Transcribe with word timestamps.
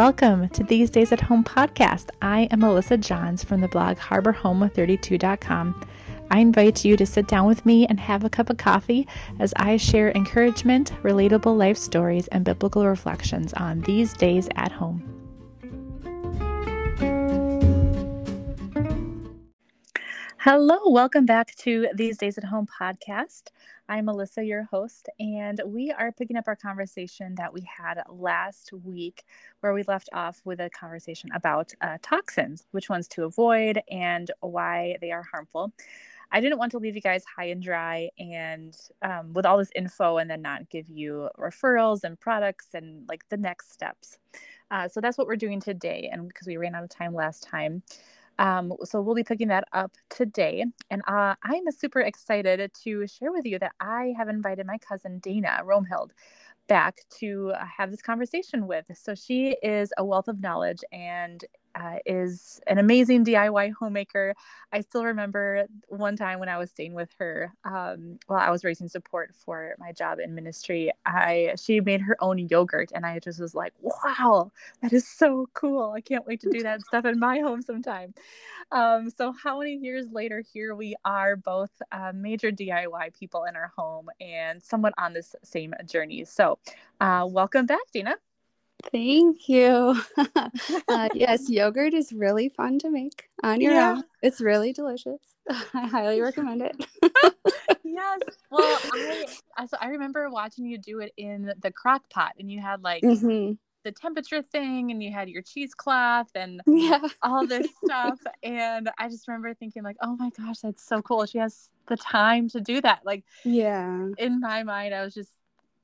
Welcome 0.00 0.48
to 0.48 0.64
These 0.64 0.88
Days 0.88 1.12
at 1.12 1.20
Home 1.20 1.44
podcast. 1.44 2.08
I 2.22 2.48
am 2.50 2.60
Melissa 2.60 2.96
Johns 2.96 3.44
from 3.44 3.60
the 3.60 3.68
blog 3.68 3.98
harborhome32.com. 3.98 5.86
I 6.30 6.38
invite 6.38 6.86
you 6.86 6.96
to 6.96 7.04
sit 7.04 7.28
down 7.28 7.46
with 7.46 7.66
me 7.66 7.86
and 7.86 8.00
have 8.00 8.24
a 8.24 8.30
cup 8.30 8.48
of 8.48 8.56
coffee 8.56 9.06
as 9.38 9.52
I 9.56 9.76
share 9.76 10.10
encouragement, 10.12 10.94
relatable 11.02 11.54
life 11.54 11.76
stories, 11.76 12.28
and 12.28 12.46
biblical 12.46 12.86
reflections 12.86 13.52
on 13.52 13.82
these 13.82 14.14
days 14.14 14.48
at 14.56 14.72
home. 14.72 15.19
Hello, 20.42 20.78
welcome 20.86 21.26
back 21.26 21.54
to 21.56 21.88
These 21.94 22.16
Days 22.16 22.38
at 22.38 22.44
Home 22.44 22.66
podcast. 22.66 23.48
I'm 23.90 24.06
Melissa, 24.06 24.42
your 24.42 24.62
host, 24.62 25.10
and 25.18 25.60
we 25.66 25.92
are 25.92 26.12
picking 26.12 26.38
up 26.38 26.48
our 26.48 26.56
conversation 26.56 27.34
that 27.34 27.52
we 27.52 27.60
had 27.60 28.02
last 28.08 28.72
week, 28.72 29.24
where 29.60 29.74
we 29.74 29.82
left 29.82 30.08
off 30.14 30.40
with 30.46 30.58
a 30.60 30.70
conversation 30.70 31.28
about 31.34 31.74
uh, 31.82 31.98
toxins, 32.00 32.64
which 32.70 32.88
ones 32.88 33.06
to 33.08 33.24
avoid, 33.24 33.82
and 33.90 34.30
why 34.40 34.96
they 35.02 35.12
are 35.12 35.26
harmful. 35.30 35.74
I 36.32 36.40
didn't 36.40 36.56
want 36.56 36.72
to 36.72 36.78
leave 36.78 36.94
you 36.94 37.02
guys 37.02 37.22
high 37.36 37.48
and 37.48 37.62
dry 37.62 38.08
and 38.18 38.74
um, 39.02 39.34
with 39.34 39.44
all 39.44 39.58
this 39.58 39.72
info 39.76 40.16
and 40.16 40.30
then 40.30 40.40
not 40.40 40.70
give 40.70 40.88
you 40.88 41.28
referrals 41.38 42.02
and 42.02 42.18
products 42.18 42.68
and 42.72 43.06
like 43.10 43.28
the 43.28 43.36
next 43.36 43.72
steps. 43.72 44.16
Uh, 44.70 44.88
so 44.88 45.02
that's 45.02 45.18
what 45.18 45.26
we're 45.26 45.36
doing 45.36 45.60
today. 45.60 46.08
And 46.10 46.28
because 46.28 46.46
we 46.46 46.56
ran 46.56 46.74
out 46.74 46.84
of 46.84 46.88
time 46.88 47.12
last 47.12 47.42
time. 47.42 47.82
Um, 48.40 48.74
so 48.84 49.02
we'll 49.02 49.14
be 49.16 49.24
picking 49.24 49.48
that 49.50 49.66
up 49.72 49.92
today. 50.10 50.64
And 50.90 51.02
uh, 51.08 51.36
I'm 51.44 51.70
super 51.72 52.00
excited 52.00 52.72
to 52.84 53.06
share 53.06 53.32
with 53.32 53.46
you 53.46 53.60
that 53.60 53.74
I 53.80 54.14
have 54.18 54.28
invited 54.28 54.66
my 54.66 54.78
cousin 54.78 55.20
Dana 55.20 55.60
Romhild 55.64 56.10
back 56.68 57.02
to 57.18 57.52
uh, 57.56 57.64
have 57.78 57.92
this 57.92 58.02
conversation 58.02 58.66
with. 58.68 58.86
So 58.96 59.14
she 59.14 59.56
is 59.62 59.92
a 59.98 60.04
wealth 60.04 60.28
of 60.28 60.40
knowledge 60.40 60.80
and 60.92 61.44
uh, 61.74 61.96
is 62.06 62.60
an 62.66 62.78
amazing 62.78 63.24
DIY 63.24 63.72
homemaker. 63.72 64.34
I 64.72 64.80
still 64.80 65.04
remember 65.04 65.66
one 65.88 66.16
time 66.16 66.38
when 66.40 66.48
I 66.48 66.58
was 66.58 66.70
staying 66.70 66.94
with 66.94 67.10
her 67.18 67.52
um, 67.64 68.18
while 68.26 68.40
I 68.40 68.50
was 68.50 68.64
raising 68.64 68.88
support 68.88 69.34
for 69.34 69.74
my 69.78 69.92
job 69.92 70.18
in 70.18 70.34
ministry. 70.34 70.90
I 71.06 71.54
she 71.60 71.80
made 71.80 72.00
her 72.02 72.16
own 72.20 72.38
yogurt, 72.38 72.90
and 72.94 73.06
I 73.06 73.18
just 73.18 73.40
was 73.40 73.54
like, 73.54 73.72
"Wow, 73.80 74.52
that 74.82 74.92
is 74.92 75.06
so 75.06 75.48
cool! 75.54 75.92
I 75.92 76.00
can't 76.00 76.26
wait 76.26 76.40
to 76.40 76.50
do 76.50 76.62
that 76.62 76.82
stuff 76.82 77.04
in 77.04 77.18
my 77.18 77.38
home 77.38 77.62
sometime." 77.62 78.14
Um, 78.72 79.10
so, 79.10 79.32
how 79.32 79.58
many 79.58 79.74
years 79.74 80.06
later, 80.12 80.42
here 80.52 80.74
we 80.74 80.94
are, 81.04 81.36
both 81.36 81.70
uh, 81.92 82.12
major 82.14 82.50
DIY 82.52 83.18
people 83.18 83.44
in 83.44 83.56
our 83.56 83.72
home 83.76 84.08
and 84.20 84.62
somewhat 84.62 84.94
on 84.98 85.12
this 85.12 85.34
same 85.42 85.74
journey. 85.86 86.24
So, 86.24 86.58
uh, 87.00 87.26
welcome 87.28 87.66
back, 87.66 87.80
Dina. 87.92 88.16
Thank 88.92 89.48
you. 89.48 90.00
uh, 90.88 91.08
yes, 91.14 91.48
yogurt 91.48 91.94
is 91.94 92.12
really 92.12 92.48
fun 92.48 92.78
to 92.80 92.90
make 92.90 93.28
on 93.42 93.60
your 93.60 93.74
yeah. 93.74 93.92
own. 93.92 94.04
It's 94.22 94.40
really 94.40 94.72
delicious. 94.72 95.20
I 95.74 95.86
highly 95.86 96.20
recommend 96.20 96.62
it. 96.62 96.76
yes. 97.84 98.20
Well, 98.50 98.78
I 99.56 99.66
so 99.66 99.76
I 99.80 99.88
remember 99.88 100.30
watching 100.30 100.66
you 100.66 100.78
do 100.78 101.00
it 101.00 101.12
in 101.16 101.52
the 101.60 101.70
crock 101.70 102.08
pot, 102.10 102.32
and 102.38 102.50
you 102.50 102.60
had 102.60 102.82
like 102.82 103.02
mm-hmm. 103.02 103.52
the 103.84 103.92
temperature 103.92 104.42
thing, 104.42 104.90
and 104.90 105.02
you 105.02 105.12
had 105.12 105.28
your 105.28 105.42
cheesecloth 105.42 106.30
and 106.34 106.60
yeah. 106.66 107.00
all 107.22 107.46
this 107.46 107.68
stuff. 107.84 108.18
and 108.42 108.90
I 108.98 109.08
just 109.08 109.26
remember 109.28 109.54
thinking 109.54 109.82
like, 109.82 109.96
oh 110.02 110.16
my 110.16 110.30
gosh, 110.38 110.60
that's 110.60 110.84
so 110.84 111.02
cool. 111.02 111.26
She 111.26 111.38
has 111.38 111.70
the 111.88 111.96
time 111.96 112.48
to 112.50 112.60
do 112.60 112.80
that. 112.82 113.00
Like, 113.04 113.24
yeah. 113.44 114.08
In 114.18 114.40
my 114.40 114.62
mind, 114.62 114.94
I 114.94 115.04
was 115.04 115.14
just 115.14 115.30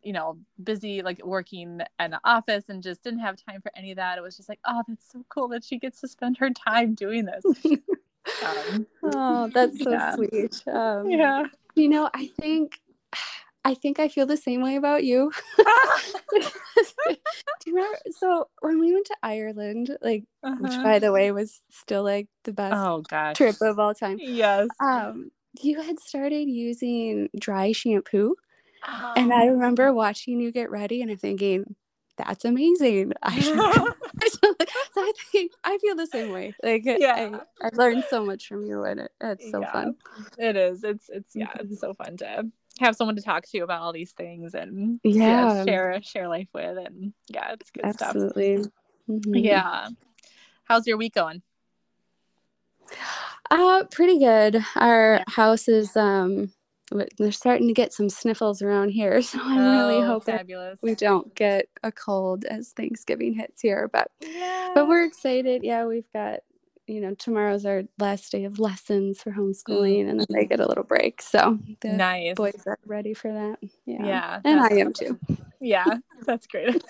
you 0.06 0.12
know, 0.12 0.38
busy 0.62 1.02
like 1.02 1.20
working 1.26 1.80
in 1.98 2.10
the 2.12 2.20
office 2.22 2.68
and 2.68 2.80
just 2.80 3.02
didn't 3.02 3.18
have 3.18 3.36
time 3.36 3.60
for 3.60 3.72
any 3.74 3.90
of 3.90 3.96
that. 3.96 4.18
It 4.18 4.20
was 4.20 4.36
just 4.36 4.48
like, 4.48 4.60
oh, 4.64 4.84
that's 4.86 5.10
so 5.10 5.24
cool 5.28 5.48
that 5.48 5.64
she 5.64 5.78
gets 5.78 6.00
to 6.00 6.08
spend 6.08 6.38
her 6.38 6.50
time 6.50 6.94
doing 6.94 7.26
this. 7.26 7.44
um, 8.46 8.86
oh, 9.02 9.50
that's 9.52 9.82
so 9.82 9.90
yeah. 9.90 10.14
sweet. 10.14 10.62
Um, 10.72 11.10
yeah. 11.10 11.46
You 11.74 11.88
know, 11.88 12.08
I 12.14 12.28
think 12.40 12.80
I 13.64 13.74
think 13.74 13.98
I 13.98 14.06
feel 14.06 14.26
the 14.26 14.36
same 14.36 14.62
way 14.62 14.76
about 14.76 15.02
you. 15.02 15.32
Do 15.56 16.46
you 17.66 17.74
remember? 17.74 17.98
So 18.16 18.46
when 18.60 18.78
we 18.78 18.92
went 18.92 19.06
to 19.06 19.16
Ireland, 19.24 19.98
like, 20.02 20.22
uh-huh. 20.44 20.56
which 20.60 20.76
by 20.84 21.00
the 21.00 21.10
way 21.10 21.32
was 21.32 21.62
still 21.70 22.04
like 22.04 22.28
the 22.44 22.52
best 22.52 22.76
oh, 22.76 23.02
gosh. 23.10 23.36
trip 23.36 23.56
of 23.60 23.80
all 23.80 23.92
time. 23.92 24.18
Yes. 24.20 24.68
Um, 24.78 25.32
you 25.60 25.82
had 25.82 25.98
started 25.98 26.48
using 26.48 27.28
dry 27.36 27.72
shampoo. 27.72 28.36
And 29.16 29.32
I 29.32 29.48
oh. 29.48 29.52
remember 29.52 29.92
watching 29.92 30.40
you 30.40 30.52
get 30.52 30.70
ready 30.70 31.02
and 31.02 31.10
I'm 31.10 31.16
thinking, 31.16 31.74
that's 32.16 32.44
amazing. 32.44 33.12
I 33.22 33.40
so 33.40 34.54
I 34.96 35.12
think 35.30 35.52
I 35.64 35.78
feel 35.78 35.94
the 35.94 36.06
same 36.06 36.32
way. 36.32 36.54
Like, 36.62 36.82
yeah, 36.84 37.40
I, 37.62 37.66
I 37.66 37.70
learned 37.74 38.04
so 38.08 38.24
much 38.24 38.46
from 38.46 38.64
you, 38.64 38.84
and 38.84 39.00
it, 39.00 39.12
it's 39.20 39.50
so 39.50 39.60
yeah, 39.60 39.72
fun. 39.72 39.96
It 40.38 40.56
is. 40.56 40.84
It's 40.84 41.08
it's 41.10 41.34
yeah, 41.34 41.50
it's 41.54 41.64
mm-hmm. 41.64 41.74
so 41.74 41.94
fun 41.94 42.16
to 42.18 42.44
have 42.80 42.96
someone 42.96 43.16
to 43.16 43.22
talk 43.22 43.46
to 43.48 43.60
about 43.60 43.82
all 43.82 43.92
these 43.92 44.12
things 44.12 44.54
and 44.54 45.00
yeah, 45.02 45.54
yeah 45.54 45.64
share 45.64 46.02
share 46.02 46.28
life 46.28 46.48
with, 46.54 46.78
and 46.78 47.12
yeah, 47.28 47.52
it's 47.52 47.70
good 47.70 47.84
Absolutely. 47.84 48.62
stuff. 48.62 48.72
Mm-hmm. 49.10 49.34
Yeah. 49.36 49.88
How's 50.64 50.86
your 50.86 50.96
week 50.96 51.14
going? 51.14 51.42
Uh, 53.50 53.84
pretty 53.90 54.18
good. 54.18 54.64
Our 54.74 55.16
yeah. 55.16 55.24
house 55.28 55.68
is 55.68 55.96
um 55.96 56.52
they're 57.18 57.32
starting 57.32 57.66
to 57.66 57.74
get 57.74 57.92
some 57.92 58.08
sniffles 58.08 58.62
around 58.62 58.90
here 58.90 59.20
so 59.22 59.38
i'm 59.42 59.58
oh, 59.58 59.88
really 59.88 60.06
hoping 60.06 60.36
fabulous. 60.36 60.78
we 60.82 60.94
don't 60.94 61.34
get 61.34 61.68
a 61.82 61.90
cold 61.90 62.44
as 62.44 62.70
thanksgiving 62.70 63.34
hits 63.34 63.60
here 63.62 63.88
but 63.92 64.10
yeah. 64.20 64.70
but 64.74 64.86
we're 64.86 65.04
excited 65.04 65.64
yeah 65.64 65.84
we've 65.84 66.10
got 66.12 66.40
you 66.86 67.00
know 67.00 67.14
tomorrow's 67.14 67.66
our 67.66 67.82
last 67.98 68.30
day 68.30 68.44
of 68.44 68.58
lessons 68.58 69.20
for 69.20 69.32
homeschooling 69.32 70.04
mm. 70.04 70.10
and 70.10 70.20
then 70.20 70.26
they 70.30 70.44
get 70.44 70.60
a 70.60 70.66
little 70.66 70.84
break 70.84 71.20
so 71.20 71.58
the 71.80 71.88
nice 71.88 72.34
boys 72.34 72.62
are 72.66 72.78
ready 72.86 73.12
for 73.12 73.32
that 73.32 73.58
yeah 73.84 74.06
yeah 74.06 74.40
and 74.44 74.60
i 74.60 74.68
am 74.68 74.92
too 74.92 75.18
yeah 75.60 75.84
that's 76.26 76.46
great 76.46 76.68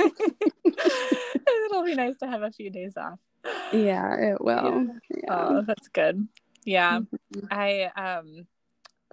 it'll 0.64 1.84
be 1.84 1.94
nice 1.94 2.16
to 2.18 2.26
have 2.26 2.42
a 2.42 2.50
few 2.50 2.70
days 2.70 2.96
off 2.96 3.18
yeah 3.72 4.14
it 4.32 4.40
will 4.40 4.86
yeah. 5.10 5.16
yeah. 5.22 5.30
oh 5.30 5.62
that's 5.62 5.88
good 5.88 6.26
yeah 6.64 6.98
mm-hmm. 6.98 7.46
i 7.50 7.90
um 7.96 8.46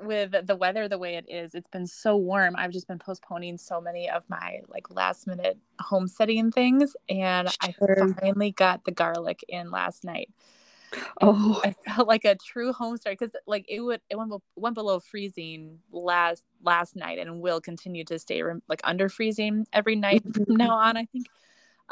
with 0.02 0.36
the 0.46 0.56
weather 0.56 0.88
the 0.88 0.98
way 0.98 1.16
it 1.16 1.26
is, 1.28 1.54
it's 1.56 1.68
been 1.68 1.88
so 1.88 2.18
warm. 2.18 2.56
I've 2.58 2.72
just 2.72 2.88
been 2.88 3.00
postponing 3.00 3.58
so 3.58 3.80
many 3.80 4.10
of 4.10 4.24
my 4.30 4.62
like 4.68 4.90
last 4.90 5.28
minute 5.28 5.58
homesteading 5.80 6.52
things, 6.52 6.96
and 7.10 7.50
sure. 7.78 8.04
I 8.04 8.14
finally 8.20 8.52
got 8.52 8.84
the 8.86 8.92
garlic 8.92 9.44
in 9.48 9.72
last 9.72 10.04
night. 10.04 10.30
oh, 11.22 11.60
I 11.64 11.74
felt 11.88 12.08
like 12.08 12.26
a 12.26 12.36
true 12.36 12.74
homesteader 12.74 13.16
because 13.20 13.36
like 13.48 13.66
it 13.68 13.82
would 13.82 14.02
it 14.10 14.16
went 14.16 14.34
went 14.56 14.76
below 14.76 15.00
freezing 15.00 15.80
last 15.92 16.44
last 16.64 16.96
night 16.96 17.20
and 17.20 17.42
will 17.42 17.62
continue 17.62 18.04
to 18.06 18.20
stay 18.20 18.44
like 18.68 18.82
under 18.84 19.10
freezing 19.10 19.66
every 19.74 19.96
night 19.96 20.24
from 20.24 20.46
mm-hmm. 20.46 20.56
now 20.56 20.76
on. 20.76 20.98
I 20.98 21.06
think. 21.06 21.28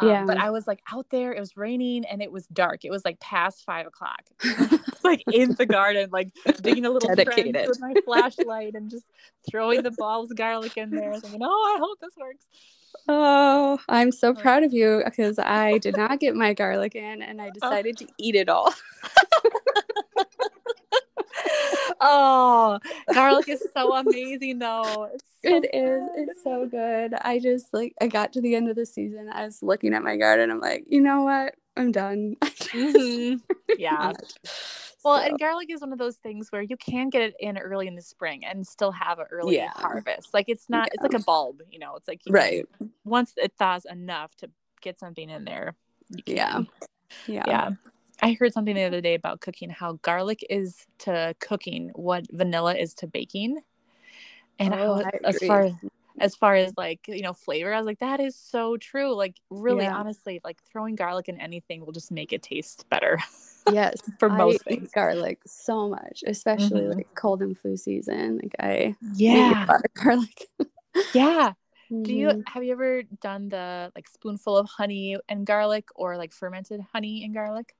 Um, 0.01 0.09
yeah. 0.09 0.25
But 0.25 0.37
I 0.37 0.49
was 0.49 0.67
like 0.67 0.81
out 0.91 1.05
there, 1.11 1.33
it 1.33 1.39
was 1.39 1.55
raining 1.55 2.05
and 2.05 2.21
it 2.21 2.31
was 2.31 2.47
dark. 2.47 2.83
It 2.83 2.91
was 2.91 3.05
like 3.05 3.19
past 3.19 3.63
five 3.63 3.87
o'clock. 3.87 4.23
like 5.03 5.23
in 5.31 5.55
the 5.55 5.65
garden, 5.65 6.09
like 6.11 6.29
digging 6.61 6.85
a 6.85 6.89
little 6.89 7.13
trench 7.15 7.67
with 7.67 7.79
my 7.79 7.93
flashlight 8.05 8.73
and 8.75 8.89
just 8.89 9.05
throwing 9.49 9.83
the 9.83 9.91
balls 9.91 10.31
of 10.31 10.37
garlic 10.37 10.77
in 10.77 10.89
there, 10.89 11.13
thinking, 11.19 11.41
"Oh, 11.43 11.75
I 11.75 11.79
hope 11.79 11.99
this 11.99 12.15
works." 12.17 12.47
Oh, 13.07 13.79
I'm 13.89 14.11
so 14.11 14.33
proud 14.33 14.63
of 14.63 14.73
you 14.73 15.01
because 15.05 15.39
I 15.39 15.77
did 15.79 15.97
not 15.97 16.19
get 16.19 16.35
my 16.35 16.53
garlic 16.53 16.95
in, 16.95 17.21
and 17.21 17.41
I 17.41 17.47
oh. 17.47 17.51
decided 17.51 17.97
oh. 18.01 18.05
to 18.05 18.11
eat 18.17 18.35
it 18.35 18.49
all. 18.49 18.73
oh, 22.01 22.79
garlic 23.13 23.49
is 23.49 23.63
so 23.73 23.95
amazing, 24.07 24.59
though. 24.59 25.09
It's 25.13 25.23
so 25.23 25.55
it 25.55 25.69
is. 25.73 26.09
It's 26.15 26.43
so 26.43 26.67
good. 26.67 27.13
I 27.13 27.39
just 27.39 27.73
like 27.73 27.93
I 28.01 28.07
got 28.07 28.33
to 28.33 28.41
the 28.41 28.55
end 28.55 28.69
of 28.69 28.75
the 28.75 28.85
season. 28.85 29.29
I 29.31 29.45
was 29.45 29.63
looking 29.63 29.93
at 29.93 30.03
my 30.03 30.17
garden. 30.17 30.51
I'm 30.51 30.59
like, 30.59 30.85
you 30.87 31.01
know 31.01 31.23
what? 31.23 31.55
I'm 31.77 31.91
done. 31.91 32.35
mm-hmm. 32.41 33.37
Yeah. 33.77 34.11
Well, 35.03 35.17
so. 35.17 35.23
and 35.23 35.39
garlic 35.39 35.69
is 35.71 35.81
one 35.81 35.93
of 35.93 35.97
those 35.97 36.17
things 36.17 36.51
where 36.51 36.61
you 36.61 36.77
can 36.77 37.09
get 37.09 37.21
it 37.21 37.33
in 37.39 37.57
early 37.57 37.87
in 37.87 37.95
the 37.95 38.01
spring 38.01 38.45
and 38.45 38.65
still 38.67 38.91
have 38.91 39.19
an 39.19 39.25
early 39.31 39.55
yeah. 39.55 39.71
harvest. 39.73 40.33
Like 40.33 40.45
it's 40.47 40.69
not, 40.69 40.87
yeah. 40.87 40.93
it's 40.93 41.03
like 41.03 41.19
a 41.19 41.23
bulb, 41.23 41.61
you 41.71 41.79
know, 41.79 41.95
it's 41.95 42.07
like, 42.07 42.21
right. 42.29 42.65
once 43.03 43.33
it 43.37 43.53
thaws 43.57 43.85
enough 43.85 44.35
to 44.37 44.49
get 44.81 44.99
something 44.99 45.29
in 45.29 45.45
there. 45.45 45.75
Yeah. 46.25 46.61
Yeah. 47.25 47.43
Yeah. 47.47 47.69
I 48.21 48.33
heard 48.33 48.53
something 48.53 48.75
the 48.75 48.83
other 48.83 49.01
day 49.01 49.15
about 49.15 49.41
cooking, 49.41 49.69
how 49.69 49.93
garlic 50.01 50.45
is 50.49 50.85
to 50.99 51.35
cooking 51.39 51.91
what 51.95 52.25
vanilla 52.31 52.75
is 52.75 52.93
to 52.95 53.07
baking. 53.07 53.59
And 54.59 54.73
oh, 54.73 55.01
I, 55.03 55.11
as 55.23 55.39
far 55.39 55.61
as 55.63 55.73
as 56.19 56.35
far 56.35 56.55
as 56.55 56.73
like 56.77 57.07
you 57.07 57.21
know 57.21 57.33
flavor 57.33 57.73
i 57.73 57.77
was 57.77 57.85
like 57.85 57.99
that 57.99 58.19
is 58.19 58.35
so 58.35 58.75
true 58.75 59.15
like 59.15 59.37
really 59.49 59.85
yeah. 59.85 59.95
honestly 59.95 60.41
like 60.43 60.61
throwing 60.71 60.93
garlic 60.93 61.29
in 61.29 61.39
anything 61.39 61.85
will 61.85 61.93
just 61.93 62.11
make 62.11 62.33
it 62.33 62.43
taste 62.43 62.85
better 62.89 63.17
yes 63.71 63.95
for 64.19 64.29
most 64.29 64.61
I 64.67 64.71
things 64.71 64.91
garlic 64.93 65.39
so 65.47 65.87
much 65.87 66.23
especially 66.27 66.81
mm-hmm. 66.81 66.97
like 66.97 67.07
cold 67.15 67.41
and 67.41 67.57
flu 67.57 67.77
season 67.77 68.39
like 68.43 68.53
i 68.59 68.95
yeah 69.15 69.65
garlic 69.95 70.49
yeah. 71.13 71.53
Do 71.89 72.13
you 72.13 72.27
mm-hmm. 72.29 72.39
have 72.47 72.63
you 72.63 72.71
ever 72.71 73.03
done 73.03 73.49
the 73.49 73.91
like 73.95 74.07
spoonful 74.07 74.55
of 74.55 74.67
honey 74.69 75.17
and 75.27 75.45
garlic 75.45 75.89
or 75.93 76.15
like 76.15 76.31
fermented 76.31 76.79
honey 76.93 77.25
and 77.25 77.33
garlic? 77.33 77.75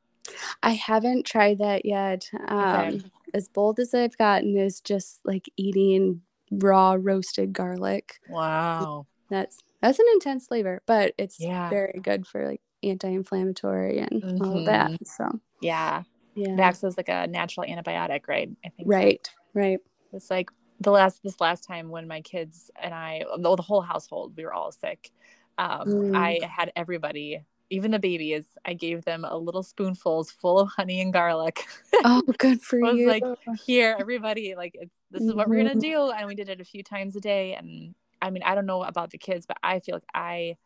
I 0.64 0.72
haven't 0.72 1.26
tried 1.26 1.60
that 1.60 1.86
yet. 1.86 2.30
Um, 2.48 2.60
okay. 2.60 3.02
As 3.34 3.48
bold 3.48 3.80
as 3.80 3.94
I've 3.94 4.18
gotten 4.18 4.58
is 4.58 4.82
just 4.82 5.22
like 5.24 5.50
eating 5.58 6.22
raw 6.52 6.98
roasted 7.00 7.54
garlic. 7.54 8.20
Wow. 8.30 9.08
That's 9.30 9.58
that's 9.82 10.00
an 10.00 10.06
intense 10.14 10.48
flavor, 10.48 10.82
but 10.86 11.14
it's 11.18 11.40
yeah. 11.40 11.70
very 11.70 12.00
good 12.04 12.28
for 12.28 12.46
like 12.48 12.62
anti-inflammatory 12.84 14.00
and 14.00 14.22
mm-hmm. 14.22 14.44
all 14.44 14.66
that. 14.66 14.92
So 15.08 15.40
yeah, 15.62 16.04
yeah, 16.36 16.54
it 16.54 16.60
acts 16.60 16.84
as 16.84 16.98
like 16.98 17.10
a 17.10 17.28
natural 17.28 17.66
antibiotic, 17.66 18.28
right? 18.28 18.50
I 18.66 18.70
think 18.70 18.90
right, 18.90 19.26
so. 19.26 19.60
right. 19.60 19.80
It's 20.14 20.30
like 20.30 20.50
the 20.82 20.92
last 20.92 21.24
this 21.24 21.40
last 21.40 21.64
time 21.64 21.90
when 21.90 22.08
my 22.08 22.22
kids 22.22 22.70
and 22.82 22.94
I, 22.94 23.24
the, 23.38 23.56
the 23.56 23.62
whole 23.62 23.82
household, 23.82 24.34
we 24.36 24.44
were 24.44 24.54
all 24.54 24.72
sick. 24.72 25.12
Um, 25.58 25.88
mm. 25.88 26.18
I 26.18 26.40
had 26.46 26.72
everybody 26.76 27.42
even 27.72 27.92
the 27.92 28.00
babies, 28.00 28.46
I 28.66 28.74
gave 28.74 29.06
them 29.06 29.26
a 29.26 29.36
little 29.36 29.64
spoonfuls 29.64 30.30
full 30.30 30.60
of 30.60 30.68
honey 30.68 31.02
and 31.02 31.12
garlic. 31.12 31.66
Oh, 32.04 32.24
good 32.40 32.60
for 32.62 32.80
you. 32.80 32.88
I 32.88 32.92
was 32.92 33.00
you. 33.00 33.08
like, 33.08 33.24
here, 33.64 33.96
everybody, 34.00 34.56
like, 34.56 34.76
this 35.12 35.22
is 35.22 35.30
mm-hmm. 35.30 35.38
what 35.38 35.48
we're 35.48 35.58
gonna 35.58 35.72
mm-hmm. 35.72 35.80
do, 35.80 36.10
and 36.10 36.26
we 36.26 36.34
did 36.34 36.50
it 36.50 36.60
a 36.60 36.66
few 36.66 36.84
times 36.84 37.16
a 37.16 37.20
day. 37.20 37.54
And 37.54 37.94
I 38.24 38.32
mean, 38.32 38.42
I 38.42 38.56
don't 38.56 38.66
know 38.66 38.82
about 38.82 39.12
the 39.12 39.20
kids, 39.20 39.46
but 39.46 39.58
I 39.62 39.80
feel 39.80 39.96
like 39.98 40.04
I 40.16 40.58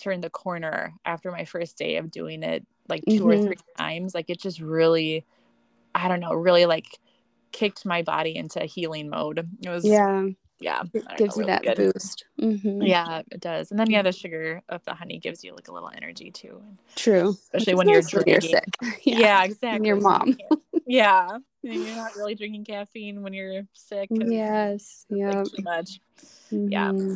turned 0.00 0.24
the 0.24 0.30
corner 0.30 0.94
after 1.04 1.30
my 1.30 1.44
first 1.44 1.76
day 1.76 1.96
of 1.96 2.10
doing 2.10 2.42
it, 2.42 2.66
like 2.88 3.02
2 3.06 3.16
mm-hmm. 3.16 3.28
or 3.28 3.42
three 3.42 3.56
times. 3.76 4.14
Like, 4.14 4.30
it 4.30 4.40
just 4.40 4.60
really, 4.60 5.26
I 5.94 6.08
don't 6.08 6.20
know, 6.20 6.32
really 6.32 6.64
like 6.64 6.98
kicked 7.52 7.84
my 7.84 8.00
body 8.00 8.34
into 8.34 8.64
healing 8.64 9.10
mode. 9.10 9.46
It 9.62 9.68
was 9.68 9.84
yeah 9.84 10.24
yeah 10.62 10.82
it 10.92 11.04
gives 11.16 11.36
know, 11.36 11.42
you 11.42 11.48
really 11.48 11.64
that 11.64 11.76
good. 11.76 11.92
boost 11.92 12.24
mm-hmm. 12.40 12.82
yeah 12.82 13.22
it 13.30 13.40
does 13.40 13.70
and 13.70 13.78
then 13.78 13.90
yeah 13.90 14.02
the 14.02 14.12
sugar 14.12 14.62
of 14.68 14.84
the 14.84 14.94
honey 14.94 15.18
gives 15.18 15.42
you 15.42 15.54
like 15.54 15.68
a 15.68 15.72
little 15.72 15.90
energy 15.94 16.30
too 16.30 16.62
true 16.96 17.30
especially 17.30 17.74
when 17.74 17.88
you're 17.88 18.02
drinking 18.02 18.32
you're 18.32 18.40
sick 18.40 18.76
yeah, 19.02 19.18
yeah 19.18 19.44
exactly 19.44 19.76
and 19.76 19.86
your 19.86 19.96
mom 19.96 20.36
yeah 20.86 21.28
you're 21.62 21.96
not 21.96 22.14
really 22.16 22.34
drinking 22.34 22.64
caffeine 22.64 23.22
when 23.22 23.32
you're 23.32 23.62
sick 23.72 24.08
yes 24.10 25.04
yeah 25.10 25.30
like 25.30 25.44
too 25.44 25.62
much 25.62 26.00
mm-hmm. 26.52 26.68
yeah 26.68 27.14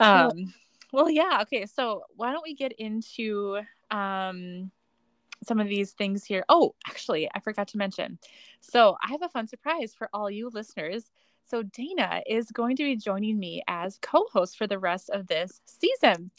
um 0.00 0.54
well 0.92 1.10
yeah 1.10 1.40
okay 1.42 1.66
so 1.66 2.02
why 2.16 2.32
don't 2.32 2.44
we 2.44 2.54
get 2.54 2.72
into 2.72 3.58
um 3.90 4.70
some 5.46 5.60
of 5.60 5.68
these 5.68 5.92
things 5.92 6.24
here. 6.24 6.44
Oh, 6.48 6.74
actually, 6.88 7.28
I 7.34 7.40
forgot 7.40 7.68
to 7.68 7.78
mention. 7.78 8.18
So, 8.60 8.96
I 9.02 9.12
have 9.12 9.22
a 9.22 9.28
fun 9.28 9.46
surprise 9.46 9.94
for 9.94 10.08
all 10.12 10.30
you 10.30 10.50
listeners. 10.52 11.10
So 11.48 11.62
Dana 11.62 12.22
is 12.26 12.50
going 12.50 12.76
to 12.76 12.84
be 12.84 12.94
joining 12.94 13.38
me 13.38 13.62
as 13.68 13.98
co-host 14.02 14.58
for 14.58 14.66
the 14.66 14.78
rest 14.78 15.08
of 15.08 15.26
this 15.28 15.62
season. 15.64 16.30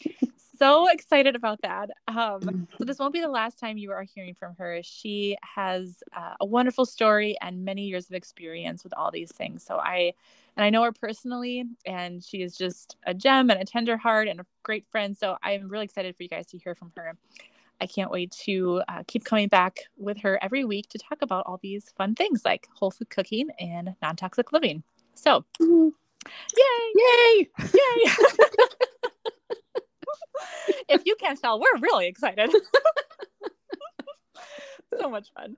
so 0.59 0.87
excited 0.87 1.35
about 1.35 1.59
that. 1.63 1.89
Um, 2.07 2.67
so 2.77 2.83
this 2.83 2.99
won't 2.99 3.13
be 3.13 3.21
the 3.21 3.27
last 3.27 3.57
time 3.57 3.79
you 3.79 3.91
are 3.91 4.03
hearing 4.03 4.35
from 4.35 4.55
her. 4.59 4.81
She 4.83 5.35
has 5.55 6.03
uh, 6.15 6.35
a 6.41 6.45
wonderful 6.45 6.85
story 6.85 7.35
and 7.41 7.65
many 7.65 7.87
years 7.87 8.07
of 8.07 8.13
experience 8.13 8.83
with 8.83 8.93
all 8.95 9.09
these 9.09 9.31
things. 9.31 9.63
So 9.63 9.77
I, 9.77 10.13
and 10.55 10.63
I 10.63 10.69
know 10.69 10.83
her 10.83 10.91
personally, 10.91 11.63
and 11.87 12.23
she 12.23 12.43
is 12.43 12.55
just 12.55 12.97
a 13.07 13.13
gem 13.15 13.49
and 13.49 13.59
a 13.59 13.65
tender 13.65 13.97
heart 13.97 14.27
and 14.27 14.39
a 14.39 14.45
great 14.61 14.85
friend. 14.91 15.17
So 15.17 15.37
I'm 15.41 15.69
really 15.69 15.85
excited 15.85 16.15
for 16.15 16.21
you 16.21 16.29
guys 16.29 16.45
to 16.47 16.59
hear 16.59 16.75
from 16.75 16.91
her. 16.95 17.17
I 17.81 17.87
can't 17.87 18.11
wait 18.11 18.31
to 18.43 18.83
uh, 18.87 19.03
keep 19.07 19.23
coming 19.23 19.47
back 19.47 19.79
with 19.97 20.19
her 20.19 20.37
every 20.43 20.65
week 20.65 20.89
to 20.89 20.99
talk 20.99 21.23
about 21.23 21.45
all 21.47 21.59
these 21.63 21.89
fun 21.97 22.13
things 22.13 22.43
like 22.45 22.67
whole 22.75 22.91
food 22.91 23.09
cooking 23.09 23.47
and 23.59 23.95
non 24.01 24.15
toxic 24.15 24.51
living. 24.51 24.83
So, 25.19 25.43
mm-hmm. 25.61 25.89
yay! 26.57 26.93
Yay! 26.95 27.49
Yay! 27.73 28.11
if 30.87 31.01
you 31.05 31.17
can't 31.19 31.37
tell, 31.39 31.59
we're 31.59 31.77
really 31.81 32.07
excited. 32.07 32.49
so 34.97 35.09
much 35.09 35.27
fun. 35.33 35.57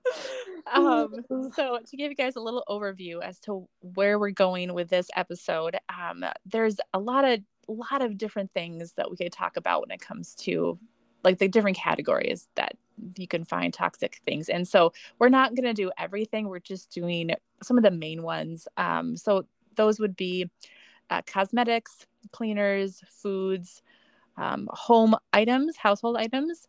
Um, 0.72 1.14
so, 1.54 1.78
to 1.88 1.96
give 1.96 2.10
you 2.10 2.16
guys 2.16 2.34
a 2.34 2.40
little 2.40 2.64
overview 2.68 3.22
as 3.22 3.38
to 3.40 3.68
where 3.94 4.18
we're 4.18 4.30
going 4.30 4.74
with 4.74 4.88
this 4.88 5.08
episode, 5.14 5.76
um, 5.88 6.24
there's 6.44 6.78
a 6.92 6.98
lot 6.98 7.24
of 7.24 7.38
lot 7.68 8.02
of 8.02 8.18
different 8.18 8.52
things 8.52 8.94
that 8.96 9.08
we 9.08 9.16
could 9.16 9.32
talk 9.32 9.56
about 9.56 9.82
when 9.82 9.92
it 9.92 10.00
comes 10.00 10.34
to 10.34 10.76
like 11.22 11.38
the 11.38 11.46
different 11.46 11.76
categories 11.76 12.48
that 12.56 12.76
you 13.16 13.28
can 13.28 13.44
find 13.44 13.72
toxic 13.72 14.20
things. 14.24 14.48
And 14.48 14.66
so 14.66 14.92
we're 15.18 15.28
not 15.28 15.54
going 15.54 15.64
to 15.64 15.72
do 15.72 15.90
everything. 15.96 16.48
We're 16.48 16.58
just 16.58 16.90
doing 16.90 17.30
some 17.62 17.78
of 17.78 17.84
the 17.84 17.90
main 17.90 18.22
ones. 18.22 18.68
Um, 18.76 19.16
so 19.16 19.46
those 19.76 19.98
would 19.98 20.16
be 20.16 20.50
uh, 21.10 21.22
cosmetics, 21.26 22.06
cleaners, 22.30 23.02
foods, 23.08 23.82
um, 24.36 24.68
home 24.72 25.14
items, 25.32 25.76
household 25.76 26.16
items, 26.16 26.68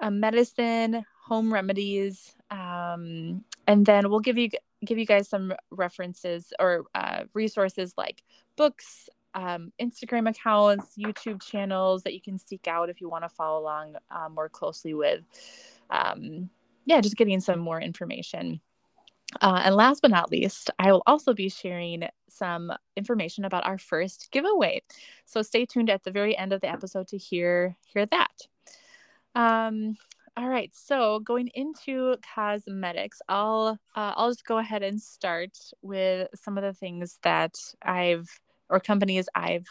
uh, 0.00 0.10
medicine, 0.10 1.04
home 1.24 1.52
remedies, 1.52 2.34
um, 2.50 3.44
and 3.66 3.84
then 3.84 4.08
we'll 4.08 4.20
give 4.20 4.38
you 4.38 4.50
give 4.84 4.98
you 4.98 5.06
guys 5.06 5.28
some 5.28 5.52
references 5.70 6.52
or 6.60 6.84
uh, 6.94 7.24
resources 7.34 7.94
like 7.96 8.22
books, 8.56 9.08
um, 9.34 9.72
Instagram 9.80 10.28
accounts, 10.28 10.96
YouTube 10.96 11.42
channels 11.42 12.02
that 12.04 12.14
you 12.14 12.20
can 12.20 12.38
seek 12.38 12.68
out 12.68 12.88
if 12.88 13.00
you 13.00 13.08
want 13.08 13.24
to 13.24 13.28
follow 13.28 13.60
along 13.60 13.96
uh, 14.10 14.28
more 14.28 14.48
closely 14.48 14.94
with. 14.94 15.20
Um, 15.90 16.50
yeah, 16.84 17.00
just 17.00 17.16
getting 17.16 17.40
some 17.40 17.58
more 17.58 17.80
information. 17.80 18.60
Uh, 19.40 19.62
and 19.64 19.74
last 19.74 20.02
but 20.02 20.10
not 20.10 20.30
least, 20.30 20.70
I 20.78 20.92
will 20.92 21.02
also 21.06 21.34
be 21.34 21.48
sharing 21.48 22.04
some 22.28 22.72
information 22.96 23.44
about 23.44 23.66
our 23.66 23.78
first 23.78 24.28
giveaway. 24.30 24.82
So 25.24 25.42
stay 25.42 25.66
tuned 25.66 25.90
at 25.90 26.04
the 26.04 26.10
very 26.10 26.36
end 26.36 26.52
of 26.52 26.60
the 26.60 26.70
episode 26.70 27.08
to 27.08 27.18
hear 27.18 27.76
hear 27.86 28.06
that. 28.06 28.46
Um, 29.34 29.96
all 30.36 30.48
right, 30.48 30.70
so 30.74 31.20
going 31.20 31.48
into 31.54 32.16
cosmetics, 32.34 33.22
I'll 33.28 33.78
uh, 33.94 34.12
I'll 34.16 34.30
just 34.30 34.44
go 34.44 34.58
ahead 34.58 34.82
and 34.82 35.00
start 35.00 35.56
with 35.82 36.28
some 36.34 36.58
of 36.58 36.64
the 36.64 36.74
things 36.74 37.18
that 37.22 37.54
I've 37.82 38.28
or 38.68 38.80
companies 38.80 39.28
I've 39.34 39.66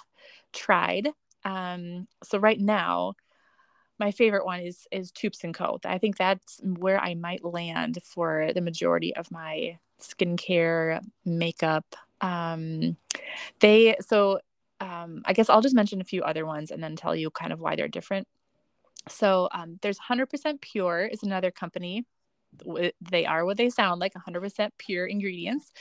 tried. 0.54 1.10
Um, 1.44 2.08
so 2.24 2.40
right 2.40 2.60
now, 2.60 3.14
my 4.00 4.12
favorite 4.12 4.46
one 4.46 4.60
is 4.62 4.88
is 4.92 5.12
Toups 5.12 5.44
and 5.44 5.54
Co. 5.54 5.80
I 5.86 5.98
think 5.98 6.18
that's 6.18 6.60
where 6.64 7.00
I 7.00 7.16
might 7.16 7.44
land 7.44 8.00
for 8.04 8.52
the 8.54 8.62
majority 8.62 9.16
of 9.16 9.32
my 9.32 9.78
skincare, 10.02 11.02
makeup. 11.24 11.96
Um, 12.22 12.98
they 13.60 13.96
so 14.02 14.40
um, 14.82 15.22
I 15.25 15.34
guess 15.34 15.50
I'll 15.50 15.62
just 15.62 15.75
mention 15.75 16.02
a 16.02 16.06
few 16.06 16.24
other 16.24 16.46
ones 16.46 16.72
and 16.72 16.84
then 16.84 16.96
tell 16.96 17.16
you 17.16 17.30
kind 17.32 17.54
of 17.54 17.60
why 17.60 17.75
they're 17.75 17.88
different. 17.88 18.28
So 19.08 19.50
um, 19.52 19.80
there's 19.82 20.00
100% 20.00 20.62
Pure 20.62 21.06
is 21.06 21.24
another 21.24 21.52
company. 21.52 22.06
They 23.02 23.26
are 23.26 23.46
what 23.46 23.58
they 23.58 23.70
sound 23.70 24.00
like 24.00 24.14
100% 24.14 24.70
pure 24.78 25.06
ingredients. 25.06 25.72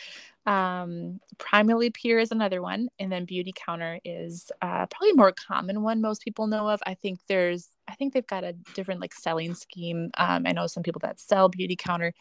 Um, 0.46 1.20
Primally 1.38 1.92
Pure 1.92 2.18
is 2.18 2.30
another 2.30 2.60
one, 2.60 2.88
and 2.98 3.10
then 3.10 3.26
Beautycounter 3.26 3.98
is 4.04 4.50
uh, 4.60 4.86
probably 4.86 5.12
more 5.14 5.32
common 5.32 5.82
one 5.82 6.00
most 6.00 6.22
people 6.22 6.46
know 6.46 6.68
of. 6.68 6.82
I 6.86 6.94
think 6.94 7.20
there's, 7.28 7.68
I 7.88 7.94
think 7.94 8.12
they've 8.12 8.26
got 8.26 8.44
a 8.44 8.52
different 8.74 9.00
like 9.00 9.14
selling 9.14 9.54
scheme. 9.54 10.10
Um, 10.18 10.44
I 10.46 10.52
know 10.52 10.66
some 10.66 10.82
people 10.82 11.00
that 11.00 11.18
sell 11.18 11.50
Beautycounter, 11.50 12.12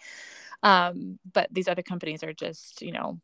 um, 0.64 1.20
but 1.34 1.50
these 1.52 1.68
other 1.68 1.82
companies 1.82 2.24
are 2.24 2.34
just, 2.34 2.82
you 2.82 2.94
know, 2.94 3.20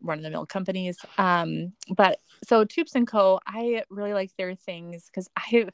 run 0.00 0.18
of 0.18 0.24
the 0.24 0.30
mill 0.30 0.46
companies. 0.46 0.98
Um, 1.18 1.72
but 1.96 2.18
so 2.44 2.64
Toups 2.64 2.94
and 2.94 3.06
Co. 3.06 3.38
I 3.46 3.84
really 3.88 4.14
like 4.14 4.32
their 4.36 4.54
things 4.54 5.06
because 5.06 5.28
I 5.36 5.68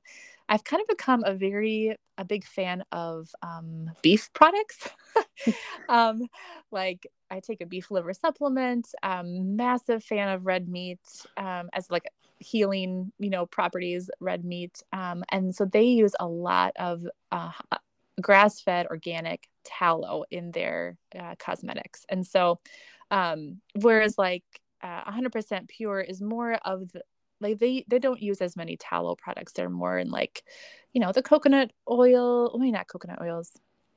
I've 0.49 0.64
kind 0.64 0.81
of 0.81 0.88
become 0.88 1.25
a 1.25 1.35
very 1.35 1.97
a 2.17 2.25
big 2.25 2.45
fan 2.45 2.83
of 2.90 3.28
um, 3.43 3.90
beef 4.02 4.31
products. 4.33 4.88
um, 5.88 6.23
like 6.71 7.07
I 7.31 7.40
take 7.40 7.61
a 7.61 7.67
beef 7.67 7.90
liver 7.90 8.12
supplement. 8.12 8.88
Um, 9.02 9.57
massive 9.57 10.02
fan 10.02 10.28
of 10.28 10.47
red 10.47 10.69
meat 10.69 11.00
um, 11.37 11.69
as 11.73 11.90
like 11.90 12.09
healing, 12.38 13.12
you 13.19 13.31
know, 13.31 13.47
properties. 13.47 14.11
Red 14.21 14.45
meat, 14.45 14.83
um, 14.93 15.25
and 15.31 15.55
so 15.55 15.64
they 15.64 15.85
use 15.85 16.14
a 16.19 16.26
lot 16.26 16.73
of 16.76 17.07
uh, 17.31 17.50
grass-fed 18.21 18.87
organic 18.87 19.49
tallow 19.64 20.25
in 20.31 20.50
their 20.50 20.97
uh, 21.19 21.35
cosmetics, 21.38 22.05
and 22.09 22.26
so 22.26 22.59
um, 23.11 23.61
whereas 23.81 24.17
like 24.19 24.45
uh, 24.83 25.11
100% 25.11 25.69
pure 25.69 26.00
is 26.00 26.21
more 26.21 26.55
of 26.64 26.90
the 26.93 27.02
like 27.40 27.59
they 27.59 27.85
they 27.88 27.99
don't 27.99 28.21
use 28.21 28.40
as 28.40 28.57
many 28.57 28.76
tallow 28.76 29.14
products. 29.14 29.52
They're 29.52 29.71
more 29.71 29.99
in 29.99 30.11
like 30.11 30.45
you 30.92 31.00
know 31.00 31.12
the 31.12 31.23
coconut 31.23 31.73
oil 31.90 32.52
I 32.54 32.59
mean 32.59 32.73
not 32.73 32.88
coconut 32.88 33.21
oils. 33.21 33.52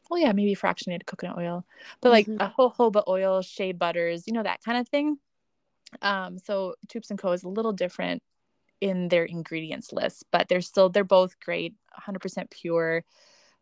Well 0.09 0.19
yeah 0.19 0.33
maybe 0.33 0.55
fractionated 0.55 1.05
coconut 1.05 1.37
oil 1.37 1.65
but 2.01 2.11
like 2.11 2.27
mm-hmm. 2.27 2.41
a 2.41 2.53
jojoba 2.57 3.03
oil 3.07 3.41
shea 3.41 3.71
butters 3.71 4.27
you 4.27 4.33
know 4.33 4.43
that 4.43 4.63
kind 4.63 4.77
of 4.77 4.87
thing. 4.87 5.17
Um 6.01 6.37
so 6.37 6.75
Toups 6.89 7.09
and 7.09 7.19
co 7.19 7.31
is 7.31 7.43
a 7.43 7.49
little 7.49 7.73
different 7.73 8.21
in 8.81 9.09
their 9.09 9.25
ingredients 9.25 9.93
list 9.93 10.25
but 10.31 10.47
they're 10.49 10.61
still 10.61 10.89
they're 10.89 11.03
both 11.03 11.39
great 11.39 11.75
100% 12.07 12.49
pure 12.49 13.03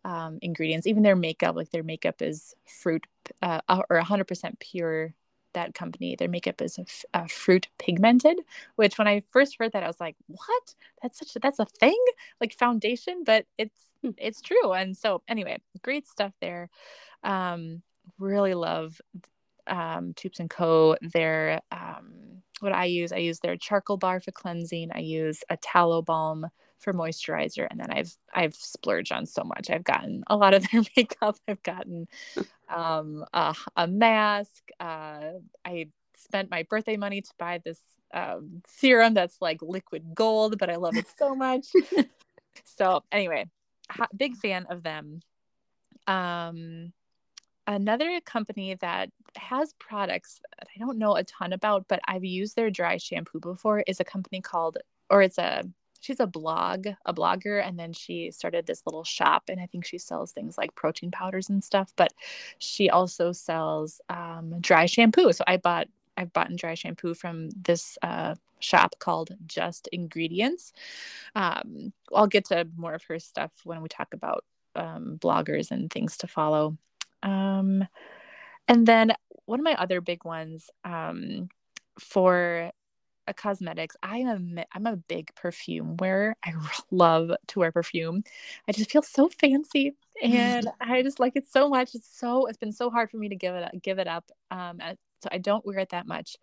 um, 0.05 0.39
ingredients. 0.41 0.87
Even 0.87 1.03
their 1.03 1.15
makeup 1.15 1.55
like 1.55 1.71
their 1.71 1.83
makeup 1.83 2.21
is 2.21 2.53
fruit 2.65 3.05
uh, 3.41 3.61
or 3.67 3.99
100% 4.01 4.59
pure 4.59 5.13
that 5.53 5.73
company. 5.73 6.15
Their 6.15 6.27
makeup 6.27 6.61
is 6.61 6.79
a, 7.13 7.27
fruit 7.27 7.67
pigmented, 7.77 8.39
which 8.75 8.97
when 8.97 9.07
I 9.07 9.21
first 9.29 9.57
heard 9.59 9.71
that, 9.73 9.83
I 9.83 9.87
was 9.87 9.99
like, 9.99 10.15
"What? 10.27 10.75
That's 11.01 11.19
such 11.19 11.35
a, 11.35 11.39
that's 11.39 11.59
a 11.59 11.65
thing? 11.65 12.03
Like 12.41 12.53
foundation?" 12.53 13.23
But 13.25 13.45
it's 13.57 13.81
hmm. 14.03 14.11
it's 14.17 14.41
true. 14.41 14.73
And 14.73 14.97
so 14.97 15.21
anyway, 15.27 15.57
great 15.83 16.07
stuff 16.07 16.33
there. 16.41 16.69
Um, 17.23 17.81
really 18.17 18.53
love 18.53 18.99
um, 19.67 20.13
Toups 20.13 20.39
and 20.39 20.49
Co. 20.49 20.97
Their 21.01 21.61
um, 21.71 22.41
what 22.59 22.73
I 22.73 22.85
use, 22.85 23.11
I 23.11 23.17
use 23.17 23.39
their 23.39 23.55
charcoal 23.57 23.97
bar 23.97 24.19
for 24.19 24.31
cleansing. 24.31 24.91
I 24.93 24.99
use 24.99 25.43
a 25.49 25.57
tallow 25.57 26.01
balm 26.01 26.47
for 26.79 26.93
moisturizer, 26.93 27.67
and 27.69 27.79
then 27.79 27.91
I've 27.91 28.13
I've 28.33 28.55
splurged 28.55 29.11
on 29.11 29.25
so 29.25 29.43
much. 29.43 29.69
I've 29.69 29.83
gotten 29.83 30.23
a 30.27 30.35
lot 30.35 30.53
of 30.53 30.65
their 30.71 30.81
makeup. 30.95 31.37
I've 31.47 31.63
gotten 31.63 32.07
um, 32.69 33.25
a, 33.33 33.55
a 33.75 33.87
mask. 33.87 34.69
Uh, 34.79 35.31
I 35.65 35.89
spent 36.17 36.51
my 36.51 36.63
birthday 36.63 36.97
money 36.97 37.21
to 37.21 37.31
buy 37.37 37.61
this 37.63 37.79
um, 38.13 38.61
serum 38.67 39.13
that's 39.13 39.41
like 39.41 39.61
liquid 39.61 40.13
gold, 40.13 40.57
but 40.57 40.69
I 40.69 40.75
love 40.75 40.97
it 40.97 41.07
so 41.17 41.35
much. 41.35 41.67
so 42.63 43.03
anyway, 43.11 43.45
big 44.15 44.35
fan 44.35 44.65
of 44.69 44.83
them. 44.83 45.21
Um, 46.07 46.93
another 47.67 48.19
company 48.21 48.75
that 48.75 49.11
has 49.35 49.73
products 49.73 50.41
that 50.57 50.67
I 50.75 50.79
don't 50.79 50.97
know 50.97 51.15
a 51.15 51.23
ton 51.23 51.53
about, 51.53 51.85
but 51.87 51.99
I've 52.07 52.25
used 52.25 52.55
their 52.55 52.71
dry 52.71 52.97
shampoo 52.97 53.39
before 53.39 53.83
is 53.85 53.99
a 53.99 54.03
company 54.05 54.41
called, 54.41 54.77
or 55.09 55.21
it's 55.21 55.37
a, 55.37 55.63
she's 55.99 56.19
a 56.19 56.27
blog, 56.27 56.87
a 57.05 57.13
blogger, 57.13 57.65
and 57.65 57.77
then 57.77 57.93
she 57.93 58.31
started 58.31 58.65
this 58.65 58.83
little 58.85 59.03
shop, 59.03 59.43
and 59.49 59.59
I 59.59 59.65
think 59.65 59.85
she 59.85 59.97
sells 59.97 60.31
things 60.31 60.57
like 60.57 60.75
protein 60.75 61.11
powders 61.11 61.49
and 61.49 61.63
stuff, 61.63 61.93
but 61.95 62.13
she 62.57 62.89
also 62.89 63.31
sells 63.31 64.01
um, 64.09 64.59
dry 64.59 64.85
shampoo. 64.85 65.33
So 65.33 65.43
I 65.47 65.57
bought, 65.57 65.87
I've 66.17 66.33
bought 66.33 66.55
dry 66.55 66.75
shampoo 66.75 67.13
from 67.13 67.49
this 67.51 67.97
uh, 68.01 68.35
shop 68.59 68.95
called 68.99 69.31
Just 69.45 69.87
Ingredients. 69.91 70.73
Um, 71.35 71.93
I'll 72.13 72.27
get 72.27 72.45
to 72.45 72.67
more 72.77 72.93
of 72.93 73.03
her 73.03 73.19
stuff 73.19 73.51
when 73.63 73.81
we 73.81 73.89
talk 73.89 74.13
about 74.13 74.45
um, 74.75 75.17
bloggers 75.19 75.71
and 75.71 75.91
things 75.91 76.17
to 76.17 76.27
follow. 76.27 76.77
Um, 77.23 77.87
and 78.67 78.85
then 78.85 79.13
one 79.45 79.59
of 79.59 79.63
my 79.63 79.75
other 79.75 79.99
big 79.99 80.25
ones 80.25 80.69
um, 80.85 81.49
for 81.99 82.71
a 83.29 83.33
cosmetics, 83.33 83.95
I 84.03 84.19
am 84.19 84.57
a, 84.57 84.65
I'm 84.73 84.87
a 84.87 84.97
big 84.97 85.33
perfume 85.35 85.95
wearer. 85.97 86.35
I 86.43 86.53
love 86.91 87.31
to 87.47 87.59
wear 87.59 87.71
perfume. 87.71 88.23
I 88.67 88.71
just 88.71 88.91
feel 88.91 89.01
so 89.01 89.29
fancy, 89.29 89.95
and 90.21 90.67
I 90.81 91.01
just 91.03 91.19
like 91.19 91.35
it 91.35 91.47
so 91.47 91.69
much. 91.69 91.95
It's 91.95 92.09
so 92.19 92.47
it's 92.47 92.57
been 92.57 92.71
so 92.71 92.89
hard 92.89 93.09
for 93.09 93.17
me 93.17 93.29
to 93.29 93.35
give 93.35 93.55
it 93.55 93.63
up, 93.63 93.71
give 93.81 93.99
it 93.99 94.07
up. 94.07 94.29
Um, 94.51 94.81
so 95.21 95.29
I 95.31 95.37
don't 95.37 95.65
wear 95.65 95.79
it 95.79 95.89
that 95.89 96.07
much. 96.07 96.37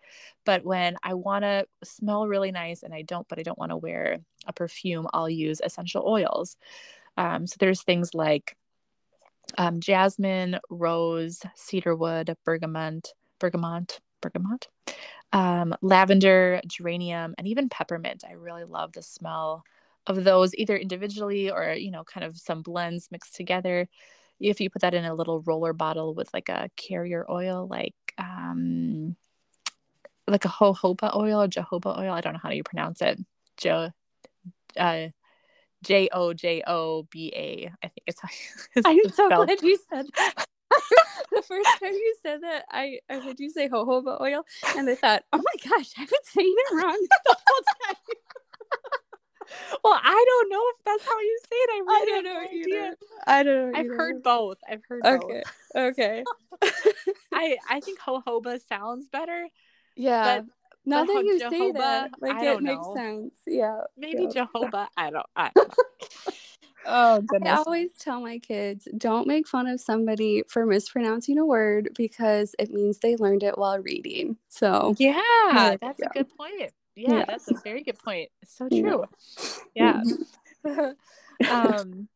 But 0.44 0.64
when 0.64 0.96
I 1.02 1.14
want 1.14 1.44
to 1.44 1.66
smell 1.82 2.26
really 2.26 2.52
nice, 2.52 2.82
and 2.82 2.94
I 2.94 3.02
don't, 3.02 3.26
but 3.28 3.38
I 3.38 3.42
don't 3.42 3.58
want 3.58 3.70
to 3.70 3.76
wear 3.76 4.18
a 4.46 4.52
perfume, 4.52 5.06
I'll 5.12 5.30
use 5.30 5.60
essential 5.62 6.04
oils. 6.06 6.56
Um, 7.16 7.46
so 7.46 7.56
there's 7.58 7.82
things 7.82 8.14
like 8.14 8.56
um, 9.58 9.80
jasmine, 9.80 10.58
rose, 10.70 11.40
cedarwood, 11.54 12.36
bergamot, 12.44 13.14
bergamot, 13.38 14.00
bergamot, 14.20 14.68
um, 15.32 15.74
lavender, 15.82 16.60
geranium, 16.66 17.34
and 17.38 17.46
even 17.46 17.68
peppermint. 17.68 18.24
I 18.28 18.32
really 18.32 18.64
love 18.64 18.92
the 18.92 19.02
smell 19.02 19.64
of 20.06 20.24
those, 20.24 20.54
either 20.54 20.76
individually 20.76 21.50
or 21.50 21.72
you 21.72 21.90
know, 21.90 22.04
kind 22.04 22.24
of 22.24 22.36
some 22.36 22.62
blends 22.62 23.10
mixed 23.10 23.34
together. 23.34 23.88
If 24.38 24.60
you 24.60 24.70
put 24.70 24.82
that 24.82 24.94
in 24.94 25.04
a 25.04 25.14
little 25.14 25.40
roller 25.42 25.72
bottle 25.72 26.14
with 26.14 26.32
like 26.34 26.48
a 26.48 26.70
carrier 26.76 27.24
oil, 27.30 27.66
like 27.68 27.94
um, 28.18 29.16
like 30.28 30.44
a 30.44 30.48
jojoba 30.48 31.16
oil 31.16 31.42
or 31.42 31.48
jojoba 31.48 31.98
oil, 31.98 32.12
I 32.12 32.20
don't 32.20 32.34
know 32.34 32.40
how 32.42 32.50
you 32.50 32.62
pronounce 32.62 33.00
it. 33.00 33.18
Jo, 33.56 33.90
uh, 34.76 35.08
J 35.82 36.08
O 36.12 36.32
J 36.32 36.62
O 36.66 37.04
B 37.10 37.32
A. 37.34 37.70
I 37.82 37.88
think 37.88 38.02
it's 38.06 38.20
how 38.20 38.28
it's 38.74 38.86
I'm 38.86 39.10
so 39.10 39.28
glad 39.28 39.62
you 39.62 39.78
said 39.90 40.06
that. 40.16 40.46
the 41.32 41.42
first 41.42 41.68
time 41.80 41.92
you 41.92 42.16
said 42.22 42.42
that, 42.42 42.64
I, 42.70 43.00
I 43.10 43.18
heard 43.18 43.40
you 43.40 43.50
say 43.50 43.68
jojoba 43.68 44.20
oil, 44.20 44.44
and 44.76 44.88
I 44.88 44.94
thought, 44.94 45.24
oh 45.32 45.38
my 45.38 45.70
gosh, 45.70 45.90
I've 45.98 46.08
been 46.08 46.18
saying 46.24 46.54
it 46.56 46.74
wrong 46.74 47.06
the 47.24 47.36
whole 47.36 47.62
time. 47.86 47.96
well, 49.84 50.00
I 50.02 50.24
don't 50.28 50.50
know 50.50 50.62
if 50.70 50.84
that's 50.84 51.06
how 51.06 51.18
you 51.20 51.38
say 51.44 51.56
it. 51.56 51.70
I, 51.70 51.78
really 51.86 52.02
I 52.02 52.04
don't 52.04 52.24
know 52.24 52.42
either. 52.52 52.96
I 53.26 53.42
don't 53.42 53.72
know. 53.72 53.78
I've 53.78 53.86
either. 53.86 53.96
heard 53.96 54.22
both. 54.22 54.58
I've 54.68 54.82
heard 54.88 55.06
okay. 55.06 55.42
both. 55.74 55.82
Okay. 55.94 56.24
I 57.32 57.56
I 57.68 57.80
think 57.80 58.00
jojoba 58.00 58.60
sounds 58.66 59.08
better. 59.08 59.48
Yeah. 59.96 60.38
But 60.38 60.46
Now 60.84 61.04
that 61.04 61.24
you 61.24 61.38
Jehovah, 61.38 61.56
say 61.56 61.72
that, 61.72 62.10
like 62.20 62.42
it 62.42 62.62
makes 62.62 62.86
know. 62.86 62.94
sense. 62.94 63.34
Yeah. 63.46 63.80
Maybe 63.96 64.24
yeah. 64.24 64.30
Jehovah. 64.44 64.88
I 64.96 65.10
don't. 65.10 65.26
I 65.36 65.50
don't 65.54 65.72
oh 66.86 67.20
goodness. 67.22 67.52
I 67.52 67.56
always 67.56 67.90
tell 67.98 68.20
my 68.20 68.38
kids, 68.38 68.88
don't 68.96 69.26
make 69.26 69.46
fun 69.46 69.66
of 69.66 69.80
somebody 69.80 70.42
for 70.48 70.66
mispronouncing 70.66 71.38
a 71.38 71.46
word 71.46 71.90
because 71.96 72.54
it 72.58 72.70
means 72.70 72.98
they 72.98 73.16
learned 73.16 73.42
it 73.42 73.58
while 73.58 73.78
reading. 73.78 74.36
So 74.48 74.94
yeah, 74.98 75.76
that's 75.80 76.00
a 76.00 76.08
good 76.12 76.28
point. 76.36 76.72
Yeah, 76.94 77.18
yeah, 77.18 77.24
that's 77.26 77.50
a 77.50 77.54
very 77.62 77.82
good 77.82 77.98
point. 77.98 78.30
It's 78.42 78.56
so 78.56 78.68
true. 78.68 79.04
Yeah. 79.74 80.02
um 81.50 82.08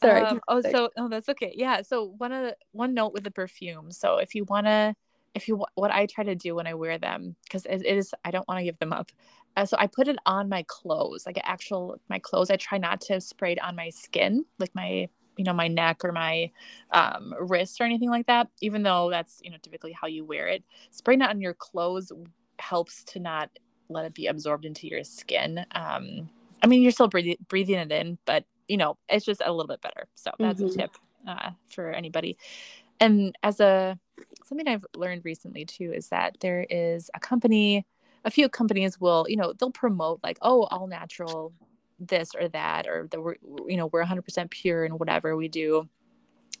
Sorry. 0.00 0.22
Um, 0.22 0.40
oh, 0.48 0.60
so 0.60 0.90
oh, 0.96 1.08
that's 1.08 1.28
okay. 1.30 1.52
Yeah. 1.56 1.82
So 1.82 2.14
one 2.18 2.32
of 2.32 2.44
the, 2.44 2.56
one 2.72 2.94
note 2.94 3.12
with 3.12 3.24
the 3.24 3.30
perfume. 3.30 3.90
So 3.92 4.18
if 4.18 4.34
you 4.34 4.44
want 4.44 4.66
to 4.66 4.94
if 5.34 5.48
you 5.48 5.64
what 5.74 5.90
I 5.90 6.06
try 6.06 6.24
to 6.24 6.34
do 6.34 6.54
when 6.54 6.66
I 6.66 6.74
wear 6.74 6.98
them 6.98 7.36
because 7.44 7.66
it, 7.66 7.82
it 7.84 7.96
is 7.96 8.14
I 8.24 8.30
don't 8.30 8.46
want 8.48 8.58
to 8.58 8.64
give 8.64 8.78
them 8.78 8.92
up. 8.92 9.10
Uh, 9.56 9.64
so 9.64 9.76
I 9.78 9.86
put 9.86 10.08
it 10.08 10.18
on 10.26 10.48
my 10.48 10.64
clothes, 10.68 11.24
like 11.26 11.38
actual 11.42 11.98
my 12.08 12.18
clothes. 12.18 12.50
I 12.50 12.56
try 12.56 12.78
not 12.78 13.00
to 13.02 13.20
spray 13.20 13.52
it 13.52 13.62
on 13.62 13.76
my 13.76 13.90
skin, 13.90 14.44
like 14.58 14.74
my 14.74 15.08
you 15.36 15.44
know 15.44 15.52
my 15.52 15.68
neck 15.68 16.04
or 16.04 16.12
my 16.12 16.50
um, 16.92 17.34
wrist 17.40 17.80
or 17.80 17.84
anything 17.84 18.10
like 18.10 18.26
that. 18.26 18.48
Even 18.60 18.82
though 18.82 19.10
that's 19.10 19.40
you 19.42 19.50
know 19.50 19.56
typically 19.62 19.92
how 19.92 20.06
you 20.06 20.24
wear 20.24 20.48
it, 20.48 20.62
spraying 20.90 21.22
it 21.22 21.30
on 21.30 21.40
your 21.40 21.54
clothes 21.54 22.12
helps 22.58 23.04
to 23.04 23.20
not 23.20 23.50
let 23.88 24.04
it 24.04 24.14
be 24.14 24.26
absorbed 24.26 24.64
into 24.64 24.88
your 24.88 25.04
skin. 25.04 25.64
Um, 25.72 26.28
I 26.62 26.66
mean, 26.66 26.82
you're 26.82 26.92
still 26.92 27.08
breathing 27.08 27.36
breathing 27.48 27.76
it 27.76 27.92
in, 27.92 28.18
but 28.24 28.44
you 28.68 28.76
know 28.76 28.96
it's 29.08 29.24
just 29.24 29.42
a 29.44 29.52
little 29.52 29.68
bit 29.68 29.80
better. 29.80 30.06
So 30.14 30.30
that's 30.38 30.60
mm-hmm. 30.60 30.80
a 30.80 30.82
tip 30.82 30.96
uh, 31.26 31.50
for 31.68 31.90
anybody. 31.90 32.36
And 33.00 33.36
as 33.42 33.60
a 33.60 33.98
something 34.44 34.68
I've 34.68 34.86
learned 34.94 35.24
recently 35.24 35.64
too 35.64 35.92
is 35.92 36.08
that 36.08 36.36
there 36.40 36.66
is 36.68 37.10
a 37.14 37.20
company, 37.20 37.86
a 38.26 38.30
few 38.30 38.48
companies 38.48 39.00
will, 39.00 39.24
you 39.28 39.36
know, 39.36 39.54
they'll 39.54 39.70
promote 39.70 40.20
like, 40.22 40.36
oh, 40.42 40.64
all 40.64 40.88
natural 40.88 41.52
this 41.98 42.32
or 42.38 42.48
that, 42.48 42.86
or 42.86 43.08
that 43.10 43.22
we're, 43.22 43.36
you 43.66 43.76
know, 43.76 43.86
we're 43.86 44.04
100% 44.04 44.50
pure 44.50 44.84
in 44.84 44.98
whatever 44.98 45.36
we 45.36 45.48
do. 45.48 45.88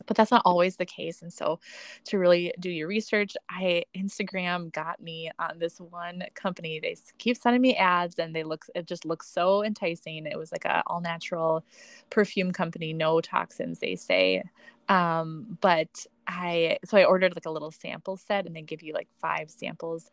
But 0.06 0.16
that's 0.16 0.30
not 0.30 0.42
always 0.44 0.76
the 0.76 0.86
case. 0.86 1.22
And 1.22 1.32
so 1.32 1.58
to 2.04 2.18
really 2.18 2.52
do 2.60 2.70
your 2.70 2.86
research, 2.86 3.34
I 3.50 3.82
Instagram 3.96 4.70
got 4.72 5.00
me 5.02 5.30
on 5.38 5.58
this 5.58 5.80
one 5.80 6.22
company. 6.34 6.78
They 6.78 6.96
keep 7.18 7.36
sending 7.36 7.62
me 7.62 7.74
ads 7.76 8.18
and 8.18 8.36
they 8.36 8.44
look 8.44 8.66
it 8.74 8.86
just 8.86 9.06
looks 9.06 9.26
so 9.26 9.64
enticing. 9.64 10.26
It 10.26 10.38
was 10.38 10.52
like 10.52 10.66
a 10.66 10.82
all 10.86 11.00
natural 11.00 11.64
perfume 12.10 12.52
company, 12.52 12.92
no 12.92 13.22
toxins, 13.22 13.78
they 13.78 13.96
say. 13.96 14.42
Um, 14.90 15.56
but 15.62 16.06
I 16.26 16.76
so 16.84 16.98
I 16.98 17.04
ordered 17.04 17.34
like 17.34 17.46
a 17.46 17.50
little 17.50 17.70
sample 17.70 18.18
set 18.18 18.46
and 18.46 18.54
they 18.54 18.62
give 18.62 18.82
you 18.82 18.92
like 18.92 19.08
five 19.16 19.50
samples. 19.50 20.10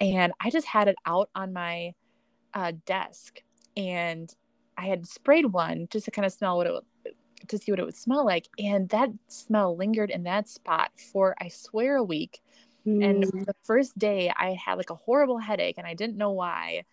And 0.00 0.32
I 0.40 0.50
just 0.50 0.66
had 0.66 0.88
it 0.88 0.96
out 1.06 1.30
on 1.34 1.52
my 1.52 1.94
uh, 2.54 2.72
desk 2.86 3.40
and 3.76 4.34
I 4.76 4.86
had 4.86 5.06
sprayed 5.06 5.46
one 5.46 5.88
just 5.90 6.06
to 6.06 6.10
kind 6.10 6.26
of 6.26 6.32
smell 6.32 6.56
what 6.56 6.66
it 6.66 6.72
would 6.72 7.14
to 7.48 7.58
see 7.58 7.72
what 7.72 7.80
it 7.80 7.84
would 7.84 7.96
smell 7.96 8.24
like. 8.24 8.48
And 8.58 8.88
that 8.90 9.10
smell 9.28 9.76
lingered 9.76 10.10
in 10.10 10.22
that 10.24 10.48
spot 10.48 10.92
for 11.12 11.34
I 11.40 11.48
swear 11.48 11.96
a 11.96 12.02
week. 12.02 12.40
Mm. 12.86 13.04
And 13.04 13.46
the 13.46 13.54
first 13.64 13.98
day 13.98 14.32
I 14.34 14.52
had 14.52 14.74
like 14.74 14.90
a 14.90 14.94
horrible 14.94 15.38
headache 15.38 15.76
and 15.78 15.86
I 15.86 15.94
didn't 15.94 16.16
know 16.16 16.30
why. 16.30 16.84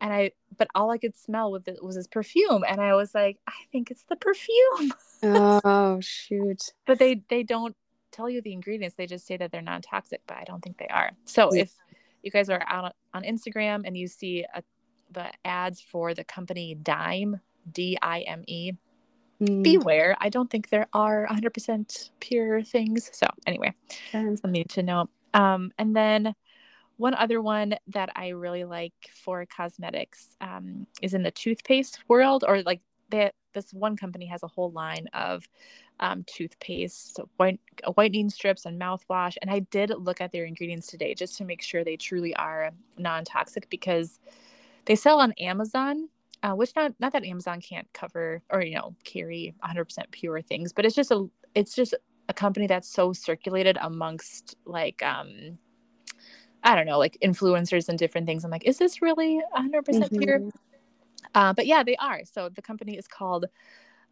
And 0.00 0.12
I 0.12 0.32
but 0.56 0.68
all 0.74 0.90
I 0.90 0.98
could 0.98 1.16
smell 1.16 1.52
with 1.52 1.68
it 1.68 1.82
was 1.82 1.96
this 1.96 2.06
perfume. 2.06 2.64
And 2.66 2.80
I 2.80 2.94
was 2.94 3.14
like, 3.14 3.38
I 3.46 3.52
think 3.72 3.90
it's 3.90 4.04
the 4.04 4.16
perfume. 4.16 4.92
oh 5.22 6.00
shoot. 6.00 6.72
but 6.86 6.98
they 6.98 7.22
they 7.28 7.42
don't 7.42 7.76
tell 8.10 8.28
you 8.28 8.40
the 8.42 8.52
ingredients. 8.52 8.96
They 8.96 9.06
just 9.06 9.26
say 9.26 9.36
that 9.36 9.52
they're 9.52 9.62
non 9.62 9.82
toxic, 9.82 10.22
but 10.26 10.38
I 10.38 10.44
don't 10.44 10.62
think 10.62 10.78
they 10.78 10.88
are. 10.88 11.12
So 11.26 11.52
yeah. 11.52 11.62
if 11.62 11.74
you 12.22 12.30
guys 12.30 12.48
are 12.50 12.62
out 12.66 12.94
on 13.14 13.22
Instagram 13.22 13.82
and 13.84 13.96
you 13.96 14.08
see 14.08 14.44
a, 14.54 14.62
the 15.10 15.30
ads 15.44 15.80
for 15.80 16.14
the 16.14 16.24
company 16.24 16.74
Dime, 16.74 17.40
D 17.70 17.98
I 18.00 18.20
M 18.20 18.44
E, 18.46 18.72
mm. 19.40 19.62
beware. 19.62 20.16
I 20.20 20.28
don't 20.28 20.50
think 20.50 20.68
there 20.68 20.86
are 20.92 21.26
100% 21.30 22.10
pure 22.20 22.62
things. 22.62 23.10
So, 23.12 23.26
anyway, 23.46 23.74
something 24.12 24.64
to 24.70 24.82
know. 24.82 25.08
Um, 25.34 25.72
and 25.78 25.94
then 25.94 26.34
one 26.96 27.14
other 27.14 27.40
one 27.40 27.74
that 27.88 28.10
I 28.14 28.28
really 28.28 28.64
like 28.64 28.92
for 29.24 29.46
cosmetics 29.46 30.36
um, 30.40 30.86
is 31.00 31.14
in 31.14 31.22
the 31.22 31.30
toothpaste 31.30 32.00
world 32.08 32.44
or 32.46 32.62
like 32.62 32.82
they 33.10 33.30
this 33.52 33.72
one 33.72 33.96
company 33.96 34.26
has 34.26 34.42
a 34.42 34.48
whole 34.48 34.70
line 34.70 35.08
of 35.12 35.48
um, 35.98 36.24
toothpaste, 36.26 37.18
white, 37.36 37.60
whitening 37.94 38.30
strips, 38.30 38.64
and 38.64 38.80
mouthwash. 38.80 39.36
And 39.42 39.50
I 39.50 39.60
did 39.60 39.90
look 39.90 40.20
at 40.20 40.32
their 40.32 40.44
ingredients 40.44 40.86
today 40.86 41.14
just 41.14 41.36
to 41.38 41.44
make 41.44 41.62
sure 41.62 41.84
they 41.84 41.96
truly 41.96 42.34
are 42.36 42.70
non 42.98 43.24
toxic 43.24 43.68
because 43.70 44.18
they 44.86 44.96
sell 44.96 45.20
on 45.20 45.32
Amazon. 45.32 46.08
Uh, 46.42 46.52
which 46.54 46.72
not 46.74 46.94
not 46.98 47.12
that 47.12 47.22
Amazon 47.22 47.60
can't 47.60 47.86
cover 47.92 48.40
or 48.48 48.62
you 48.62 48.74
know 48.74 48.94
carry 49.04 49.54
100% 49.62 50.10
pure 50.10 50.40
things, 50.40 50.72
but 50.72 50.86
it's 50.86 50.94
just 50.94 51.10
a 51.10 51.26
it's 51.54 51.74
just 51.74 51.94
a 52.30 52.32
company 52.32 52.66
that's 52.66 52.88
so 52.88 53.12
circulated 53.12 53.76
amongst 53.82 54.56
like 54.64 55.02
um 55.02 55.58
I 56.62 56.74
don't 56.74 56.86
know 56.86 56.98
like 56.98 57.18
influencers 57.22 57.90
and 57.90 57.98
different 57.98 58.26
things. 58.26 58.44
I'm 58.44 58.50
like, 58.50 58.64
is 58.64 58.78
this 58.78 59.02
really 59.02 59.40
100% 59.54 59.84
mm 59.84 60.08
hmm 60.08 60.18
pure? 60.18 60.40
Uh, 61.34 61.52
but 61.52 61.66
yeah, 61.66 61.82
they 61.82 61.96
are. 61.96 62.20
So 62.24 62.48
the 62.48 62.62
company 62.62 62.96
is 62.96 63.06
called 63.06 63.46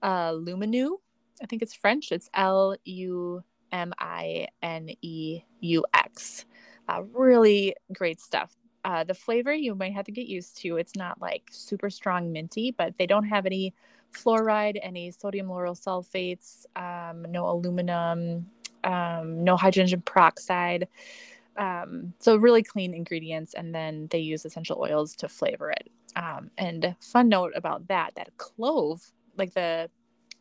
uh, 0.02 0.32
Lumineux. 0.32 0.98
I 1.42 1.46
think 1.46 1.62
it's 1.62 1.74
French. 1.74 2.12
It's 2.12 2.28
L 2.34 2.76
U 2.84 3.42
M 3.72 3.92
I 3.98 4.48
N 4.62 4.90
E 5.02 5.42
U 5.60 5.84
X. 5.94 6.44
Uh, 6.88 7.02
really 7.12 7.74
great 7.92 8.20
stuff. 8.20 8.56
Uh, 8.84 9.04
the 9.04 9.14
flavor 9.14 9.52
you 9.52 9.74
might 9.74 9.92
have 9.92 10.06
to 10.06 10.12
get 10.12 10.26
used 10.26 10.56
to. 10.58 10.76
It's 10.76 10.96
not 10.96 11.20
like 11.20 11.42
super 11.50 11.90
strong 11.90 12.32
minty, 12.32 12.70
but 12.70 12.96
they 12.98 13.06
don't 13.06 13.24
have 13.24 13.44
any 13.44 13.74
fluoride, 14.12 14.78
any 14.82 15.10
sodium 15.10 15.48
lauryl 15.48 15.78
sulfates, 15.78 16.64
um, 16.76 17.22
no 17.30 17.46
aluminum, 17.48 18.46
um, 18.84 19.44
no 19.44 19.56
hydrogen 19.56 20.00
peroxide. 20.02 20.88
Um, 21.58 22.14
so 22.20 22.36
really 22.36 22.62
clean 22.62 22.94
ingredients, 22.94 23.54
and 23.54 23.74
then 23.74 24.08
they 24.10 24.20
use 24.20 24.44
essential 24.44 24.78
oils 24.80 25.14
to 25.16 25.28
flavor 25.28 25.70
it. 25.70 25.90
Um, 26.16 26.50
and 26.56 26.96
fun 27.00 27.28
note 27.28 27.52
about 27.54 27.88
that: 27.88 28.14
that 28.14 28.36
clove, 28.36 29.02
like 29.36 29.52
the 29.54 29.90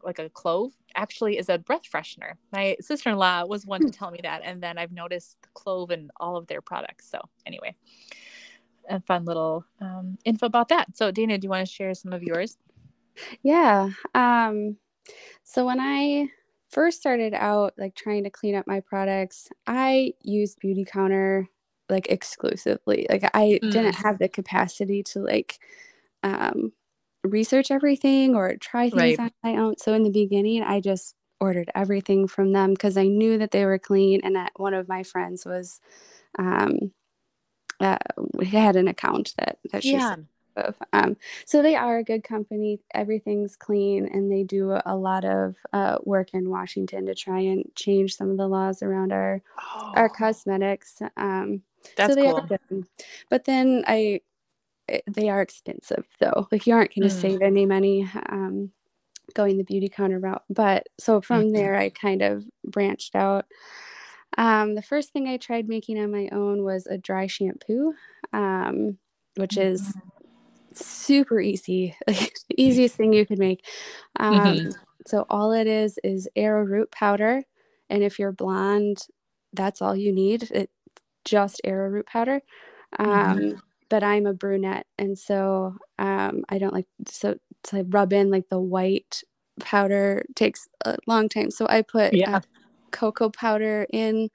like 0.04 0.20
a 0.20 0.30
clove, 0.30 0.72
actually 0.96 1.38
is 1.38 1.50
a 1.50 1.58
breath 1.58 1.84
freshener. 1.92 2.34
My 2.52 2.78
sister-in-law 2.80 3.46
was 3.46 3.66
one 3.66 3.82
to 3.82 3.88
hmm. 3.88 3.92
tell 3.92 4.12
me 4.12 4.20
that, 4.24 4.42
and 4.44 4.62
then 4.62 4.78
I've 4.78 4.92
noticed 4.92 5.42
the 5.42 5.50
clove 5.54 5.92
in 5.92 6.10
all 6.18 6.38
of 6.38 6.48
their 6.48 6.62
products. 6.62 7.10
So 7.10 7.20
anyway, 7.46 7.76
a 8.90 9.02
fun 9.02 9.26
little 9.26 9.66
um, 9.82 10.18
info 10.24 10.46
about 10.46 10.70
that. 10.70 10.96
So 10.96 11.12
Dana, 11.12 11.38
do 11.38 11.46
you 11.46 11.50
want 11.50 11.68
to 11.68 11.74
share 11.74 11.94
some 11.94 12.14
of 12.14 12.24
yours? 12.24 12.58
Yeah. 13.42 13.90
Um, 14.14 14.78
so 15.44 15.66
when 15.66 15.80
I 15.80 16.30
first 16.70 17.00
started 17.00 17.34
out 17.34 17.74
like 17.78 17.96
trying 17.96 18.24
to 18.24 18.30
clean 18.30 18.56
up 18.56 18.68
my 18.68 18.80
products, 18.82 19.50
I 19.66 20.14
used 20.22 20.60
Beautycounter 20.64 21.48
like 21.90 22.08
exclusively. 22.08 23.06
Like 23.10 23.30
I 23.34 23.60
mm. 23.64 23.72
didn't 23.72 23.96
have 23.96 24.20
the 24.20 24.30
capacity 24.30 25.04
to 25.04 25.20
like 25.20 25.60
um 26.24 26.72
research 27.24 27.72
everything 27.72 28.36
or 28.36 28.56
try 28.58 28.90
things 28.90 29.18
right. 29.18 29.20
on 29.20 29.32
my 29.44 29.58
own. 29.60 29.78
So 29.78 29.94
in 29.94 30.04
the 30.04 30.10
beginning, 30.10 30.64
I 30.64 30.80
just 30.80 31.16
ordered 31.40 31.70
everything 31.76 32.28
from 32.28 32.52
them 32.52 32.72
because 32.72 32.98
I 32.98 33.08
knew 33.08 33.38
that 33.38 33.52
they 33.52 33.66
were 33.66 33.80
clean 33.80 34.22
and 34.24 34.36
that 34.36 34.52
one 34.56 34.74
of 34.74 34.88
my 34.88 35.04
friends 35.04 35.46
was 35.46 35.80
um 36.40 36.92
uh, 37.80 37.98
had 38.44 38.76
an 38.76 38.88
account 38.88 39.34
that 39.38 39.60
that 39.72 39.84
she 39.84 39.94
yeah 39.94 40.16
of. 40.58 40.76
Um, 40.94 41.18
so 41.46 41.62
they 41.62 41.76
are 41.76 41.98
a 41.98 42.04
good 42.04 42.24
company. 42.24 42.80
Everything's 42.94 43.56
clean, 43.56 44.08
and 44.08 44.32
they 44.32 44.44
do 44.44 44.78
a 44.86 44.96
lot 44.96 45.26
of 45.26 45.56
uh, 45.74 45.98
work 46.04 46.34
in 46.34 46.50
Washington 46.50 47.06
to 47.06 47.16
try 47.16 47.40
and 47.40 47.64
change 47.76 48.16
some 48.16 48.30
of 48.30 48.38
the 48.38 48.48
laws 48.48 48.82
around 48.82 49.14
our 49.14 49.42
oh. 49.60 49.94
our 49.96 50.10
cosmetics. 50.10 51.02
Um, 51.16 51.62
That's 51.96 52.16
so 52.16 52.46
cool. 52.48 52.84
But 53.30 53.46
then 53.46 53.84
I, 53.88 54.22
eh, 54.90 55.00
they 55.08 55.30
are 55.30 55.42
expensive 55.42 56.06
though. 56.20 56.48
Like 56.52 56.68
you 56.68 56.74
aren't 56.74 56.94
going 56.96 57.08
to 57.10 57.16
mm. 57.16 57.22
save 57.22 57.42
any 57.42 57.66
money. 57.66 58.10
Um, 58.30 58.72
going 59.34 59.58
the 59.58 59.64
Beautycounter 59.66 60.24
route 60.24 60.44
but 60.50 60.88
so 60.98 61.20
from 61.20 61.44
mm-hmm. 61.44 61.54
there 61.54 61.76
i 61.76 61.90
kind 61.90 62.22
of 62.22 62.46
branched 62.66 63.14
out 63.14 63.46
um, 64.38 64.76
the 64.76 64.82
first 64.82 65.12
thing 65.12 65.28
i 65.28 65.36
tried 65.36 65.68
making 65.68 66.00
on 66.00 66.12
my 66.12 66.30
own 66.32 66.64
was 66.64 66.88
a 66.88 66.98
dry 66.98 67.28
shampoo 67.28 67.94
um, 68.34 68.98
which 69.36 69.58
is 69.58 69.94
super 70.80 71.40
easy, 71.40 71.96
like 72.08 72.34
the 72.50 72.62
easiest 72.62 72.96
thing 72.96 73.14
you 73.14 73.26
could 73.26 73.40
make. 73.40 73.66
Um, 74.20 74.40
mm-hmm. 74.40 74.70
So 75.06 75.26
all 75.30 75.52
it 75.54 75.68
is 75.68 76.00
is 76.04 76.28
arrowroot 76.36 76.92
powder, 76.92 77.44
and 77.90 78.04
if 78.04 78.20
you're 78.20 78.32
blonde, 78.32 79.00
that's 79.54 79.82
all 79.82 79.96
you 79.96 80.12
need. 80.12 80.50
It 80.52 80.70
just 81.26 81.62
arrowroot 81.64 82.06
powder. 82.06 82.42
Um, 83.00 83.08
mm-hmm. 83.08 83.58
But 83.90 84.04
I'm 84.04 84.26
a 84.26 84.34
brunette, 84.34 84.86
and 84.98 85.18
so 85.18 85.76
um, 85.98 86.44
I 86.50 86.58
don't 86.58 86.74
like 86.74 86.88
so 87.08 87.38
to 87.64 87.84
rub 87.84 88.12
in 88.12 88.30
like 88.30 88.50
the 88.50 88.60
white 88.60 89.24
powder 89.62 90.24
takes 90.36 90.68
a 90.86 90.98
long 91.08 91.30
time. 91.30 91.52
So 91.52 91.66
I 91.70 91.84
put 91.84 92.14
yeah. 92.14 92.38
uh, 92.38 92.42
cocoa 92.92 93.30
powder 93.30 93.88
in 93.94 94.30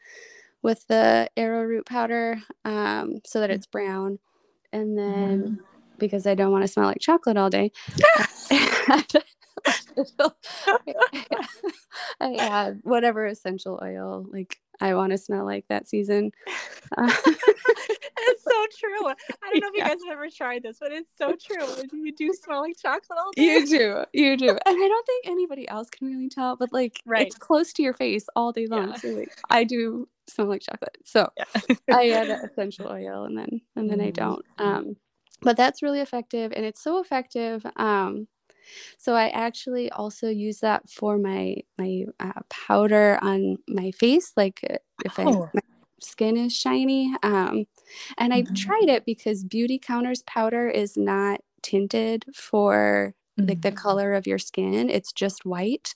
with 0.62 0.87
the 0.87 1.29
arrowroot 1.37 1.85
powder 1.85 2.40
um, 2.64 3.21
so 3.27 3.40
that 3.40 3.51
mm. 3.51 3.55
it's 3.55 3.67
brown, 3.67 4.19
and 4.73 4.97
then. 4.99 5.43
Mm 5.43 5.59
because 6.03 6.27
I 6.27 6.35
don't 6.35 6.53
want 6.53 6.65
to 6.65 6.69
smell 6.69 6.87
like 6.87 7.01
chocolate 7.01 7.38
all 7.38 7.49
day. 7.49 7.71
I 12.21 12.35
add 12.38 12.81
whatever 12.83 13.27
essential 13.27 13.79
oil 13.83 14.27
like 14.31 14.59
I 14.81 14.95
want 14.95 15.12
to 15.12 15.19
smell 15.19 15.45
like 15.45 15.65
that 15.69 15.88
season. 15.88 16.33
Uh, 16.99 17.12
it's 17.25 18.45
so 18.45 18.67
true. 18.79 19.07
I 19.09 19.15
don't 19.53 19.61
know 19.61 19.69
if 19.69 19.75
yeah. 19.77 19.85
you 19.85 19.91
guys 19.91 19.99
have 20.05 20.12
ever 20.12 20.29
tried 20.29 20.65
this, 20.65 20.79
but 20.81 20.91
it's 20.91 21.11
so 21.17 21.35
true. 21.41 21.67
You 21.93 22.12
do 22.12 22.33
smell 22.33 22.62
like 22.62 22.77
chocolate 22.77 23.19
all 23.19 23.31
day. 23.33 23.43
You 23.45 23.67
do. 23.67 24.05
You 24.12 24.37
do. 24.37 24.49
And 24.67 24.77
I 24.77 24.88
don't 24.88 25.07
think 25.07 25.27
anybody 25.27 25.69
else 25.69 25.88
can 25.88 26.09
really 26.09 26.29
tell, 26.29 26.57
but 26.57 26.73
like 26.73 27.01
right. 27.07 27.27
it's 27.27 27.37
close 27.37 27.73
to 27.75 27.83
your 27.83 27.93
face 27.93 28.27
all 28.35 28.51
day 28.53 28.67
long. 28.67 28.88
Yeah. 28.88 28.97
So 28.97 29.09
like 29.09 29.33
I 29.51 29.65
do 29.65 30.09
smell 30.29 30.49
like 30.49 30.62
chocolate. 30.62 30.99
So 31.05 31.31
yeah. 31.37 31.77
I 31.93 32.11
add 32.11 32.31
essential 32.31 32.88
oil 32.88 33.25
and 33.25 33.38
then 33.38 33.61
and 33.77 33.88
then 33.88 33.99
mm. 33.99 34.07
I 34.07 34.11
don't. 34.11 34.45
Um 34.59 34.97
but 35.43 35.57
that's 35.57 35.83
really 35.83 36.01
effective 36.01 36.53
and 36.55 36.65
it's 36.65 36.83
so 36.83 37.01
effective 37.01 37.67
um, 37.77 38.29
so 38.99 39.15
i 39.15 39.29
actually 39.29 39.91
also 39.91 40.29
use 40.29 40.61
that 40.61 40.89
for 40.89 41.19
my 41.19 41.57
my 41.79 42.05
uh, 42.21 42.41
powder 42.49 43.19
on 43.23 43.59
my 43.69 43.91
face 43.93 44.33
like 44.37 44.61
uh, 44.71 44.77
if 45.05 45.19
oh. 45.19 45.45
I, 45.45 45.51
my 45.55 45.61
skin 46.01 46.37
is 46.37 46.57
shiny 46.57 47.15
um, 47.23 47.67
and 48.19 48.33
mm-hmm. 48.33 48.53
i 48.53 48.57
tried 48.57 48.89
it 48.89 49.05
because 49.05 49.45
Beautycounters 49.45 50.25
powder 50.27 50.69
is 50.69 50.97
not 50.97 51.41
tinted 51.63 52.25
for 52.35 53.15
mm-hmm. 53.39 53.49
like 53.49 53.63
the 53.63 53.69
mm-hmm. 53.69 53.77
color 53.77 54.15
of 54.15 54.27
your 54.27 54.39
skin 54.39 54.91
it's 54.91 55.13
just 55.13 55.45
white 55.45 55.95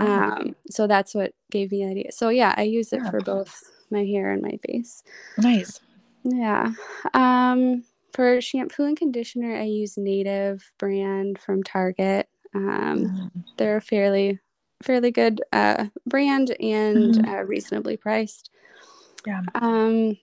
oh. 0.00 0.06
um, 0.06 0.56
so 0.70 0.86
that's 0.86 1.14
what 1.14 1.32
gave 1.50 1.72
me 1.72 1.84
the 1.84 1.90
idea 1.90 2.12
so 2.12 2.28
yeah 2.28 2.54
i 2.56 2.62
use 2.62 2.92
it 2.92 3.00
yeah. 3.02 3.10
for 3.10 3.20
both 3.20 3.62
my 3.90 4.04
hair 4.04 4.30
and 4.30 4.42
my 4.42 4.58
face 4.66 5.02
nice 5.36 5.80
yeah 6.24 6.72
um 7.12 7.84
for 8.14 8.40
shampoo 8.40 8.84
and 8.84 8.96
conditioner, 8.96 9.56
I 9.56 9.64
use 9.64 9.98
Native 9.98 10.64
brand 10.78 11.38
from 11.40 11.62
Target. 11.62 12.28
Um, 12.54 13.30
mm. 13.34 13.44
They're 13.58 13.78
a 13.78 13.82
fairly 13.82 14.38
fairly 14.82 15.10
good 15.10 15.42
uh, 15.52 15.86
brand 16.06 16.54
and 16.60 17.14
mm. 17.14 17.28
uh, 17.28 17.44
reasonably 17.44 17.96
priced. 17.96 18.50
Yeah. 19.26 19.42
Um, 19.54 20.16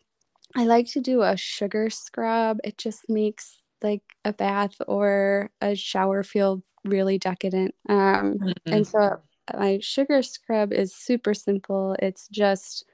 I 0.55 0.65
like 0.65 0.87
to 0.91 1.01
do 1.01 1.21
a 1.21 1.35
sugar 1.35 1.89
scrub. 1.89 2.59
It 2.63 2.77
just 2.77 3.09
makes 3.09 3.57
like 3.81 4.03
a 4.23 4.31
bath 4.31 4.75
or 4.87 5.49
a 5.61 5.75
shower 5.75 6.23
feel 6.23 6.63
really 6.85 7.17
decadent. 7.17 7.73
Um, 7.89 8.37
mm-hmm. 8.39 8.73
And 8.73 8.87
so 8.87 9.19
my 9.57 9.79
sugar 9.81 10.21
scrub 10.21 10.71
is 10.71 10.95
super 10.95 11.33
simple. 11.33 11.95
It's 11.99 12.27
just 12.27 12.85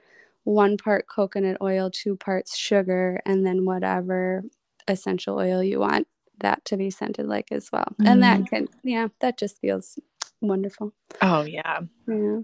one 0.44 0.76
part 0.76 1.06
coconut 1.06 1.58
oil, 1.60 1.90
two 1.90 2.16
parts 2.16 2.56
sugar, 2.56 3.20
and 3.26 3.44
then 3.44 3.66
whatever 3.66 4.42
essential 4.88 5.36
oil 5.38 5.62
you 5.62 5.80
want 5.80 6.06
that 6.40 6.64
to 6.66 6.76
be 6.76 6.90
scented 6.90 7.26
like 7.26 7.50
as 7.50 7.70
well. 7.72 7.94
Mm. 8.00 8.08
And 8.08 8.22
that 8.22 8.40
mm-hmm. 8.40 8.44
can, 8.44 8.68
yeah, 8.82 9.08
that 9.20 9.38
just 9.38 9.60
feels 9.60 9.98
wonderful. 10.40 10.92
Oh, 11.20 11.42
yeah. 11.42 11.80
Yeah. 12.06 12.40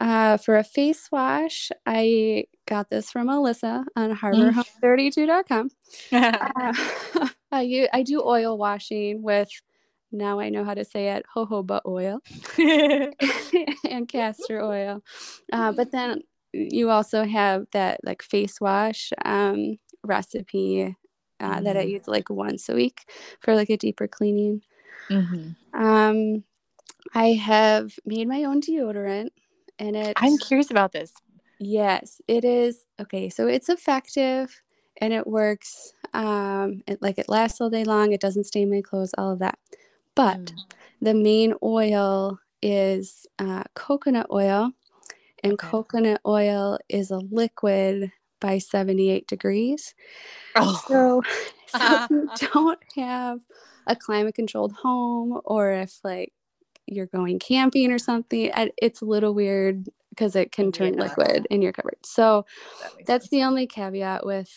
Uh, 0.00 0.36
for 0.36 0.56
a 0.56 0.64
face 0.64 1.10
wash, 1.10 1.70
I 1.84 2.44
got 2.66 2.88
this 2.88 3.10
from 3.10 3.28
Alyssa 3.28 3.84
on 3.96 4.16
harborhome32.com. 4.16 5.70
uh, 6.12 7.28
I, 7.52 7.88
I 7.92 8.02
do 8.02 8.22
oil 8.24 8.56
washing 8.56 9.22
with, 9.22 9.48
now 10.12 10.38
I 10.38 10.50
know 10.50 10.64
how 10.64 10.74
to 10.74 10.84
say 10.84 11.08
it, 11.08 11.26
jojoba 11.34 11.80
oil 11.86 12.20
and 13.90 14.08
castor 14.08 14.62
oil. 14.62 15.02
Uh, 15.52 15.72
but 15.72 15.90
then 15.90 16.22
you 16.52 16.90
also 16.90 17.24
have 17.24 17.66
that 17.72 18.00
like 18.04 18.22
face 18.22 18.60
wash 18.60 19.12
um, 19.24 19.78
recipe 20.04 20.96
uh, 21.40 21.54
mm-hmm. 21.54 21.64
that 21.64 21.76
I 21.76 21.82
mm-hmm. 21.82 21.90
use 21.90 22.08
like 22.08 22.30
once 22.30 22.68
a 22.68 22.74
week 22.74 23.10
for 23.40 23.54
like 23.54 23.70
a 23.70 23.76
deeper 23.76 24.08
cleaning. 24.08 24.62
Mm-hmm. 25.10 25.80
Um, 25.80 26.44
I 27.14 27.32
have 27.32 27.98
made 28.04 28.28
my 28.28 28.44
own 28.44 28.60
deodorant, 28.60 29.30
and 29.78 29.96
it. 29.96 30.14
I'm 30.16 30.38
curious 30.38 30.70
about 30.70 30.92
this. 30.92 31.12
Yes, 31.58 32.20
it 32.28 32.44
is 32.44 32.84
okay. 33.00 33.28
So 33.30 33.46
it's 33.46 33.68
effective, 33.68 34.60
and 34.98 35.12
it 35.12 35.26
works. 35.26 35.92
Um, 36.14 36.82
it 36.86 37.00
like 37.02 37.18
it 37.18 37.28
lasts 37.28 37.60
all 37.60 37.70
day 37.70 37.84
long. 37.84 38.12
It 38.12 38.20
doesn't 38.20 38.44
stain 38.44 38.70
my 38.70 38.82
clothes. 38.82 39.14
All 39.16 39.32
of 39.32 39.38
that, 39.38 39.58
but 40.14 40.38
mm. 40.38 40.64
the 41.00 41.14
main 41.14 41.54
oil 41.62 42.38
is 42.62 43.26
uh, 43.38 43.64
coconut 43.74 44.26
oil, 44.30 44.72
and 45.42 45.54
okay. 45.54 45.68
coconut 45.68 46.20
oil 46.26 46.78
is 46.88 47.10
a 47.10 47.18
liquid 47.18 48.12
by 48.40 48.58
78 48.58 49.26
degrees. 49.26 49.94
Oh. 50.56 50.82
So, 50.88 51.22
so 51.66 52.04
if 52.04 52.10
you 52.10 52.48
don't 52.52 52.78
have 52.96 53.40
a 53.86 53.96
climate 53.96 54.34
controlled 54.34 54.72
home 54.72 55.40
or 55.44 55.72
if 55.72 56.00
like 56.04 56.32
you're 56.86 57.06
going 57.06 57.38
camping 57.38 57.92
or 57.92 57.98
something, 57.98 58.50
it's 58.76 59.02
a 59.02 59.06
little 59.06 59.34
weird 59.34 59.88
because 60.10 60.34
it 60.34 60.50
can 60.50 60.72
turn 60.72 60.94
yeah. 60.94 61.02
liquid 61.02 61.46
in 61.50 61.62
your 61.62 61.72
cupboard. 61.72 61.98
So 62.04 62.44
that 62.82 63.06
that's 63.06 63.24
sense. 63.24 63.30
the 63.30 63.44
only 63.44 63.66
caveat 63.66 64.24
with 64.26 64.50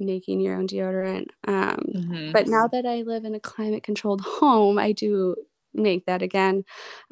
making 0.00 0.40
your 0.40 0.56
own 0.56 0.66
deodorant. 0.66 1.26
Um, 1.46 1.84
mm-hmm. 1.94 2.32
But 2.32 2.46
now 2.46 2.68
that 2.68 2.86
I 2.86 3.02
live 3.02 3.24
in 3.24 3.34
a 3.34 3.40
climate 3.40 3.82
controlled 3.82 4.20
home, 4.20 4.78
I 4.78 4.92
do 4.92 5.34
make 5.74 6.06
that 6.06 6.22
again. 6.22 6.64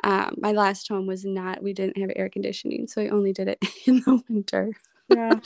Um, 0.05 0.37
my 0.39 0.53
last 0.53 0.89
home 0.89 1.07
was 1.07 1.25
not, 1.25 1.63
we 1.63 1.73
didn't 1.73 1.99
have 1.99 2.11
air 2.17 2.29
conditioning, 2.29 2.87
so 2.87 3.03
I 3.03 3.09
only 3.09 3.33
did 3.33 3.49
it 3.49 3.59
in 3.87 4.01
the 4.01 4.23
winter. 4.29 4.73
Yeah, 5.09 5.39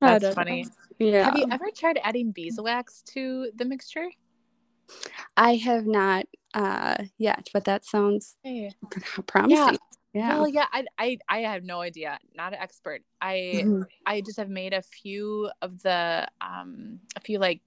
that's 0.00 0.34
funny. 0.34 0.66
Yeah. 0.98 1.24
Have 1.24 1.38
you 1.38 1.46
ever 1.50 1.68
tried 1.74 1.98
adding 2.02 2.30
beeswax 2.30 3.02
to 3.14 3.50
the 3.54 3.64
mixture? 3.64 4.08
I 5.36 5.56
have 5.56 5.86
not 5.86 6.26
uh, 6.54 6.96
yet, 7.16 7.48
but 7.52 7.64
that 7.64 7.84
sounds 7.84 8.36
hey. 8.42 8.72
promising. 9.26 9.56
Yeah. 9.56 9.76
Yeah. 10.12 10.38
Well, 10.38 10.48
yeah, 10.48 10.66
I, 10.72 10.86
I 10.98 11.18
I 11.28 11.38
have 11.40 11.62
no 11.62 11.80
idea. 11.80 12.18
Not 12.34 12.52
an 12.52 12.58
expert. 12.58 13.02
I 13.20 13.62
mm-hmm. 13.64 13.82
I 14.06 14.20
just 14.22 14.38
have 14.38 14.48
made 14.48 14.74
a 14.74 14.82
few 14.82 15.48
of 15.62 15.80
the 15.82 16.26
um 16.40 16.98
a 17.16 17.20
few 17.20 17.38
like 17.38 17.60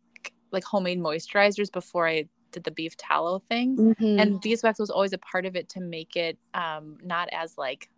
like 0.51 0.65
homemade 0.65 0.99
moisturizers 0.99 1.71
before 1.71 2.05
I 2.05 2.25
did 2.51 2.65
the 2.65 2.71
beef 2.71 2.97
tallow 2.97 3.39
thing, 3.39 3.77
mm-hmm. 3.77 4.19
and 4.19 4.41
beeswax 4.41 4.77
was 4.77 4.89
always 4.89 5.13
a 5.13 5.17
part 5.19 5.45
of 5.45 5.55
it 5.55 5.69
to 5.69 5.79
make 5.79 6.17
it 6.17 6.37
um 6.53 6.97
not 7.01 7.29
as 7.31 7.57
like 7.57 7.89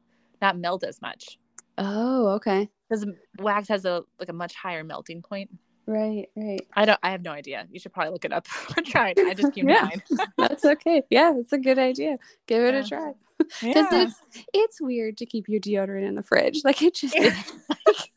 not 0.43 0.59
melt 0.59 0.83
as 0.83 1.01
much. 1.01 1.39
Oh, 1.79 2.27
okay. 2.35 2.69
Because 2.89 3.05
wax 3.39 3.67
has 3.69 3.85
a 3.85 4.03
like 4.19 4.29
a 4.29 4.33
much 4.33 4.55
higher 4.55 4.83
melting 4.83 5.21
point. 5.21 5.49
Right, 5.87 6.29
right. 6.35 6.65
I 6.73 6.85
don't. 6.85 6.99
I 7.03 7.11
have 7.11 7.21
no 7.21 7.31
idea. 7.31 7.67
You 7.71 7.79
should 7.79 7.93
probably 7.93 8.11
look 8.11 8.25
it 8.25 8.33
up 8.33 8.47
or 8.75 8.81
try 8.81 9.13
it. 9.15 9.19
I 9.19 9.33
just 9.33 9.53
keep 9.53 9.65
yeah, 9.67 9.89
that's 10.37 10.65
okay. 10.65 11.03
Yeah, 11.09 11.33
it's 11.37 11.53
a 11.53 11.59
good 11.59 11.77
idea. 11.77 12.17
Give 12.47 12.63
it 12.63 12.73
yeah. 12.73 12.79
a 12.79 12.83
try. 12.83 13.13
Because 13.37 13.87
yeah. 13.91 14.03
it's 14.03 14.21
it's 14.53 14.81
weird 14.81 15.17
to 15.17 15.25
keep 15.25 15.47
your 15.47 15.59
deodorant 15.59 16.07
in 16.07 16.15
the 16.15 16.23
fridge. 16.23 16.61
Like 16.63 16.81
it 16.81 16.95
just 16.95 17.17
like, 17.19 18.11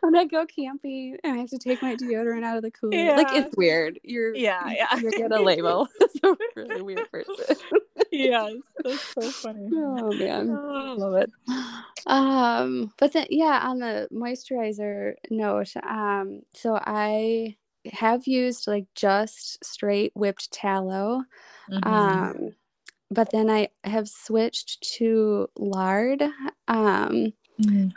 when 0.00 0.14
I 0.14 0.26
go 0.26 0.46
camping 0.46 1.16
and 1.24 1.34
I 1.34 1.36
have 1.38 1.50
to 1.50 1.58
take 1.58 1.82
my 1.82 1.96
deodorant 1.96 2.44
out 2.44 2.56
of 2.56 2.62
the 2.62 2.70
cooler. 2.70 2.94
Yeah. 2.94 3.16
Like 3.16 3.32
it's 3.32 3.56
weird. 3.56 3.98
You're 4.04 4.34
yeah, 4.34 4.70
yeah. 4.70 4.96
You're 4.98 5.12
gonna 5.12 5.42
label. 5.42 5.88
It's 6.00 6.16
a 6.22 6.36
really 6.54 6.82
weird 6.82 7.10
person. 7.10 7.56
Yes, 8.12 8.52
that's 8.84 9.14
so 9.14 9.30
funny. 9.30 9.68
Oh 9.72 10.12
man, 10.12 10.50
oh, 10.50 10.92
I 10.92 10.94
love 10.94 11.14
it. 11.14 11.30
Um, 12.06 12.92
but 12.98 13.12
then 13.12 13.26
yeah, 13.30 13.60
on 13.64 13.78
the 13.78 14.08
moisturizer 14.12 15.14
note, 15.30 15.72
um, 15.82 16.42
so 16.54 16.78
I 16.80 17.56
have 17.92 18.26
used 18.26 18.66
like 18.66 18.86
just 18.94 19.64
straight 19.64 20.12
whipped 20.14 20.52
tallow. 20.52 21.22
Mm-hmm. 21.70 21.88
Um 21.88 22.54
but 23.12 23.30
then 23.30 23.50
I 23.50 23.68
have 23.84 24.08
switched 24.08 24.80
to 24.96 25.48
lard. 25.58 26.22
Um, 26.66 27.32
mm-hmm. 27.60 27.88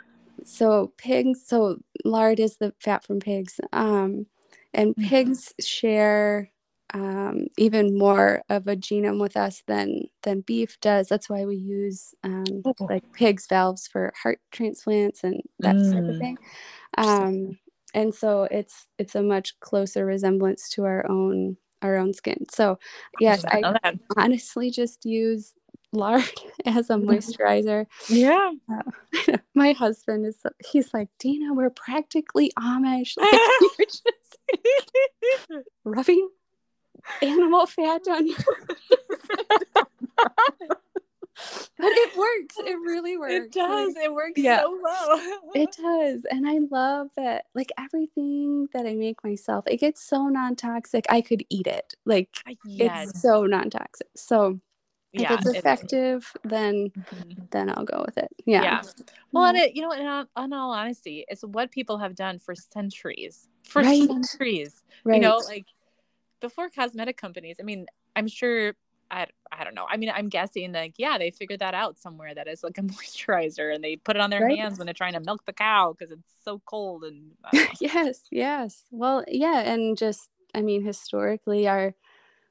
So 0.44 0.92
pigs, 0.98 1.42
so 1.46 1.78
lard 2.04 2.38
is 2.38 2.58
the 2.58 2.74
fat 2.80 3.04
from 3.04 3.20
pigs, 3.20 3.58
um, 3.72 4.26
and 4.74 4.94
mm-hmm. 4.94 5.08
pigs 5.08 5.54
share 5.58 6.50
um, 6.94 7.46
even 7.58 7.98
more 7.98 8.42
of 8.48 8.66
a 8.66 8.76
genome 8.76 9.20
with 9.20 9.36
us 9.36 9.62
than 9.66 10.04
than 10.22 10.42
beef 10.42 10.78
does. 10.80 11.08
That's 11.08 11.28
why 11.28 11.44
we 11.44 11.56
use 11.56 12.14
um, 12.22 12.44
like 12.80 13.12
pigs' 13.12 13.46
valves 13.46 13.86
for 13.86 14.12
heart 14.22 14.40
transplants 14.52 15.24
and 15.24 15.42
that 15.60 15.76
mm. 15.76 15.90
sort 15.90 16.04
of 16.04 16.18
thing. 16.18 16.38
Um, 16.96 17.58
and 17.94 18.14
so 18.14 18.44
it's 18.50 18.86
it's 18.98 19.14
a 19.14 19.22
much 19.22 19.58
closer 19.60 20.06
resemblance 20.06 20.68
to 20.70 20.84
our 20.84 21.08
own 21.10 21.56
our 21.82 21.96
own 21.96 22.12
skin. 22.12 22.46
So, 22.50 22.78
yes, 23.20 23.44
I, 23.44 23.62
I 23.84 23.98
honestly 24.16 24.70
just 24.70 25.04
use 25.04 25.54
lard 25.92 26.24
as 26.66 26.90
a 26.90 26.94
mm-hmm. 26.94 27.10
moisturizer. 27.10 27.86
Yeah. 28.08 28.52
Uh, 28.70 29.36
my 29.54 29.72
husband 29.72 30.26
is, 30.26 30.38
he's 30.70 30.92
like, 30.94 31.08
Dina, 31.18 31.54
we're 31.54 31.70
practically 31.70 32.52
Amish. 32.58 33.16
Like, 33.78 33.88
just 33.88 35.68
rubbing 35.84 36.28
animal 37.22 37.66
fat 37.66 38.02
on 38.08 38.28
but 41.78 41.88
it 41.88 42.16
works. 42.16 42.56
It 42.58 42.78
really 42.78 43.16
works. 43.18 43.34
It 43.34 43.52
does. 43.52 43.94
Like, 43.94 44.04
it 44.04 44.12
works 44.12 44.40
yeah, 44.40 44.62
so 44.62 44.80
well. 44.82 45.40
it 45.54 45.76
does. 45.76 46.24
And 46.30 46.48
I 46.48 46.58
love 46.70 47.08
that 47.16 47.46
like 47.54 47.70
everything 47.78 48.68
that 48.72 48.86
I 48.86 48.94
make 48.94 49.22
myself, 49.22 49.66
it 49.66 49.78
gets 49.78 50.02
so 50.02 50.28
non-toxic. 50.28 51.04
I 51.08 51.20
could 51.20 51.44
eat 51.50 51.66
it. 51.66 51.94
Like 52.04 52.30
yes. 52.64 53.10
it's 53.10 53.22
so 53.22 53.44
non-toxic. 53.44 54.08
So 54.16 54.60
yeah, 55.12 55.34
if 55.34 55.40
it's 55.40 55.58
effective, 55.58 56.30
it 56.34 56.48
then 56.48 56.90
mm-hmm. 56.90 57.42
then 57.50 57.70
I'll 57.70 57.84
go 57.84 58.02
with 58.06 58.18
it. 58.18 58.30
Yeah. 58.44 58.62
Yeah. 58.62 58.82
Well, 59.32 59.44
and 59.44 59.58
it, 59.58 59.76
you 59.76 59.82
know, 59.82 59.92
in 59.92 60.06
all, 60.06 60.26
in 60.44 60.52
all 60.52 60.72
honesty, 60.72 61.24
it's 61.28 61.42
what 61.42 61.70
people 61.70 61.98
have 61.98 62.14
done 62.14 62.38
for 62.38 62.54
centuries. 62.54 63.48
For 63.64 63.82
right. 63.82 64.06
centuries. 64.06 64.82
Right. 65.04 65.16
You 65.16 65.22
know, 65.22 65.42
like 65.46 65.66
before 66.40 66.68
cosmetic 66.70 67.16
companies. 67.16 67.56
I 67.60 67.62
mean, 67.62 67.86
I'm 68.14 68.28
sure 68.28 68.74
I, 69.10 69.26
I 69.52 69.64
don't 69.64 69.74
know. 69.74 69.86
I 69.88 69.96
mean, 69.96 70.10
I'm 70.14 70.28
guessing 70.28 70.72
like, 70.72 70.94
yeah, 70.98 71.18
they 71.18 71.30
figured 71.30 71.60
that 71.60 71.74
out 71.74 71.98
somewhere 71.98 72.34
that 72.34 72.48
is 72.48 72.62
like 72.62 72.78
a 72.78 72.82
moisturizer 72.82 73.74
and 73.74 73.82
they 73.82 73.96
put 73.96 74.16
it 74.16 74.22
on 74.22 74.30
their 74.30 74.42
right. 74.42 74.58
hands 74.58 74.78
when 74.78 74.86
they're 74.86 74.94
trying 74.94 75.14
to 75.14 75.20
milk 75.20 75.44
the 75.46 75.52
cow 75.52 75.94
because 75.96 76.12
it's 76.12 76.32
so 76.44 76.60
cold. 76.66 77.04
And 77.04 77.32
yes, 77.80 78.22
yes. 78.30 78.84
Well, 78.90 79.24
yeah. 79.28 79.60
And 79.60 79.96
just, 79.96 80.30
I 80.54 80.62
mean, 80.62 80.84
historically, 80.84 81.68
our, 81.68 81.94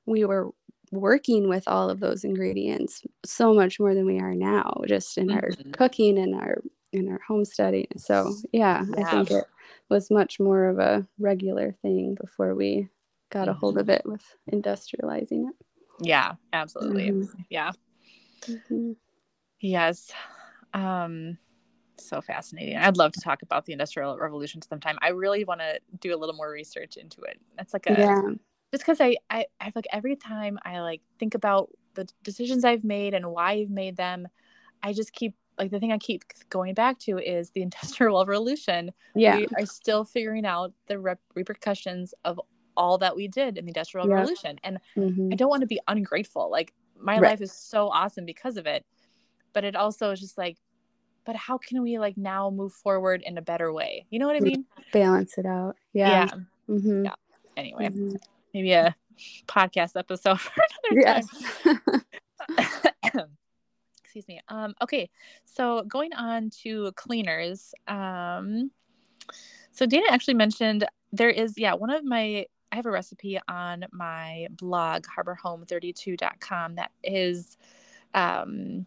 we 0.05 0.25
were 0.25 0.51
working 0.91 1.49
with 1.49 1.67
all 1.67 1.89
of 1.89 1.99
those 1.99 2.23
ingredients 2.23 3.01
so 3.25 3.53
much 3.53 3.79
more 3.79 3.93
than 3.93 4.05
we 4.05 4.19
are 4.19 4.35
now, 4.35 4.81
just 4.87 5.17
in 5.17 5.27
mm-hmm. 5.27 5.37
our 5.37 5.71
cooking 5.73 6.17
and 6.17 6.35
our, 6.35 6.61
in 6.93 7.09
our 7.09 7.19
homesteading. 7.27 7.87
So 7.97 8.33
yeah, 8.53 8.85
yeah, 8.97 9.05
I 9.05 9.11
think 9.11 9.31
it 9.31 9.45
was 9.89 10.09
much 10.09 10.39
more 10.39 10.65
of 10.65 10.79
a 10.79 11.05
regular 11.19 11.73
thing 11.81 12.15
before 12.19 12.55
we 12.55 12.87
got 13.35 13.49
a 13.49 13.53
hold 13.53 13.77
of 13.77 13.89
it 13.89 14.01
with 14.05 14.23
industrializing 14.51 15.49
it. 15.49 15.55
Yeah, 15.99 16.33
absolutely. 16.53 17.09
Mm-hmm. 17.09 17.41
Yeah. 17.49 17.71
Mm-hmm. 18.41 18.91
Yes. 19.59 20.11
Um 20.73 21.37
so 21.97 22.21
fascinating. 22.21 22.77
I'd 22.77 22.97
love 22.97 23.11
to 23.13 23.21
talk 23.21 23.41
about 23.41 23.65
the 23.65 23.73
industrial 23.73 24.17
revolution 24.17 24.61
sometime. 24.61 24.97
I 25.01 25.09
really 25.09 25.43
want 25.43 25.61
to 25.61 25.79
do 25.99 26.15
a 26.15 26.17
little 26.17 26.35
more 26.35 26.49
research 26.49 26.97
into 26.97 27.21
it. 27.21 27.39
That's 27.57 27.73
like 27.73 27.87
a 27.87 27.93
yeah. 27.97 28.21
just 28.71 28.85
because 28.85 29.01
I, 29.01 29.17
I 29.29 29.45
I 29.59 29.71
like 29.75 29.87
every 29.91 30.15
time 30.15 30.57
I 30.63 30.79
like 30.79 31.01
think 31.19 31.35
about 31.35 31.69
the 31.95 32.07
decisions 32.23 32.63
I've 32.63 32.83
made 32.83 33.13
and 33.13 33.31
why 33.31 33.51
I've 33.51 33.69
made 33.69 33.97
them, 33.97 34.27
I 34.81 34.93
just 34.93 35.11
keep 35.11 35.35
like 35.57 35.71
the 35.71 35.79
thing 35.79 35.91
I 35.91 35.97
keep 35.97 36.23
going 36.49 36.73
back 36.73 36.99
to 36.99 37.17
is 37.17 37.51
the 37.51 37.61
industrial 37.67 38.25
revolution. 38.25 38.91
Yeah, 39.13 39.37
we 39.37 39.47
are 39.57 39.65
still 39.65 40.05
figuring 40.05 40.45
out 40.45 40.73
the 40.87 40.99
rep- 40.99 41.19
repercussions 41.33 42.13
of 42.23 42.39
all 42.77 42.97
that 42.97 43.15
we 43.15 43.27
did 43.27 43.57
in 43.57 43.65
the 43.65 43.69
industrial 43.69 44.07
yeah. 44.07 44.15
revolution 44.15 44.59
and 44.63 44.77
mm-hmm. 44.95 45.29
i 45.31 45.35
don't 45.35 45.49
want 45.49 45.61
to 45.61 45.67
be 45.67 45.79
ungrateful 45.87 46.49
like 46.49 46.73
my 46.97 47.13
right. 47.13 47.31
life 47.31 47.41
is 47.41 47.51
so 47.51 47.89
awesome 47.89 48.25
because 48.25 48.57
of 48.57 48.65
it 48.65 48.85
but 49.53 49.63
it 49.63 49.75
also 49.75 50.11
is 50.11 50.19
just 50.19 50.37
like 50.37 50.57
but 51.25 51.35
how 51.35 51.57
can 51.57 51.81
we 51.81 51.97
like 51.97 52.17
now 52.17 52.49
move 52.49 52.71
forward 52.71 53.21
in 53.25 53.37
a 53.37 53.41
better 53.41 53.73
way 53.73 54.05
you 54.09 54.19
know 54.19 54.27
what 54.27 54.35
i 54.35 54.39
mean 54.39 54.65
balance 54.93 55.37
it 55.37 55.45
out 55.45 55.75
yeah 55.93 56.09
yeah, 56.09 56.31
mm-hmm. 56.69 57.05
yeah. 57.05 57.13
anyway 57.57 57.87
mm-hmm. 57.87 58.15
maybe 58.53 58.71
a 58.71 58.95
podcast 59.47 59.97
episode 59.97 60.39
for 60.39 60.53
another 60.83 61.01
yes. 61.01 61.27
time 61.63 61.81
excuse 64.03 64.27
me 64.27 64.39
um 64.49 64.73
okay 64.81 65.09
so 65.45 65.83
going 65.83 66.13
on 66.13 66.49
to 66.49 66.91
cleaners 66.93 67.73
um 67.87 68.71
so 69.71 69.85
dana 69.85 70.05
actually 70.09 70.33
mentioned 70.33 70.85
there 71.11 71.29
is 71.29 71.57
yeah 71.57 71.73
one 71.73 71.89
of 71.89 72.03
my 72.03 72.45
I 72.71 72.75
have 72.75 72.85
a 72.85 72.91
recipe 72.91 73.39
on 73.47 73.85
my 73.91 74.47
blog, 74.51 75.05
harborhome32.com, 75.05 76.75
that 76.75 76.91
is 77.03 77.57
um, 78.13 78.85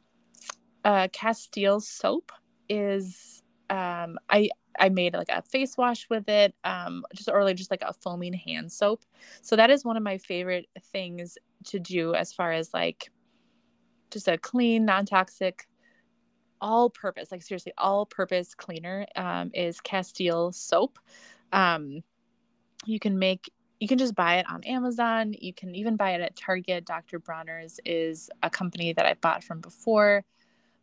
uh, 0.84 1.08
Castile 1.12 1.80
soap. 1.80 2.32
Is 2.68 3.42
um, 3.70 4.18
I 4.28 4.50
I 4.78 4.88
made 4.88 5.14
like 5.14 5.30
a 5.30 5.42
face 5.42 5.76
wash 5.76 6.06
with 6.10 6.28
it, 6.28 6.54
um, 6.64 7.04
just 7.14 7.28
or 7.28 7.44
like 7.44 7.56
just 7.56 7.70
like 7.70 7.82
a 7.82 7.92
foaming 7.92 8.32
hand 8.32 8.70
soap. 8.70 9.04
So 9.42 9.56
that 9.56 9.70
is 9.70 9.84
one 9.84 9.96
of 9.96 10.02
my 10.02 10.18
favorite 10.18 10.66
things 10.92 11.38
to 11.66 11.78
do 11.78 12.14
as 12.14 12.32
far 12.32 12.52
as 12.52 12.72
like 12.72 13.10
just 14.10 14.28
a 14.28 14.38
clean, 14.38 14.84
non-toxic, 14.84 15.66
all-purpose, 16.60 17.30
like 17.30 17.42
seriously, 17.42 17.72
all-purpose 17.76 18.54
cleaner 18.54 19.06
um, 19.16 19.50
is 19.54 19.80
Castile 19.80 20.52
soap. 20.52 20.98
Um, 21.52 22.02
you 22.86 22.98
can 22.98 23.18
make 23.18 23.50
you 23.80 23.86
can 23.86 23.98
just 23.98 24.14
buy 24.14 24.36
it 24.36 24.46
on 24.50 24.64
Amazon. 24.64 25.34
You 25.38 25.52
can 25.52 25.74
even 25.74 25.96
buy 25.96 26.12
it 26.12 26.20
at 26.20 26.36
Target. 26.36 26.84
Dr. 26.84 27.20
Bronner's 27.20 27.78
is 27.84 28.28
a 28.42 28.50
company 28.50 28.92
that 28.92 29.06
I've 29.06 29.20
bought 29.20 29.44
from 29.44 29.60
before, 29.60 30.24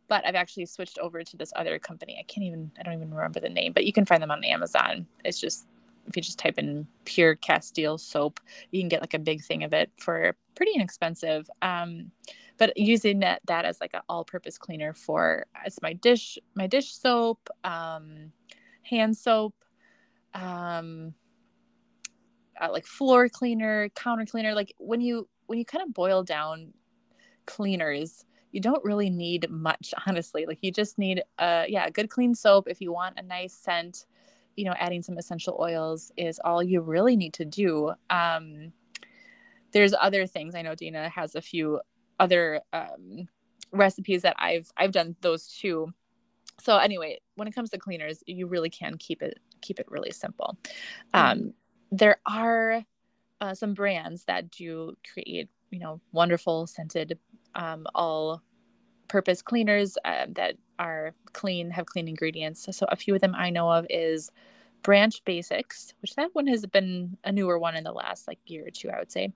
but 0.08 0.26
I've 0.26 0.34
actually 0.34 0.66
switched 0.66 0.98
over 0.98 1.22
to 1.22 1.36
this 1.36 1.52
other 1.56 1.78
company. 1.78 2.16
I 2.18 2.22
can't 2.22 2.46
even, 2.46 2.70
I 2.78 2.82
don't 2.82 2.94
even 2.94 3.12
remember 3.12 3.40
the 3.40 3.50
name, 3.50 3.72
but 3.72 3.84
you 3.84 3.92
can 3.92 4.06
find 4.06 4.22
them 4.22 4.30
on 4.30 4.42
Amazon. 4.44 5.06
It's 5.24 5.40
just, 5.40 5.66
if 6.06 6.16
you 6.16 6.22
just 6.22 6.38
type 6.38 6.58
in 6.58 6.86
pure 7.04 7.34
Castile 7.34 7.98
soap, 7.98 8.40
you 8.70 8.80
can 8.80 8.88
get 8.88 9.02
like 9.02 9.14
a 9.14 9.18
big 9.18 9.42
thing 9.42 9.62
of 9.62 9.74
it 9.74 9.90
for 9.96 10.34
pretty 10.54 10.72
inexpensive. 10.74 11.50
Um, 11.60 12.12
but 12.56 12.76
using 12.78 13.18
that, 13.20 13.42
that 13.46 13.66
as 13.66 13.78
like 13.80 13.92
an 13.92 14.00
all-purpose 14.08 14.56
cleaner 14.56 14.94
for 14.94 15.44
as 15.66 15.78
my 15.82 15.92
dish, 15.92 16.38
my 16.54 16.66
dish 16.66 16.94
soap, 16.94 17.50
um, 17.64 18.32
hand 18.82 19.16
soap, 19.16 19.54
um, 20.32 21.12
uh, 22.60 22.68
like 22.70 22.86
floor 22.86 23.28
cleaner, 23.28 23.88
counter 23.90 24.26
cleaner. 24.26 24.54
Like 24.54 24.74
when 24.78 25.00
you 25.00 25.28
when 25.46 25.58
you 25.58 25.64
kind 25.64 25.82
of 25.82 25.94
boil 25.94 26.22
down 26.22 26.72
cleaners, 27.46 28.24
you 28.52 28.60
don't 28.60 28.82
really 28.84 29.10
need 29.10 29.48
much, 29.50 29.94
honestly. 30.06 30.46
Like 30.46 30.58
you 30.62 30.72
just 30.72 30.98
need 30.98 31.22
a 31.38 31.66
yeah, 31.68 31.86
a 31.86 31.90
good 31.90 32.10
clean 32.10 32.34
soap. 32.34 32.68
If 32.68 32.80
you 32.80 32.92
want 32.92 33.18
a 33.18 33.22
nice 33.22 33.54
scent, 33.54 34.06
you 34.56 34.64
know, 34.64 34.74
adding 34.78 35.02
some 35.02 35.18
essential 35.18 35.56
oils 35.60 36.12
is 36.16 36.40
all 36.44 36.62
you 36.62 36.80
really 36.80 37.16
need 37.16 37.34
to 37.34 37.44
do. 37.44 37.92
Um, 38.10 38.72
there's 39.72 39.94
other 40.00 40.26
things. 40.26 40.54
I 40.54 40.62
know 40.62 40.74
Dina 40.74 41.08
has 41.08 41.34
a 41.34 41.42
few 41.42 41.80
other 42.18 42.62
um, 42.72 43.28
recipes 43.72 44.22
that 44.22 44.36
I've 44.38 44.70
I've 44.76 44.92
done 44.92 45.16
those 45.20 45.48
too. 45.48 45.92
So 46.58 46.78
anyway, 46.78 47.18
when 47.34 47.46
it 47.46 47.54
comes 47.54 47.70
to 47.70 47.78
cleaners, 47.78 48.22
you 48.26 48.46
really 48.46 48.70
can 48.70 48.96
keep 48.96 49.22
it 49.22 49.38
keep 49.60 49.78
it 49.78 49.86
really 49.90 50.10
simple. 50.10 50.56
Um, 51.12 51.38
mm 51.38 51.52
there 51.90 52.18
are 52.26 52.84
uh, 53.40 53.54
some 53.54 53.74
brands 53.74 54.24
that 54.24 54.50
do 54.50 54.96
create, 55.12 55.48
you 55.70 55.78
know, 55.78 56.00
wonderful 56.12 56.66
scented, 56.66 57.18
um, 57.54 57.86
all 57.94 58.42
purpose 59.08 59.42
cleaners 59.42 59.96
uh, 60.04 60.26
that 60.30 60.56
are 60.78 61.14
clean, 61.32 61.70
have 61.70 61.86
clean 61.86 62.08
ingredients. 62.08 62.66
So 62.70 62.86
a 62.88 62.96
few 62.96 63.14
of 63.14 63.20
them 63.20 63.34
I 63.34 63.50
know 63.50 63.70
of 63.70 63.86
is 63.90 64.30
Branch 64.82 65.24
Basics, 65.24 65.94
which 66.00 66.14
that 66.14 66.30
one 66.32 66.46
has 66.46 66.64
been 66.66 67.16
a 67.24 67.32
newer 67.32 67.58
one 67.58 67.76
in 67.76 67.84
the 67.84 67.92
last 67.92 68.26
like 68.28 68.38
year 68.46 68.66
or 68.66 68.70
two, 68.70 68.90
I 68.90 68.98
would 68.98 69.12
say. 69.12 69.32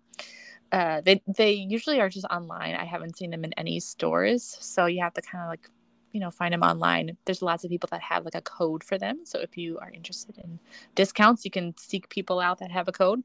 Uh, 0.72 1.00
they 1.00 1.20
they 1.26 1.52
usually 1.52 2.00
are 2.00 2.08
just 2.08 2.26
online. 2.26 2.74
I 2.74 2.84
haven't 2.84 3.16
seen 3.16 3.30
them 3.30 3.44
in 3.44 3.52
any 3.54 3.80
stores, 3.80 4.56
so 4.60 4.86
you 4.86 5.02
have 5.02 5.14
to 5.14 5.22
kind 5.22 5.42
of 5.42 5.48
like 5.50 5.68
you 6.12 6.20
know 6.20 6.30
find 6.30 6.52
them 6.52 6.62
online 6.62 7.16
there's 7.24 7.42
lots 7.42 7.64
of 7.64 7.70
people 7.70 7.88
that 7.90 8.00
have 8.00 8.24
like 8.24 8.34
a 8.34 8.40
code 8.42 8.82
for 8.82 8.98
them 8.98 9.20
so 9.24 9.38
if 9.38 9.56
you 9.56 9.78
are 9.78 9.90
interested 9.90 10.36
in 10.38 10.58
discounts 10.94 11.44
you 11.44 11.50
can 11.50 11.74
seek 11.76 12.08
people 12.08 12.40
out 12.40 12.58
that 12.58 12.70
have 12.70 12.88
a 12.88 12.92
code 12.92 13.22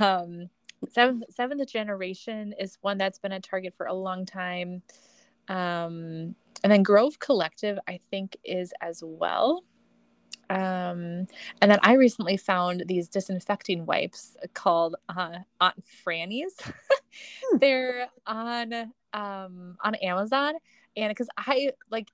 um, 0.00 0.48
seventh 0.90 1.24
seventh 1.30 1.66
generation 1.68 2.54
is 2.58 2.78
one 2.80 2.98
that's 2.98 3.18
been 3.18 3.32
a 3.32 3.40
target 3.40 3.74
for 3.74 3.86
a 3.86 3.94
long 3.94 4.24
time 4.24 4.82
um, 5.48 6.34
and 6.62 6.72
then 6.72 6.82
grove 6.82 7.18
collective 7.18 7.78
i 7.88 7.98
think 8.10 8.36
is 8.44 8.72
as 8.80 9.02
well 9.04 9.62
um, 10.50 11.26
and 11.60 11.70
then 11.70 11.78
I 11.82 11.94
recently 11.94 12.36
found 12.36 12.84
these 12.86 13.08
disinfecting 13.08 13.84
wipes 13.84 14.36
called 14.54 14.96
uh, 15.08 15.38
Aunt 15.60 15.84
Fannie's. 15.84 16.54
Hmm. 17.50 17.58
They're 17.58 18.08
on 18.26 18.72
um, 19.12 19.76
on 19.82 19.94
Amazon, 19.96 20.54
and 20.98 21.08
because 21.10 21.28
I 21.38 21.70
like 21.90 22.08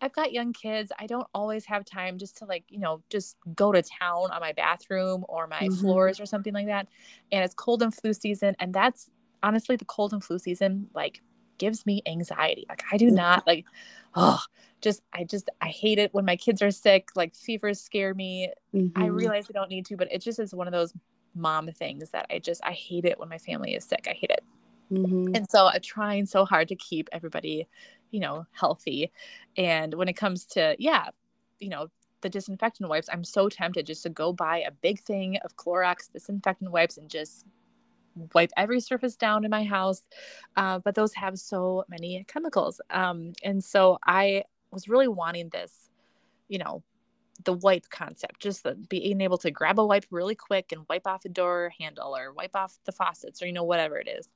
I've 0.00 0.12
got 0.12 0.32
young 0.32 0.52
kids, 0.52 0.92
I 0.98 1.06
don't 1.06 1.26
always 1.34 1.64
have 1.66 1.84
time 1.84 2.18
just 2.18 2.36
to 2.38 2.44
like, 2.44 2.64
you 2.68 2.78
know, 2.78 3.02
just 3.10 3.36
go 3.54 3.72
to 3.72 3.82
town 3.82 4.30
on 4.30 4.40
my 4.40 4.52
bathroom 4.52 5.24
or 5.28 5.46
my 5.46 5.60
mm-hmm. 5.60 5.74
floors 5.74 6.20
or 6.20 6.26
something 6.26 6.52
like 6.52 6.66
that. 6.66 6.88
And 7.32 7.44
it's 7.44 7.54
cold 7.54 7.82
and 7.82 7.94
flu 7.94 8.12
season. 8.12 8.54
And 8.58 8.74
that's 8.74 9.10
honestly 9.42 9.76
the 9.76 9.84
cold 9.86 10.12
and 10.12 10.22
flu 10.22 10.38
season, 10.38 10.88
like, 10.94 11.22
gives 11.58 11.86
me 11.86 12.02
anxiety. 12.06 12.66
Like, 12.68 12.82
I 12.92 12.98
do 12.98 13.10
not 13.10 13.46
like, 13.46 13.64
oh, 14.14 14.40
just, 14.82 15.02
I 15.14 15.24
just, 15.24 15.48
I 15.62 15.68
hate 15.68 15.98
it 15.98 16.12
when 16.12 16.26
my 16.26 16.36
kids 16.36 16.60
are 16.60 16.70
sick. 16.70 17.08
Like, 17.14 17.34
fevers 17.34 17.80
scare 17.80 18.14
me. 18.14 18.52
Mm-hmm. 18.74 19.02
I 19.02 19.06
realize 19.06 19.46
I 19.48 19.52
don't 19.52 19.70
need 19.70 19.86
to, 19.86 19.96
but 19.96 20.12
it 20.12 20.20
just 20.20 20.38
is 20.38 20.54
one 20.54 20.66
of 20.66 20.72
those 20.72 20.92
mom 21.34 21.68
things 21.68 22.10
that 22.10 22.26
I 22.30 22.38
just, 22.38 22.62
I 22.64 22.72
hate 22.72 23.06
it 23.06 23.18
when 23.18 23.30
my 23.30 23.38
family 23.38 23.74
is 23.74 23.84
sick. 23.84 24.06
I 24.08 24.12
hate 24.12 24.30
it. 24.30 24.44
Mm-hmm. 24.92 25.34
And 25.34 25.50
so 25.50 25.66
I'm 25.66 25.80
trying 25.80 26.26
so 26.26 26.44
hard 26.44 26.68
to 26.68 26.76
keep 26.76 27.08
everybody, 27.12 27.66
you 28.16 28.20
know, 28.20 28.46
healthy. 28.52 29.12
And 29.58 29.92
when 29.92 30.08
it 30.08 30.14
comes 30.14 30.46
to, 30.46 30.74
yeah, 30.78 31.10
you 31.58 31.68
know, 31.68 31.88
the 32.22 32.30
disinfectant 32.30 32.88
wipes, 32.88 33.10
I'm 33.12 33.24
so 33.24 33.50
tempted 33.50 33.84
just 33.84 34.02
to 34.04 34.08
go 34.08 34.32
buy 34.32 34.60
a 34.60 34.70
big 34.70 35.00
thing 35.00 35.36
of 35.44 35.54
Clorox 35.56 36.10
disinfectant 36.10 36.72
wipes 36.72 36.96
and 36.96 37.10
just 37.10 37.44
wipe 38.32 38.52
every 38.56 38.80
surface 38.80 39.16
down 39.16 39.44
in 39.44 39.50
my 39.50 39.64
house. 39.64 40.00
Uh, 40.56 40.78
but 40.78 40.94
those 40.94 41.12
have 41.12 41.38
so 41.38 41.84
many 41.90 42.24
chemicals. 42.26 42.80
Um, 42.88 43.34
and 43.44 43.62
so 43.62 43.98
I 44.06 44.44
was 44.70 44.88
really 44.88 45.08
wanting 45.08 45.50
this, 45.50 45.90
you 46.48 46.58
know, 46.58 46.82
the 47.44 47.52
wipe 47.52 47.90
concept, 47.90 48.40
just 48.40 48.62
the, 48.62 48.76
being 48.88 49.20
able 49.20 49.36
to 49.36 49.50
grab 49.50 49.78
a 49.78 49.84
wipe 49.84 50.06
really 50.10 50.34
quick 50.34 50.72
and 50.72 50.86
wipe 50.88 51.06
off 51.06 51.26
a 51.26 51.28
door 51.28 51.70
handle 51.78 52.16
or 52.16 52.32
wipe 52.32 52.56
off 52.56 52.78
the 52.86 52.92
faucets 52.92 53.42
or, 53.42 53.46
you 53.46 53.52
know, 53.52 53.64
whatever 53.64 53.98
it 53.98 54.08
is. 54.08 54.32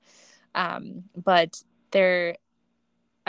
Um, 0.54 1.04
but 1.16 1.62
there, 1.92 2.36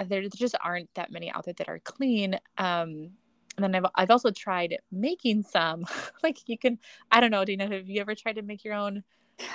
there 0.09 0.21
just 0.29 0.55
aren't 0.63 0.93
that 0.95 1.11
many 1.11 1.31
out 1.31 1.45
there 1.45 1.53
that 1.55 1.69
are 1.69 1.79
clean. 1.79 2.39
Um, 2.57 3.11
and 3.57 3.63
then 3.63 3.75
I've, 3.75 3.85
I've 3.95 4.11
also 4.11 4.31
tried 4.31 4.77
making 4.91 5.43
some 5.43 5.85
like 6.23 6.37
you 6.47 6.57
can, 6.57 6.79
I 7.11 7.19
don't 7.19 7.31
know, 7.31 7.45
Dina, 7.45 7.67
have 7.67 7.89
you 7.89 8.01
ever 8.01 8.15
tried 8.15 8.35
to 8.35 8.41
make 8.41 8.63
your 8.63 8.73
own? 8.73 9.03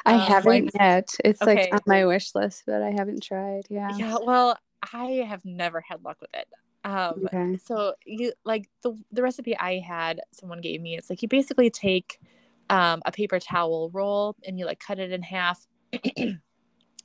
I 0.04 0.14
um, 0.14 0.20
haven't 0.20 0.70
yet. 0.74 1.14
It's 1.24 1.42
okay. 1.42 1.70
like 1.70 1.74
on 1.74 1.80
my 1.86 2.04
wish 2.04 2.34
list, 2.34 2.64
but 2.66 2.82
I 2.82 2.90
haven't 2.90 3.22
tried. 3.22 3.66
Yeah. 3.68 3.96
Yeah. 3.96 4.16
Well, 4.22 4.58
I 4.92 5.24
have 5.28 5.44
never 5.44 5.80
had 5.80 6.04
luck 6.04 6.18
with 6.20 6.34
it. 6.34 6.48
Um, 6.84 7.24
okay. 7.26 7.58
so 7.64 7.94
you 8.04 8.32
like 8.44 8.68
the, 8.82 8.96
the 9.10 9.22
recipe 9.22 9.56
I 9.58 9.78
had, 9.78 10.20
someone 10.32 10.60
gave 10.60 10.80
me, 10.80 10.96
it's 10.96 11.10
like 11.10 11.20
you 11.20 11.28
basically 11.28 11.68
take, 11.68 12.20
um, 12.70 13.02
a 13.04 13.12
paper 13.12 13.40
towel 13.40 13.90
roll 13.92 14.36
and 14.46 14.58
you 14.58 14.66
like 14.66 14.78
cut 14.78 15.00
it 15.00 15.10
in 15.10 15.22
half 15.22 15.66
and 16.16 16.38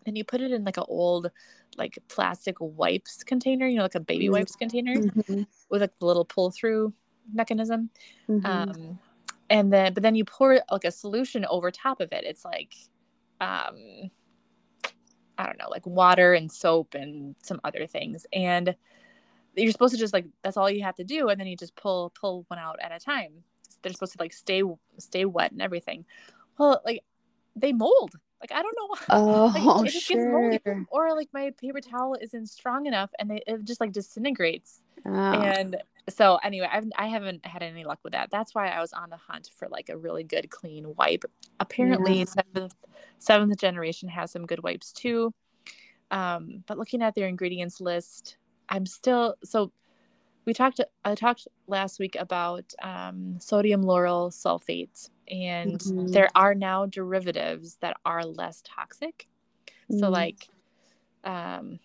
you 0.05 0.23
put 0.23 0.41
it 0.41 0.51
in 0.51 0.63
like 0.63 0.77
an 0.77 0.85
old 0.87 1.31
like 1.77 1.97
plastic 2.07 2.55
wipes 2.59 3.23
container 3.23 3.67
you 3.67 3.77
know 3.77 3.83
like 3.83 3.95
a 3.95 3.99
baby 3.99 4.25
mm-hmm. 4.25 4.33
wipes 4.33 4.55
container 4.55 4.95
mm-hmm. 4.95 5.43
with 5.69 5.81
like 5.81 5.97
the 5.99 6.05
little 6.05 6.25
pull 6.25 6.51
through 6.51 6.93
mechanism 7.33 7.89
mm-hmm. 8.29 8.45
um 8.45 8.99
and 9.49 9.71
then 9.71 9.93
but 9.93 10.03
then 10.03 10.15
you 10.15 10.25
pour 10.25 10.61
like 10.71 10.85
a 10.85 10.91
solution 10.91 11.45
over 11.45 11.71
top 11.71 12.01
of 12.01 12.11
it 12.11 12.23
it's 12.25 12.43
like 12.43 12.75
um 13.39 14.09
i 15.37 15.45
don't 15.45 15.57
know 15.57 15.69
like 15.69 15.85
water 15.85 16.33
and 16.33 16.51
soap 16.51 16.93
and 16.95 17.35
some 17.41 17.59
other 17.63 17.87
things 17.87 18.25
and 18.33 18.75
you're 19.55 19.71
supposed 19.71 19.93
to 19.93 19.99
just 19.99 20.13
like 20.13 20.25
that's 20.43 20.57
all 20.57 20.69
you 20.69 20.83
have 20.83 20.95
to 20.95 21.03
do 21.03 21.29
and 21.29 21.39
then 21.39 21.47
you 21.47 21.57
just 21.57 21.75
pull 21.75 22.11
pull 22.19 22.45
one 22.47 22.59
out 22.59 22.77
at 22.81 22.91
a 22.91 22.99
time 22.99 23.31
they're 23.81 23.91
supposed 23.93 24.13
to 24.13 24.21
like 24.21 24.33
stay 24.33 24.63
stay 24.97 25.25
wet 25.25 25.51
and 25.51 25.61
everything 25.61 26.05
well 26.57 26.81
like 26.85 27.03
they 27.55 27.73
mold 27.73 28.11
like 28.41 28.51
I 28.51 28.61
don't 28.61 28.75
know 28.77 28.87
why. 28.87 28.99
Oh, 29.09 29.75
like, 29.77 29.87
it 29.87 29.91
just 29.91 30.05
sure. 30.05 30.49
gets 30.49 30.65
moldy. 30.65 30.85
Or 30.89 31.15
like 31.15 31.29
my 31.31 31.51
paper 31.61 31.79
towel 31.79 32.17
isn't 32.19 32.47
strong 32.47 32.87
enough 32.87 33.11
and 33.19 33.29
they, 33.29 33.43
it 33.45 33.63
just 33.63 33.79
like 33.79 33.91
disintegrates. 33.91 34.81
Oh. 35.05 35.11
And 35.11 35.77
so 36.09 36.37
anyway, 36.43 36.67
I've 36.71 36.85
I 36.97 37.07
haven't 37.07 37.45
had 37.45 37.61
any 37.61 37.83
luck 37.83 37.99
with 38.03 38.13
that. 38.13 38.29
That's 38.31 38.55
why 38.55 38.69
I 38.69 38.81
was 38.81 38.93
on 38.93 39.09
the 39.11 39.17
hunt 39.17 39.51
for 39.55 39.67
like 39.69 39.89
a 39.89 39.97
really 39.97 40.23
good 40.23 40.49
clean 40.49 40.93
wipe. 40.97 41.23
Apparently, 41.59 42.19
yeah. 42.19 42.25
seventh 42.25 42.75
seventh 43.19 43.57
generation 43.59 44.09
has 44.09 44.31
some 44.31 44.45
good 44.47 44.63
wipes 44.63 44.91
too. 44.91 45.33
Um, 46.09 46.63
but 46.67 46.77
looking 46.77 47.03
at 47.03 47.15
their 47.15 47.27
ingredients 47.27 47.79
list, 47.79 48.37
I'm 48.69 48.85
still 48.85 49.35
so 49.43 49.71
we 50.45 50.53
talked 50.53 50.79
i 51.05 51.15
talked 51.15 51.47
last 51.67 51.99
week 51.99 52.15
about 52.19 52.73
um, 52.81 53.37
sodium 53.39 53.83
lauryl 53.83 54.31
sulfate 54.31 55.09
and 55.29 55.79
mm-hmm. 55.79 56.07
there 56.07 56.29
are 56.35 56.55
now 56.55 56.85
derivatives 56.85 57.75
that 57.81 57.97
are 58.05 58.23
less 58.23 58.61
toxic 58.65 59.27
mm-hmm. 59.89 59.99
so 59.99 60.09
like 60.09 60.49
um, 61.23 61.79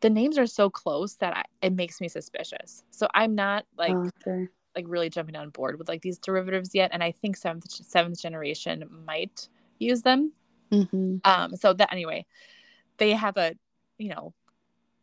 the 0.00 0.10
names 0.10 0.38
are 0.38 0.46
so 0.46 0.70
close 0.70 1.14
that 1.14 1.36
I, 1.36 1.44
it 1.62 1.72
makes 1.72 2.00
me 2.00 2.08
suspicious 2.08 2.84
so 2.90 3.08
i'm 3.14 3.34
not 3.34 3.64
like 3.76 3.94
oh, 3.94 4.10
okay. 4.26 4.48
like 4.76 4.84
really 4.88 5.10
jumping 5.10 5.36
on 5.36 5.50
board 5.50 5.78
with 5.78 5.88
like 5.88 6.02
these 6.02 6.18
derivatives 6.18 6.74
yet 6.74 6.90
and 6.92 7.02
i 7.02 7.10
think 7.10 7.36
seventh 7.36 7.70
seventh 7.70 8.20
generation 8.20 8.84
might 9.06 9.48
use 9.78 10.02
them 10.02 10.32
mm-hmm. 10.70 11.16
um 11.24 11.56
so 11.56 11.72
that 11.72 11.92
anyway 11.92 12.24
they 12.98 13.12
have 13.12 13.36
a 13.36 13.54
you 13.98 14.10
know 14.10 14.32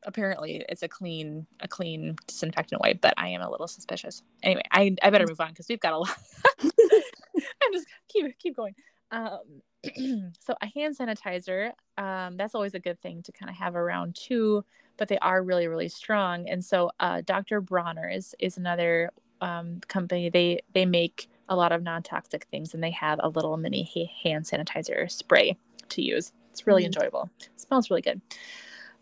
apparently 0.03 0.63
it's 0.69 0.83
a 0.83 0.87
clean 0.87 1.45
a 1.59 1.67
clean 1.67 2.15
disinfectant 2.27 2.81
wipe 2.81 3.01
but 3.01 3.13
i 3.17 3.27
am 3.27 3.41
a 3.41 3.49
little 3.49 3.67
suspicious. 3.67 4.23
Anyway 4.43 4.61
i 4.71 4.95
i 5.01 5.09
better 5.09 5.25
move 5.27 5.39
on 5.41 5.49
because 5.49 5.67
we've 5.69 5.79
got 5.79 5.93
a 5.93 5.97
lot. 5.97 6.17
I'm 6.63 7.73
just 7.73 7.87
keep 8.07 8.37
keep 8.39 8.55
going. 8.55 8.75
Um 9.11 9.61
so 10.39 10.55
a 10.61 10.67
hand 10.67 10.97
sanitizer 10.97 11.71
um 11.97 12.37
that's 12.37 12.55
always 12.55 12.73
a 12.73 12.79
good 12.79 13.01
thing 13.01 13.23
to 13.23 13.31
kind 13.31 13.49
of 13.49 13.55
have 13.55 13.75
around 13.75 14.15
too 14.15 14.63
but 14.97 15.07
they 15.07 15.17
are 15.19 15.43
really 15.43 15.67
really 15.67 15.89
strong. 15.89 16.47
And 16.47 16.63
so 16.63 16.91
uh 16.99 17.21
dr 17.25 17.61
bronner's 17.61 18.35
is 18.39 18.57
another 18.57 19.11
um 19.41 19.79
company. 19.87 20.29
They 20.29 20.61
they 20.73 20.85
make 20.85 21.29
a 21.49 21.55
lot 21.55 21.71
of 21.71 21.81
non-toxic 21.81 22.45
things 22.51 22.73
and 22.73 22.83
they 22.83 22.91
have 22.91 23.19
a 23.23 23.29
little 23.29 23.57
mini 23.57 23.83
hand 24.23 24.45
sanitizer 24.45 25.09
spray 25.11 25.57
to 25.89 26.01
use. 26.01 26.31
It's 26.51 26.67
really 26.67 26.83
mm. 26.83 26.87
enjoyable. 26.87 27.29
It 27.39 27.59
smells 27.59 27.89
really 27.89 28.01
good 28.01 28.21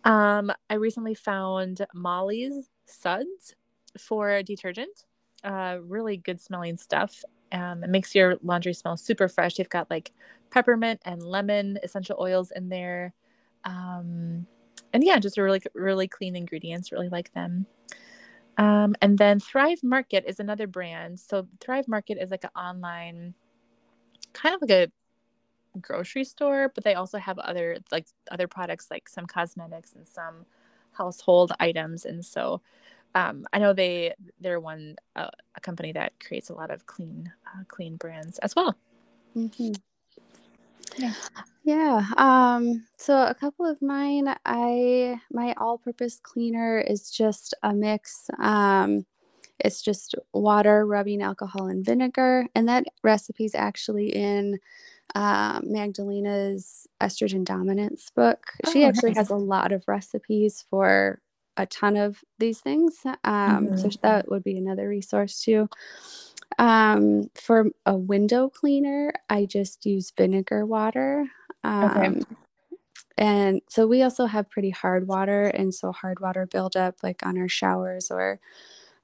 um, 0.03 0.51
i 0.69 0.75
recently 0.75 1.13
found 1.13 1.85
molly's 1.93 2.69
suds 2.85 3.55
for 3.97 4.41
detergent. 4.43 5.05
Uh, 5.43 5.77
really 5.83 6.17
good 6.17 6.41
smelling 6.41 6.77
stuff. 6.77 7.23
Um, 7.51 7.83
it 7.83 7.89
makes 7.89 8.13
your 8.15 8.35
laundry 8.43 8.73
smell 8.73 8.97
super 8.97 9.27
fresh. 9.27 9.55
They've 9.55 9.69
got 9.69 9.89
like 9.89 10.11
peppermint 10.49 11.01
and 11.05 11.21
lemon 11.21 11.79
essential 11.83 12.17
oils 12.19 12.51
in 12.55 12.69
there. 12.69 13.13
Um, 13.63 14.47
and 14.93 15.03
yeah 15.03 15.19
just 15.19 15.37
a 15.37 15.43
really 15.43 15.61
really 15.73 16.07
clean 16.07 16.35
ingredients. 16.35 16.91
Really 16.91 17.09
like 17.09 17.33
them. 17.33 17.65
Um, 18.57 18.95
and 19.01 19.17
then 19.17 19.39
Thrive 19.39 19.83
Market 19.83 20.23
is 20.27 20.39
another 20.39 20.65
brand. 20.65 21.19
So 21.19 21.47
Thrive 21.59 21.87
Market 21.87 22.17
is 22.19 22.31
like 22.31 22.43
an 22.43 22.49
online, 22.55 23.35
kind 24.33 24.55
of 24.55 24.61
like 24.61 24.71
a 24.71 24.91
grocery 25.81 26.23
store, 26.23 26.71
but 26.73 26.83
they 26.83 26.95
also 26.95 27.17
have 27.17 27.39
other 27.39 27.77
like 27.91 28.07
other 28.31 28.47
products 28.47 28.87
like 28.91 29.09
some 29.09 29.25
cosmetics 29.25 29.93
and 29.93 30.07
some 30.07 30.45
household 30.91 31.51
items. 31.59 32.05
And 32.05 32.25
so 32.25 32.61
um, 33.15 33.45
I 33.53 33.59
know 33.59 33.73
they 33.73 34.13
they're 34.39 34.59
one 34.59 34.97
uh, 35.15 35.29
a 35.55 35.61
company 35.61 35.91
that 35.93 36.13
creates 36.19 36.49
a 36.49 36.53
lot 36.53 36.71
of 36.71 36.85
clean 36.85 37.31
uh, 37.47 37.63
clean 37.67 37.95
brands 37.95 38.37
as 38.39 38.55
well. 38.55 38.75
Mm-hmm. 39.35 39.73
Yeah. 40.97 41.13
Yeah. 41.63 42.05
Um, 42.17 42.85
so 42.97 43.23
a 43.23 43.33
couple 43.33 43.65
of 43.65 43.81
mine, 43.81 44.33
I 44.45 45.19
my 45.31 45.53
all-purpose 45.57 46.19
cleaner 46.23 46.79
is 46.79 47.11
just 47.11 47.53
a 47.61 47.73
mix. 47.73 48.29
Um, 48.39 49.05
it's 49.59 49.81
just 49.81 50.15
water, 50.33 50.85
rubbing 50.85 51.21
alcohol, 51.21 51.67
and 51.67 51.83
vinegar, 51.83 52.47
and 52.55 52.69
that 52.69 52.85
recipe 53.03 53.45
is 53.45 53.55
actually 53.55 54.15
in 54.15 54.59
uh, 55.15 55.59
Magdalena's 55.63 56.87
estrogen 57.01 57.43
dominance 57.43 58.09
book. 58.15 58.51
Oh, 58.65 58.71
she 58.71 58.83
actually 58.83 59.11
nice. 59.11 59.17
has 59.17 59.29
a 59.29 59.35
lot 59.35 59.71
of 59.71 59.83
recipes 59.87 60.65
for 60.69 61.21
a 61.57 61.65
ton 61.65 61.97
of 61.97 62.23
these 62.37 62.59
things. 62.59 62.99
Um, 63.05 63.67
mm-hmm. 63.67 63.77
So 63.77 63.89
that 64.03 64.29
would 64.29 64.43
be 64.43 64.57
another 64.57 64.87
resource 64.87 65.41
too. 65.41 65.69
Um, 66.59 67.29
for 67.35 67.65
a 67.85 67.95
window 67.95 68.49
cleaner, 68.49 69.13
I 69.29 69.45
just 69.45 69.85
use 69.85 70.11
vinegar 70.15 70.65
water. 70.65 71.27
Um, 71.63 71.91
okay. 71.91 72.21
And 73.17 73.61
so 73.67 73.87
we 73.87 74.03
also 74.03 74.27
have 74.27 74.49
pretty 74.49 74.69
hard 74.69 75.07
water, 75.07 75.45
and 75.45 75.73
so 75.73 75.91
hard 75.91 76.19
water 76.19 76.45
buildup, 76.45 76.97
like 77.01 77.25
on 77.25 77.37
our 77.37 77.47
showers 77.47 78.11
or 78.11 78.39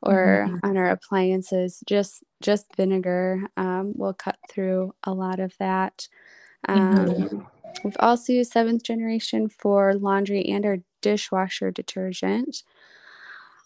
or 0.04 0.48
mm-hmm. 0.48 0.58
on 0.64 0.78
our 0.78 0.90
appliances. 0.90 1.82
Just 1.88 2.24
just 2.42 2.76
vinegar 2.76 3.42
um, 3.58 3.94
will 3.96 4.14
cut 4.14 4.38
through 4.50 4.94
a 5.04 5.14
lot 5.14 5.40
of 5.40 5.54
that. 5.60 6.08
Um, 6.68 6.96
mm-hmm. 6.96 7.40
We've 7.84 7.98
also 8.00 8.34
used 8.34 8.52
seventh 8.52 8.84
generation 8.84 9.50
for 9.50 9.96
laundry 9.96 10.46
and 10.46 10.66
our 10.66 10.78
dishwasher 11.02 11.72
detergent. 11.72 12.64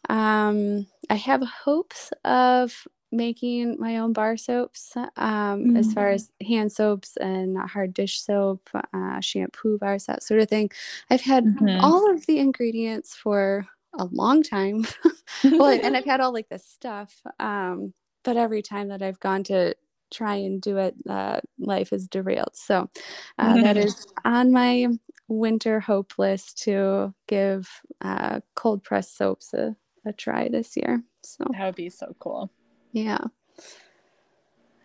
Um, 0.10 0.88
I 1.10 1.16
have 1.16 1.42
hopes 1.42 2.12
of 2.24 2.88
making 3.12 3.78
my 3.80 3.98
own 3.98 4.14
bar 4.14 4.38
soaps 4.38 4.96
um, 4.96 5.06
mm-hmm. 5.16 5.78
as 5.78 5.94
far 5.94 6.10
mm. 6.12 6.16
as 6.16 6.32
hand 6.46 6.72
soaps 6.72 7.16
and 7.18 7.58
hard 7.58 7.94
dish 7.94 8.22
soap, 8.22 8.70
uh, 8.94 9.20
shampoo 9.22 9.78
bars, 9.78 10.06
that 10.06 10.24
sort 10.24 10.42
of 10.42 10.50
thing. 10.50 10.70
I've 11.10 11.22
had 11.22 11.46
mm-hmm. 11.46 11.80
all 11.84 12.12
of 12.12 12.26
the 12.26 12.40
ingredients 12.40 13.16
for 13.16 13.66
a 13.98 14.06
long 14.06 14.44
time. 14.44 14.86
well, 15.44 15.80
and 15.84 15.96
I've 15.98 16.06
had 16.06 16.22
all 16.22 16.34
like 16.34 16.50
this 16.50 16.66
stuff. 16.66 17.14
Um, 17.40 17.94
but 18.24 18.38
every 18.38 18.62
time 18.62 18.90
that 18.90 19.02
I've 19.02 19.20
gone 19.20 19.44
to 19.46 19.76
try 20.12 20.36
and 20.36 20.62
do 20.62 20.78
it, 20.78 20.96
uh, 21.10 21.40
life 21.60 21.94
is 21.94 22.08
derailed. 22.08 22.56
So 22.56 22.90
uh, 23.38 23.54
mm-hmm. 23.54 23.64
that 23.64 23.78
is 23.86 24.06
on 24.26 24.52
my 24.52 24.88
winter 25.28 25.80
hope 25.80 26.14
list 26.18 26.64
to 26.64 27.14
give 27.28 27.70
uh, 28.02 28.40
cold 28.56 28.84
press 28.84 29.12
soaps 29.12 29.54
a, 29.54 29.76
a 30.06 30.14
try 30.14 30.50
this 30.50 30.78
year. 30.78 31.04
So 31.24 31.46
that 31.52 31.66
would 31.66 31.76
be 31.76 31.90
so 31.90 32.16
cool. 32.20 32.52
Yeah. 32.92 33.20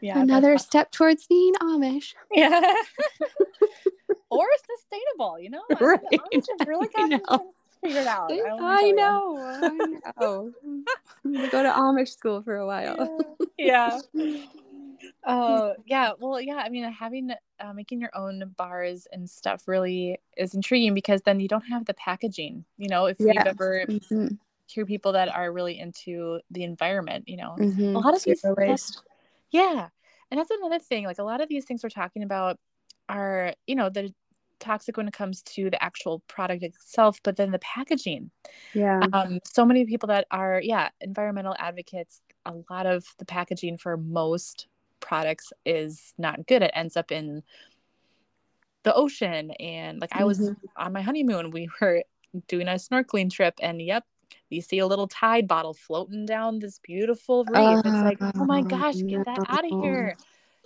Yeah. 0.00 0.18
Another 0.18 0.58
step 0.58 0.90
towards 0.90 1.28
being 1.28 1.54
Amish. 1.54 2.14
Yeah. 2.32 2.60
or 4.30 4.46
sustainable, 4.76 5.38
you 5.38 5.50
know? 5.50 5.62
Right. 5.80 6.00
Amish 6.12 6.46
have 6.58 6.68
really 6.68 6.88
figured 7.82 8.06
out. 8.06 8.30
I, 8.32 8.40
I 8.60 8.90
know. 8.92 9.38
I 9.38 9.68
know. 10.20 10.52
go 11.24 11.62
to 11.62 11.70
Amish 11.70 12.16
school 12.16 12.42
for 12.42 12.56
a 12.56 12.66
while. 12.66 13.20
yeah. 13.58 14.00
Oh, 15.24 15.74
yeah. 15.84 16.12
Well, 16.18 16.40
yeah. 16.40 16.56
I 16.56 16.68
mean, 16.68 16.84
having 16.84 17.30
uh, 17.58 17.72
making 17.72 18.00
your 18.00 18.10
own 18.14 18.54
bars 18.56 19.06
and 19.10 19.28
stuff 19.28 19.66
really 19.66 20.20
is 20.36 20.54
intriguing 20.54 20.94
because 20.94 21.22
then 21.22 21.40
you 21.40 21.48
don't 21.48 21.62
have 21.62 21.84
the 21.86 21.94
packaging. 21.94 22.64
You 22.76 22.88
know, 22.88 23.06
if 23.06 23.16
yeah. 23.18 23.32
you've 23.34 23.46
ever 23.46 23.84
mm-hmm 23.88 24.34
hear 24.72 24.86
people 24.86 25.12
that 25.12 25.28
are 25.34 25.52
really 25.52 25.78
into 25.78 26.40
the 26.50 26.64
environment 26.64 27.28
you 27.28 27.36
know 27.36 27.56
mm-hmm. 27.58 27.96
a 27.96 27.98
lot 27.98 28.14
of 28.14 28.22
these 28.22 28.42
waste. 28.56 29.02
yeah 29.50 29.88
and 30.30 30.38
that's 30.40 30.50
another 30.50 30.78
thing 30.78 31.04
like 31.04 31.18
a 31.18 31.24
lot 31.24 31.40
of 31.40 31.48
these 31.48 31.64
things 31.64 31.82
we're 31.82 31.90
talking 31.90 32.22
about 32.22 32.58
are 33.08 33.54
you 33.66 33.74
know 33.74 33.88
the 33.88 34.12
toxic 34.62 34.96
when 34.96 35.08
it 35.08 35.12
comes 35.12 35.42
to 35.42 35.70
the 35.70 35.82
actual 35.82 36.20
product 36.28 36.62
itself 36.62 37.18
but 37.22 37.36
then 37.36 37.50
the 37.50 37.58
packaging 37.58 38.30
yeah 38.74 39.00
um 39.12 39.38
so 39.44 39.64
many 39.64 39.84
people 39.84 40.06
that 40.06 40.26
are 40.30 40.60
yeah 40.62 40.88
environmental 41.00 41.54
advocates 41.58 42.20
a 42.46 42.52
lot 42.70 42.86
of 42.86 43.04
the 43.18 43.24
packaging 43.24 43.76
for 43.76 43.96
most 43.96 44.66
products 45.00 45.52
is 45.66 46.14
not 46.16 46.46
good 46.46 46.62
it 46.62 46.70
ends 46.74 46.96
up 46.96 47.10
in 47.10 47.42
the 48.84 48.94
ocean 48.94 49.50
and 49.52 50.00
like 50.00 50.10
i 50.12 50.24
was 50.24 50.38
mm-hmm. 50.38 50.66
on 50.76 50.92
my 50.92 51.02
honeymoon 51.02 51.50
we 51.50 51.68
were 51.80 52.02
doing 52.48 52.68
a 52.68 52.72
snorkeling 52.72 53.30
trip 53.30 53.54
and 53.60 53.82
yep 53.82 54.04
you 54.52 54.60
see 54.60 54.78
a 54.78 54.86
little 54.86 55.08
tide 55.08 55.48
bottle 55.48 55.74
floating 55.74 56.26
down 56.26 56.58
this 56.58 56.78
beautiful 56.78 57.44
reef. 57.44 57.56
Uh, 57.56 57.82
it's 57.84 57.86
like, 57.86 58.18
oh 58.20 58.44
my 58.44 58.62
gosh, 58.62 58.96
get 58.96 59.24
that 59.24 59.38
out 59.48 59.64
of 59.64 59.82
here. 59.82 60.16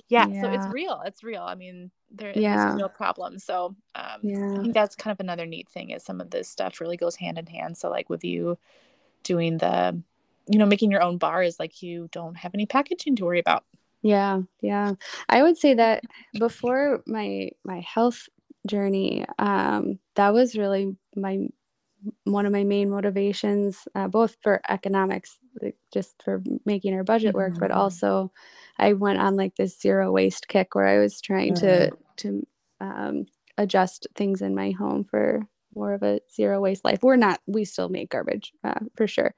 Yeah, 0.09 0.27
yeah, 0.29 0.43
so 0.43 0.51
it's 0.53 0.67
real. 0.73 1.03
It's 1.07 1.23
real. 1.23 1.43
I 1.43 1.55
mean, 1.55 1.91
there 2.11 2.33
yeah. 2.35 2.69
is 2.69 2.75
a 2.75 2.77
real 2.77 2.89
problem. 2.89 3.39
So 3.39 3.77
um, 3.95 4.21
yeah. 4.23 4.55
I 4.55 4.63
think 4.63 4.75
that's 4.75 4.97
kind 4.97 5.13
of 5.13 5.21
another 5.21 5.47
neat 5.47 5.69
thing 5.69 5.91
is 5.91 6.05
some 6.05 6.21
of 6.21 6.31
this 6.31 6.49
stuff 6.49 6.81
really 6.81 6.97
goes 6.97 7.17
hand 7.17 7.39
in 7.39 7.47
hand. 7.47 7.77
So 7.77 7.91
like 7.91 8.09
with 8.09 8.25
you 8.25 8.59
doing 9.23 9.59
the, 9.59 10.01
you 10.49 10.59
know, 10.59 10.67
making 10.67 10.91
your 10.91 11.03
own 11.03 11.19
bar 11.19 11.43
is 11.43 11.59
like 11.59 11.83
you 11.83 12.09
don't 12.13 12.37
have 12.37 12.55
any 12.55 12.67
packaging 12.67 13.17
to 13.17 13.25
worry 13.25 13.41
about. 13.41 13.65
Yeah, 14.03 14.43
yeah. 14.61 14.93
I 15.29 15.43
would 15.43 15.59
say 15.59 15.75
that 15.75 16.05
before 16.39 17.03
my 17.07 17.51
my 17.65 17.81
health 17.81 18.29
journey, 18.67 19.25
um, 19.39 19.99
that 20.15 20.33
was 20.33 20.57
really 20.57 20.95
my 21.17 21.49
one 22.25 22.47
of 22.47 22.53
my 22.53 22.65
main 22.65 22.91
motivations, 22.91 23.89
uh, 23.95 24.09
both 24.09 24.37
for 24.43 24.61
economics, 24.69 25.39
like 25.61 25.77
just 25.93 26.15
for 26.23 26.43
making 26.65 26.95
our 26.95 27.05
budget 27.05 27.35
work, 27.35 27.53
mm-hmm. 27.53 27.61
but 27.61 27.71
also 27.71 28.33
I 28.79 28.93
went 28.93 29.19
on 29.19 29.37
like 29.37 29.57
this 29.57 29.81
zero 29.81 30.13
waste 30.13 30.49
kick 30.49 30.75
where 30.75 30.87
I 30.87 30.99
was 30.99 31.21
trying 31.21 31.55
mm-hmm. 31.55 31.67
to 31.67 31.97
to 32.17 32.47
um, 32.81 33.27
adjust 33.59 34.07
things 34.15 34.43
in 34.43 34.55
my 34.55 34.71
home 34.71 35.05
for 35.05 35.47
more 35.75 35.93
of 35.93 36.03
a 36.03 36.21
zero 36.35 36.61
waste 36.61 36.85
life. 36.85 37.01
We're 37.03 37.17
not, 37.17 37.41
we 37.47 37.65
still 37.65 37.89
make 37.89 38.11
garbage 38.11 38.53
uh, 38.65 38.81
for 38.97 39.07
sure. 39.07 39.35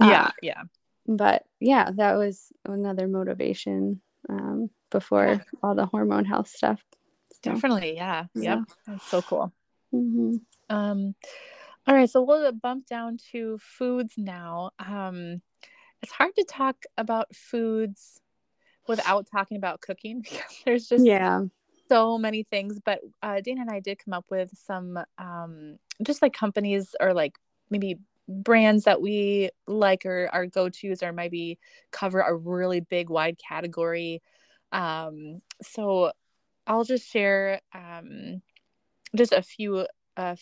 yeah, 0.00 0.26
um, 0.26 0.32
yeah. 0.42 0.62
But 1.06 1.44
yeah, 1.60 1.90
that 1.94 2.16
was 2.16 2.52
another 2.64 3.06
motivation 3.06 4.00
um, 4.28 4.70
before 4.90 5.26
yeah. 5.26 5.38
all 5.62 5.74
the 5.74 5.86
hormone 5.86 6.24
health 6.24 6.48
stuff. 6.48 6.82
So, 7.44 7.52
Definitely, 7.52 7.94
yeah. 7.94 8.24
yeah. 8.34 8.56
Yep. 8.56 8.64
That's 8.86 9.06
so 9.06 9.22
cool. 9.22 9.52
Mm-hmm. 9.94 10.36
Um, 10.68 11.14
all 11.86 11.94
right, 11.94 12.10
so 12.10 12.22
we'll 12.22 12.50
bump 12.52 12.86
down 12.86 13.18
to 13.32 13.58
foods 13.58 14.14
now. 14.16 14.70
Um, 14.78 15.42
it's 16.02 16.12
hard 16.12 16.34
to 16.36 16.44
talk 16.44 16.76
about 16.98 17.34
foods 17.34 18.20
without 18.88 19.26
talking 19.30 19.56
about 19.56 19.80
cooking 19.80 20.20
because 20.22 20.62
there's 20.64 20.88
just 20.88 21.04
yeah 21.04 21.42
so 21.88 22.18
many 22.18 22.42
things. 22.42 22.78
But 22.84 23.00
uh, 23.22 23.40
Dana 23.40 23.62
and 23.62 23.70
I 23.70 23.80
did 23.80 23.98
come 24.04 24.14
up 24.14 24.26
with 24.30 24.50
some 24.56 24.98
um, 25.18 25.78
just 26.02 26.22
like 26.22 26.32
companies 26.32 26.94
or 27.00 27.14
like 27.14 27.38
maybe 27.70 27.98
brands 28.28 28.84
that 28.84 29.00
we 29.00 29.50
like 29.66 30.04
or 30.04 30.28
our 30.32 30.46
go 30.46 30.68
tos 30.68 31.02
or 31.02 31.12
maybe 31.12 31.58
cover 31.92 32.20
a 32.20 32.34
really 32.34 32.80
big 32.80 33.08
wide 33.08 33.38
category. 33.38 34.22
Um, 34.72 35.40
so 35.62 36.12
I'll 36.66 36.84
just 36.84 37.08
share 37.08 37.60
um, 37.72 38.42
just 39.14 39.32
a 39.32 39.42
few 39.42 39.86
uh, 40.16 40.36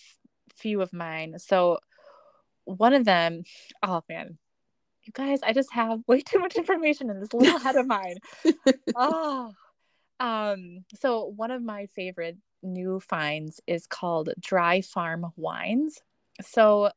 few 0.56 0.80
of 0.80 0.92
mine. 0.92 1.38
So 1.38 1.78
one 2.64 2.94
of 2.94 3.04
them, 3.04 3.44
oh 3.82 4.02
man, 4.08 4.38
you 5.04 5.12
guys, 5.12 5.40
I 5.42 5.52
just 5.52 5.72
have 5.72 6.00
way 6.06 6.20
too 6.20 6.38
much 6.38 6.56
information 6.56 7.10
in 7.10 7.20
this 7.20 7.32
little 7.32 7.58
head 7.60 7.76
of 7.76 7.86
mine. 7.86 8.16
oh, 8.96 9.52
um, 10.20 10.84
so 10.98 11.26
one 11.36 11.50
of 11.50 11.62
my 11.62 11.86
favorite 11.86 12.36
new 12.62 13.00
finds 13.00 13.60
is 13.66 13.86
called 13.86 14.30
Dry 14.40 14.80
Farm 14.80 15.26
Wines. 15.36 16.00
So 16.42 16.90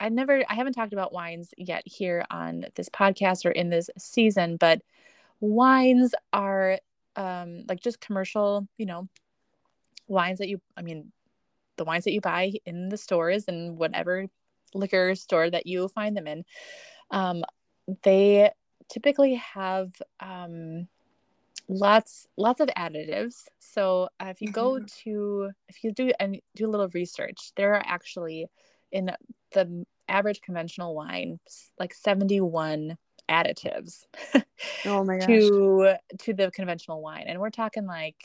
I 0.00 0.08
never, 0.10 0.42
I 0.48 0.54
haven't 0.54 0.74
talked 0.74 0.92
about 0.92 1.12
wines 1.12 1.52
yet 1.56 1.82
here 1.86 2.24
on 2.30 2.66
this 2.74 2.88
podcast 2.88 3.46
or 3.46 3.50
in 3.50 3.70
this 3.70 3.90
season, 3.98 4.56
but 4.56 4.82
wines 5.40 6.14
are 6.32 6.78
um, 7.16 7.64
like 7.68 7.80
just 7.80 8.00
commercial, 8.00 8.68
you 8.76 8.86
know, 8.86 9.08
wines 10.06 10.38
that 10.38 10.48
you, 10.48 10.60
I 10.76 10.82
mean, 10.82 11.12
the 11.78 11.84
wines 11.84 12.04
that 12.04 12.12
you 12.12 12.20
buy 12.20 12.52
in 12.66 12.88
the 12.90 12.96
stores 12.96 13.44
and 13.48 13.78
whatever 13.78 14.26
liquor 14.74 15.14
store 15.14 15.48
that 15.48 15.66
you 15.66 15.88
find 15.88 16.16
them 16.16 16.26
in, 16.26 16.44
um, 17.10 17.44
they 18.02 18.50
typically 18.90 19.34
have 19.34 19.90
um, 20.20 20.88
lots 21.68 22.26
lots 22.36 22.60
of 22.60 22.68
additives. 22.76 23.44
So 23.60 24.08
uh, 24.20 24.26
if 24.26 24.42
you 24.42 24.52
go 24.52 24.72
mm-hmm. 24.72 24.84
to 25.04 25.50
if 25.68 25.82
you 25.82 25.92
do 25.92 26.12
and 26.20 26.40
do 26.54 26.66
a 26.66 26.70
little 26.70 26.88
research, 26.92 27.52
there 27.56 27.74
are 27.74 27.82
actually 27.86 28.46
in 28.92 29.10
the 29.52 29.86
average 30.08 30.40
conventional 30.40 30.94
wine 30.94 31.38
like 31.78 31.94
71 31.94 32.96
additives 33.28 34.04
oh 34.86 35.04
my 35.04 35.18
gosh. 35.18 35.26
to 35.26 35.94
to 36.18 36.32
the 36.32 36.50
conventional 36.50 37.02
wine 37.02 37.24
and 37.26 37.38
we're 37.38 37.50
talking 37.50 37.86
like 37.86 38.16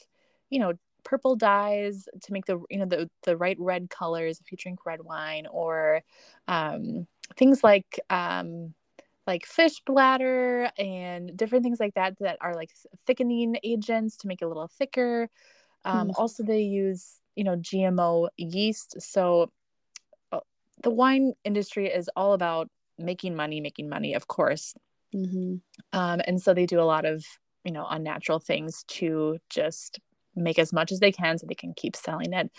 you 0.49 0.59
know 0.59 0.73
purple 1.03 1.35
dyes 1.35 2.07
to 2.21 2.33
make 2.33 2.45
the 2.45 2.61
you 2.69 2.79
know 2.79 2.85
the 2.85 3.09
the 3.23 3.37
right 3.37 3.57
red 3.59 3.89
colors 3.89 4.39
if 4.39 4.51
you 4.51 4.57
drink 4.57 4.85
red 4.85 5.01
wine 5.01 5.45
or 5.51 6.01
um, 6.47 7.07
things 7.35 7.63
like 7.63 7.99
um, 8.09 8.73
like 9.27 9.45
fish 9.45 9.81
bladder 9.85 10.69
and 10.77 11.35
different 11.37 11.63
things 11.63 11.79
like 11.79 11.93
that 11.93 12.17
that 12.19 12.37
are 12.41 12.55
like 12.55 12.71
thickening 13.05 13.57
agents 13.63 14.17
to 14.17 14.27
make 14.27 14.41
it 14.41 14.45
a 14.45 14.47
little 14.47 14.67
thicker 14.67 15.29
um, 15.85 16.09
mm. 16.09 16.13
also 16.17 16.43
they 16.43 16.61
use 16.61 17.19
you 17.35 17.43
know 17.43 17.55
gmo 17.57 18.27
yeast 18.37 19.01
so 19.01 19.49
uh, 20.31 20.39
the 20.83 20.89
wine 20.89 21.33
industry 21.43 21.87
is 21.87 22.09
all 22.15 22.33
about 22.33 22.69
making 22.97 23.35
money 23.35 23.61
making 23.61 23.89
money 23.89 24.13
of 24.13 24.27
course 24.27 24.75
mm-hmm. 25.15 25.55
um, 25.97 26.21
and 26.27 26.41
so 26.41 26.53
they 26.53 26.65
do 26.65 26.79
a 26.79 26.83
lot 26.83 27.05
of 27.05 27.23
you 27.63 27.71
know 27.71 27.87
unnatural 27.89 28.39
things 28.39 28.83
to 28.87 29.37
just 29.49 29.99
make 30.35 30.59
as 30.59 30.73
much 30.73 30.91
as 30.91 30.99
they 30.99 31.11
can 31.11 31.37
so 31.37 31.45
they 31.47 31.55
can 31.55 31.73
keep 31.73 31.95
selling 31.95 32.33
it. 32.33 32.51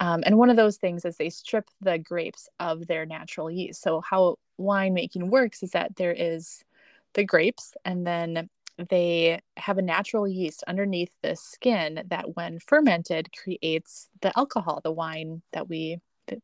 Um, 0.00 0.22
and 0.26 0.38
one 0.38 0.50
of 0.50 0.56
those 0.56 0.76
things 0.76 1.04
is 1.04 1.16
they 1.16 1.30
strip 1.30 1.68
the 1.80 1.98
grapes 1.98 2.48
of 2.58 2.86
their 2.86 3.06
natural 3.06 3.50
yeast. 3.50 3.82
So 3.82 4.00
how 4.00 4.36
winemaking 4.58 5.28
works 5.28 5.62
is 5.62 5.70
that 5.70 5.96
there 5.96 6.12
is 6.12 6.64
the 7.14 7.24
grapes 7.24 7.74
and 7.84 8.06
then 8.06 8.48
they 8.88 9.40
have 9.56 9.78
a 9.78 9.82
natural 9.82 10.26
yeast 10.26 10.64
underneath 10.66 11.10
the 11.22 11.36
skin 11.36 12.02
that 12.08 12.36
when 12.36 12.58
fermented 12.58 13.28
creates 13.36 14.08
the 14.22 14.36
alcohol 14.36 14.80
the 14.82 14.90
wine 14.90 15.42
that 15.52 15.68
we 15.68 15.98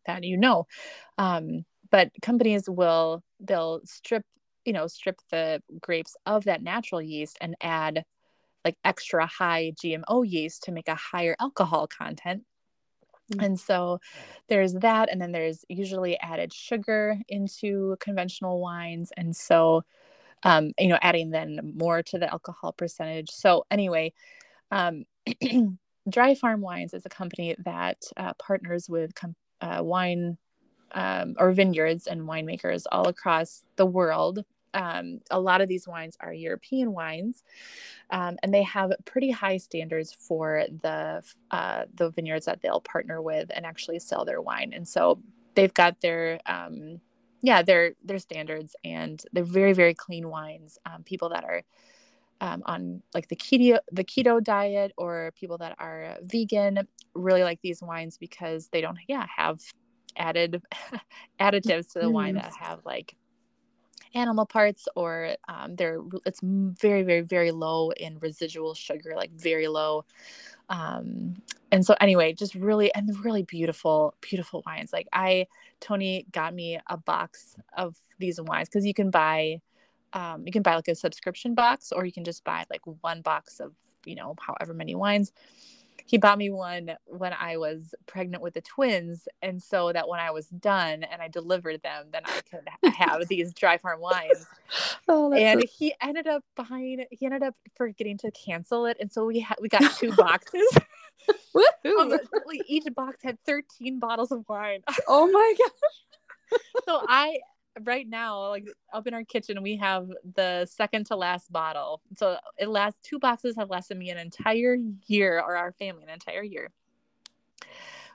that 0.06 0.24
you 0.24 0.36
know. 0.36 0.66
Um, 1.16 1.64
but 1.90 2.10
companies 2.22 2.68
will 2.68 3.22
they'll 3.40 3.80
strip 3.84 4.24
you 4.64 4.72
know 4.72 4.86
strip 4.86 5.20
the 5.30 5.62
grapes 5.80 6.16
of 6.26 6.44
that 6.44 6.62
natural 6.62 7.00
yeast 7.00 7.38
and 7.40 7.56
add 7.60 8.04
like 8.64 8.76
extra 8.84 9.26
high 9.26 9.72
gmo 9.82 10.28
yeast 10.28 10.64
to 10.64 10.72
make 10.72 10.88
a 10.88 10.94
higher 10.94 11.36
alcohol 11.40 11.86
content 11.86 12.44
Mm-hmm. 13.32 13.44
And 13.44 13.60
so 13.60 14.00
there's 14.48 14.74
that. 14.74 15.10
And 15.10 15.20
then 15.20 15.32
there's 15.32 15.64
usually 15.68 16.18
added 16.20 16.52
sugar 16.52 17.18
into 17.28 17.96
conventional 18.00 18.60
wines. 18.60 19.12
And 19.16 19.34
so, 19.36 19.82
um, 20.42 20.72
you 20.78 20.88
know, 20.88 20.98
adding 21.02 21.30
then 21.30 21.74
more 21.76 22.02
to 22.04 22.18
the 22.18 22.30
alcohol 22.30 22.72
percentage. 22.72 23.30
So, 23.30 23.64
anyway, 23.70 24.12
um, 24.70 25.04
Dry 26.08 26.34
Farm 26.34 26.60
Wines 26.60 26.94
is 26.94 27.04
a 27.04 27.10
company 27.10 27.54
that 27.64 28.02
uh, 28.16 28.32
partners 28.34 28.88
with 28.88 29.14
com- 29.14 29.36
uh, 29.60 29.80
wine 29.82 30.38
um, 30.92 31.34
or 31.38 31.52
vineyards 31.52 32.06
and 32.06 32.22
winemakers 32.22 32.84
all 32.90 33.08
across 33.08 33.62
the 33.76 33.84
world 33.84 34.42
um, 34.74 35.20
a 35.30 35.40
lot 35.40 35.60
of 35.60 35.68
these 35.68 35.86
wines 35.86 36.16
are 36.20 36.32
European 36.32 36.92
wines, 36.92 37.42
um, 38.10 38.36
and 38.42 38.52
they 38.52 38.62
have 38.64 38.92
pretty 39.04 39.30
high 39.30 39.56
standards 39.56 40.12
for 40.12 40.64
the 40.82 41.22
uh, 41.50 41.84
the 41.94 42.10
vineyards 42.10 42.46
that 42.46 42.60
they'll 42.62 42.80
partner 42.80 43.22
with 43.22 43.50
and 43.54 43.64
actually 43.66 43.98
sell 43.98 44.24
their 44.24 44.40
wine. 44.40 44.72
And 44.74 44.86
so 44.86 45.20
they've 45.54 45.74
got 45.74 46.00
their 46.00 46.40
um, 46.46 47.00
yeah 47.42 47.62
their 47.62 47.92
their 48.04 48.18
standards, 48.18 48.76
and 48.84 49.22
they're 49.32 49.44
very 49.44 49.72
very 49.72 49.94
clean 49.94 50.28
wines. 50.28 50.78
Um, 50.86 51.02
people 51.02 51.30
that 51.30 51.44
are 51.44 51.62
um, 52.40 52.62
on 52.66 53.02
like 53.14 53.28
the 53.28 53.36
keto 53.36 53.78
the 53.90 54.04
keto 54.04 54.42
diet 54.42 54.92
or 54.96 55.32
people 55.34 55.58
that 55.58 55.74
are 55.78 56.16
vegan 56.22 56.86
really 57.14 57.42
like 57.42 57.60
these 57.62 57.82
wines 57.82 58.16
because 58.16 58.68
they 58.68 58.80
don't 58.80 58.98
yeah 59.08 59.26
have 59.34 59.60
added 60.16 60.62
additives 61.40 61.92
to 61.92 62.00
the 62.00 62.10
wine 62.10 62.34
that 62.34 62.52
have 62.54 62.84
like 62.84 63.16
animal 64.14 64.46
parts 64.46 64.88
or 64.96 65.34
um, 65.48 65.76
they're 65.76 66.00
it's 66.24 66.40
very 66.42 67.02
very 67.02 67.20
very 67.22 67.50
low 67.50 67.90
in 67.92 68.18
residual 68.18 68.74
sugar 68.74 69.14
like 69.16 69.30
very 69.32 69.68
low. 69.68 70.04
Um, 70.70 71.36
and 71.72 71.84
so 71.84 71.94
anyway 72.00 72.32
just 72.32 72.54
really 72.54 72.94
and 72.94 73.08
really 73.24 73.42
beautiful 73.42 74.14
beautiful 74.20 74.62
wines. 74.66 74.92
Like 74.92 75.08
i 75.12 75.46
tony 75.80 76.26
got 76.32 76.54
me 76.54 76.78
a 76.88 76.96
box 76.96 77.56
of 77.76 77.96
these 78.18 78.40
wines 78.40 78.68
because 78.68 78.84
you 78.84 78.94
can 78.94 79.10
buy 79.10 79.60
um, 80.12 80.44
you 80.46 80.52
can 80.52 80.62
buy 80.62 80.74
like 80.74 80.88
a 80.88 80.94
subscription 80.94 81.54
box 81.54 81.92
or 81.92 82.04
you 82.04 82.12
can 82.12 82.24
just 82.24 82.42
buy 82.44 82.64
like 82.70 82.80
one 83.02 83.20
box 83.20 83.60
of 83.60 83.72
you 84.04 84.14
know 84.14 84.34
however 84.40 84.74
many 84.74 84.94
wines 84.94 85.32
he 86.08 86.16
bought 86.16 86.38
me 86.38 86.48
one 86.48 86.92
when 87.04 87.34
I 87.38 87.58
was 87.58 87.94
pregnant 88.06 88.42
with 88.42 88.54
the 88.54 88.62
twins. 88.62 89.28
And 89.42 89.62
so 89.62 89.92
that 89.92 90.08
when 90.08 90.20
I 90.20 90.30
was 90.30 90.46
done 90.48 91.04
and 91.04 91.20
I 91.20 91.28
delivered 91.28 91.82
them, 91.82 92.06
then 92.10 92.22
I 92.24 92.40
could 92.50 92.94
have 92.94 93.28
these 93.28 93.52
dry 93.52 93.76
farm 93.76 94.00
wines. 94.00 94.46
Oh, 95.10 95.32
and 95.32 95.62
so- 95.62 95.66
he 95.78 95.94
ended 96.02 96.26
up 96.26 96.44
buying 96.54 97.02
he 97.10 97.24
ended 97.24 97.42
up 97.42 97.54
forgetting 97.74 98.18
to 98.18 98.30
cancel 98.32 98.84
it. 98.84 98.98
And 99.00 99.10
so 99.10 99.24
we 99.24 99.40
had 99.40 99.56
we 99.60 99.68
got 99.68 99.80
two 99.98 100.12
boxes. 100.12 100.66
um, 101.98 102.18
each 102.66 102.84
box 102.94 103.18
had 103.22 103.38
13 103.46 103.98
bottles 103.98 104.30
of 104.30 104.44
wine. 104.48 104.82
oh 105.08 105.26
my 105.30 105.54
gosh. 105.58 106.60
so 106.84 107.02
I 107.08 107.38
right 107.84 108.08
now, 108.08 108.48
like 108.48 108.66
up 108.92 109.06
in 109.06 109.14
our 109.14 109.24
kitchen, 109.24 109.62
we 109.62 109.76
have 109.76 110.10
the 110.34 110.66
second 110.66 111.06
to 111.06 111.16
last 111.16 111.52
bottle. 111.52 112.00
So 112.16 112.36
it 112.58 112.68
lasts 112.68 113.00
two 113.02 113.18
boxes 113.18 113.56
have 113.56 113.70
lasted 113.70 113.96
me 113.96 114.10
an 114.10 114.18
entire 114.18 114.76
year, 115.06 115.40
or 115.40 115.56
our 115.56 115.72
family 115.72 116.02
an 116.04 116.10
entire 116.10 116.42
year. 116.42 116.70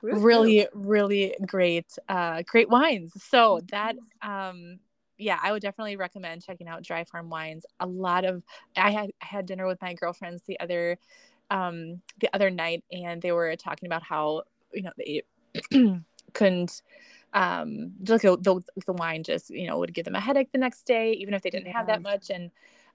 Really, 0.02 0.66
really 0.74 1.34
great, 1.46 1.86
uh, 2.08 2.42
great 2.46 2.68
wines. 2.68 3.12
So 3.22 3.60
that, 3.70 3.96
um, 4.20 4.78
yeah, 5.16 5.38
I 5.42 5.52
would 5.52 5.62
definitely 5.62 5.96
recommend 5.96 6.44
checking 6.44 6.68
out 6.68 6.82
Dry 6.82 7.04
Farm 7.04 7.30
Wines. 7.30 7.64
A 7.80 7.86
lot 7.86 8.24
of 8.24 8.42
I 8.76 8.90
had 8.90 9.10
I 9.22 9.26
had 9.26 9.46
dinner 9.46 9.66
with 9.66 9.80
my 9.80 9.94
girlfriends 9.94 10.42
the 10.42 10.60
other, 10.60 10.98
um, 11.50 12.02
the 12.20 12.28
other 12.34 12.50
night, 12.50 12.84
and 12.92 13.22
they 13.22 13.32
were 13.32 13.56
talking 13.56 13.86
about 13.86 14.02
how 14.02 14.42
you 14.72 14.82
know 14.82 14.92
they 14.98 15.22
couldn't 16.34 16.82
um 17.34 17.92
just 18.02 18.22
the, 18.22 18.36
the, 18.36 18.60
the 18.86 18.92
wine 18.92 19.22
just 19.22 19.50
you 19.50 19.66
know 19.66 19.78
would 19.78 19.92
give 19.92 20.04
them 20.04 20.14
a 20.14 20.20
headache 20.20 20.50
the 20.52 20.58
next 20.58 20.84
day 20.84 21.12
even 21.12 21.34
if 21.34 21.42
they 21.42 21.50
didn't 21.50 21.66
yeah. 21.66 21.72
have 21.72 21.86
that 21.86 22.02
much. 22.02 22.30
And 22.30 22.50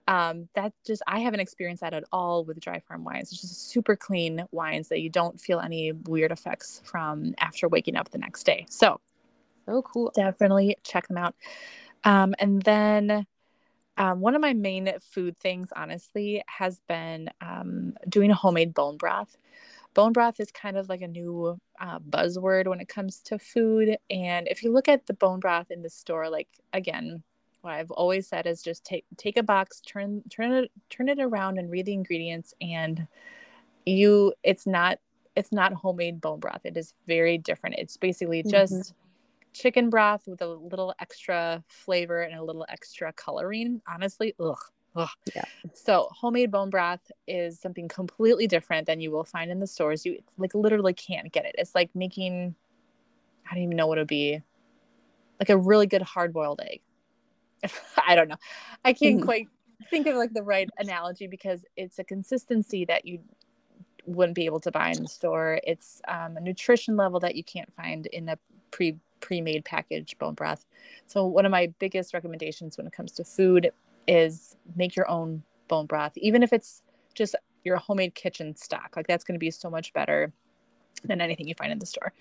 um 0.08 0.48
that 0.56 0.74
just 0.86 1.04
i 1.08 1.20
haven't 1.20 1.42
experienced 1.42 1.82
that 1.82 1.94
at 1.94 2.06
all 2.12 2.46
with 2.46 2.60
dry 2.60 2.80
farm 2.80 3.04
wines. 3.04 3.32
It's 3.32 3.42
just 3.42 3.70
super 3.70 3.96
clean 3.96 4.46
wines 4.52 4.88
that 4.90 5.02
you 5.02 5.10
don't 5.10 5.40
feel 5.40 5.60
any 5.60 5.92
weird 5.92 6.32
effects 6.32 6.82
from 6.86 7.36
after 7.40 7.68
waking 7.68 7.96
up 7.96 8.10
the 8.10 8.18
next 8.18 8.44
day. 8.44 8.66
So 8.70 9.02
so 9.66 9.82
cool. 9.84 10.12
definitely 10.16 10.78
check 10.84 11.08
them 11.08 11.18
out. 11.18 11.36
Um 12.04 12.34
and 12.40 12.62
then 12.62 13.28
um, 13.98 14.22
one 14.22 14.34
of 14.34 14.40
my 14.42 14.54
main 14.54 14.90
food 15.02 15.38
things 15.40 15.74
honestly 15.76 16.42
has 16.48 16.80
been 16.88 17.30
um, 17.42 17.96
doing 18.08 18.32
a 18.32 18.34
homemade 18.34 18.74
bone 18.74 18.96
broth 18.96 19.36
bone 19.94 20.14
broth 20.14 20.40
is 20.40 20.52
kind 20.52 20.78
of 20.78 20.90
like 20.90 21.02
a 21.02 21.08
new 21.08 21.60
uh, 21.80 22.00
buzzword 22.00 22.68
when 22.68 22.80
it 22.80 22.88
comes 22.88 23.20
to 23.22 23.40
food. 23.40 23.98
And 24.10 24.48
if 24.48 24.64
you 24.64 24.72
look 24.72 24.88
at 24.88 25.08
the 25.08 25.14
bone 25.14 25.40
broth 25.40 25.72
in 25.72 25.82
the 25.82 25.90
store, 25.90 26.30
like 26.30 26.48
again, 26.74 27.24
what 27.62 27.74
I've 27.74 27.92
always 27.92 28.28
said 28.28 28.48
is 28.48 28.62
just 28.62 28.86
take 28.86 29.06
take 29.18 29.38
a 29.38 29.44
box, 29.44 29.82
turn 29.82 30.24
turn 30.30 30.52
it 30.52 30.72
turn 30.90 31.10
it 31.10 31.20
around, 31.20 31.58
and 31.58 31.70
read 31.70 31.86
the 31.86 31.94
ingredients. 31.94 32.54
And 32.62 33.08
you, 33.86 34.34
it's 34.44 34.66
not 34.66 35.00
it's 35.36 35.52
not 35.52 35.74
homemade 35.74 36.22
bone 36.22 36.40
broth. 36.40 36.62
It 36.64 36.78
is 36.78 36.94
very 37.08 37.38
different. 37.38 37.76
It's 37.78 37.98
basically 37.98 38.40
mm-hmm. 38.40 38.50
just 38.50 38.74
mm-hmm. 38.74 39.54
chicken 39.54 39.90
broth 39.90 40.24
with 40.28 40.42
a 40.42 40.48
little 40.48 40.94
extra 41.00 41.64
flavor 41.68 42.22
and 42.22 42.40
a 42.40 42.44
little 42.44 42.66
extra 42.70 43.12
coloring. 43.14 43.82
Honestly, 43.88 44.34
ugh, 44.40 44.60
Ugh. 44.96 45.10
Yeah. 45.36 45.46
So 45.74 46.10
homemade 46.12 46.52
bone 46.52 46.70
broth 46.70 47.12
is 47.28 47.60
something 47.60 47.88
completely 47.88 48.48
different 48.48 48.88
than 48.88 49.00
you 49.00 49.12
will 49.12 49.24
find 49.24 49.52
in 49.52 49.60
the 49.60 49.68
stores. 49.68 50.06
You 50.06 50.20
like 50.38 50.56
literally 50.56 50.94
can't 50.94 51.32
get 51.32 51.46
it. 51.46 51.56
It's 51.58 51.76
like 51.76 51.90
making 51.94 52.56
I 53.50 53.56
don't 53.56 53.64
even 53.64 53.78
know 53.78 53.88
what 53.88 53.98
it 53.98 54.02
would 54.02 54.08
be. 54.08 54.42
Like 55.40 55.50
a 55.50 55.58
really 55.58 55.88
good 55.88 56.02
hard 56.02 56.34
boiled 56.34 56.62
egg. 56.62 56.82
I 58.08 58.16
don't 58.16 58.28
know. 58.28 58.38
I 58.84 58.94
can't 58.94 59.18
mm-hmm. 59.18 59.26
quite 59.26 59.48
think 59.90 60.08
of 60.08 60.16
like 60.16 60.34
the 60.34 60.44
right 60.44 60.70
analogy 60.78 61.28
because 61.28 61.66
it's 61.78 62.00
a 62.00 62.04
consistency 62.04 62.86
that 62.86 63.06
you 63.06 63.20
wouldn't 64.06 64.36
be 64.36 64.46
able 64.46 64.60
to 64.62 64.72
buy 64.72 64.90
in 64.90 65.04
the 65.04 65.10
store. 65.10 65.60
It's 65.66 66.02
um, 66.08 66.38
a 66.38 66.42
nutrition 66.42 66.98
level 66.98 67.20
that 67.22 67.36
you 67.36 67.44
can't 67.44 67.72
find 67.74 68.06
in 68.08 68.30
a 68.30 68.38
pre 68.72 68.98
pre-made 69.22 69.66
packaged 69.66 70.18
bone 70.18 70.34
broth. 70.34 70.66
So 71.08 71.26
one 71.26 71.46
of 71.46 71.52
my 71.52 71.68
biggest 71.80 72.14
recommendations 72.14 72.78
when 72.78 72.88
it 72.88 72.94
comes 72.94 73.12
to 73.14 73.26
food 73.26 73.72
is 74.10 74.56
make 74.76 74.96
your 74.96 75.10
own 75.10 75.44
bone 75.68 75.86
broth, 75.86 76.18
even 76.18 76.42
if 76.42 76.52
it's 76.52 76.82
just 77.14 77.36
your 77.64 77.78
homemade 77.78 78.16
kitchen 78.16 78.56
stock. 78.56 78.94
Like 78.96 79.08
that's 79.08 79.24
going 79.24 79.36
to 79.36 79.40
be 79.40 79.52
so 79.52 79.70
much 79.70 79.94
better 79.94 80.34
than 81.04 81.22
anything 81.22 81.48
you 81.48 81.54
find 81.54 81.72
in 81.72 81.80
the 81.80 81.86
store. 81.86 82.12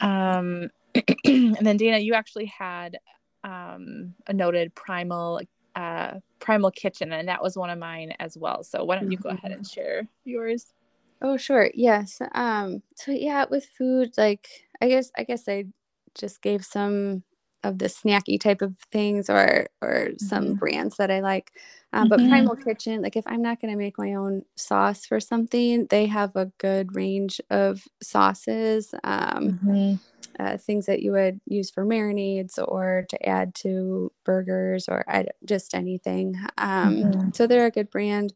Um, 0.00 0.70
and 1.24 1.66
then 1.66 1.78
Dana, 1.78 1.98
you 1.98 2.14
actually 2.14 2.46
had 2.46 2.98
um, 3.42 4.14
a 4.26 4.32
noted 4.32 4.74
primal 4.74 5.40
uh, 5.74 6.14
primal 6.40 6.70
kitchen, 6.70 7.12
and 7.12 7.28
that 7.28 7.42
was 7.42 7.56
one 7.56 7.70
of 7.70 7.78
mine 7.78 8.12
as 8.18 8.36
well. 8.36 8.62
So 8.62 8.84
why 8.84 8.98
don't 8.98 9.10
you 9.10 9.18
go 9.18 9.30
ahead 9.30 9.52
and 9.52 9.62
mm-hmm. 9.62 9.80
share 9.80 10.08
yours? 10.24 10.74
Oh, 11.22 11.36
sure. 11.36 11.70
Yes. 11.74 12.20
Um, 12.32 12.82
so 12.96 13.12
yeah, 13.12 13.46
with 13.50 13.64
food, 13.64 14.12
like 14.18 14.48
I 14.80 14.88
guess 14.88 15.10
I 15.16 15.24
guess 15.24 15.48
I 15.48 15.64
just 16.14 16.42
gave 16.42 16.64
some 16.64 17.22
of 17.64 17.78
the 17.78 17.86
snacky 17.86 18.40
type 18.40 18.62
of 18.62 18.74
things 18.92 19.28
or 19.28 19.68
or 19.82 20.08
mm-hmm. 20.08 20.26
some 20.26 20.54
brands 20.54 20.96
that 20.96 21.10
I 21.10 21.20
like. 21.20 21.52
Um, 21.92 22.08
but 22.08 22.20
mm-hmm. 22.20 22.28
Primal 22.28 22.56
Kitchen, 22.56 23.00
like 23.02 23.16
if 23.16 23.24
I'm 23.26 23.40
not 23.40 23.60
going 23.60 23.72
to 23.72 23.78
make 23.78 23.96
my 23.96 24.14
own 24.14 24.42
sauce 24.56 25.06
for 25.06 25.20
something, 25.20 25.86
they 25.86 26.06
have 26.06 26.36
a 26.36 26.52
good 26.58 26.94
range 26.94 27.40
of 27.50 27.82
sauces, 28.02 28.94
um, 29.04 29.58
mm-hmm. 29.64 29.94
uh, 30.38 30.58
things 30.58 30.84
that 30.84 31.00
you 31.02 31.12
would 31.12 31.40
use 31.46 31.70
for 31.70 31.86
marinades 31.86 32.58
or 32.58 33.06
to 33.08 33.26
add 33.26 33.54
to 33.56 34.12
burgers 34.24 34.86
or 34.86 35.02
just 35.46 35.74
anything. 35.74 36.36
Um, 36.58 36.96
mm-hmm. 36.96 37.28
So 37.32 37.46
they're 37.46 37.66
a 37.66 37.70
good 37.70 37.90
brand. 37.90 38.34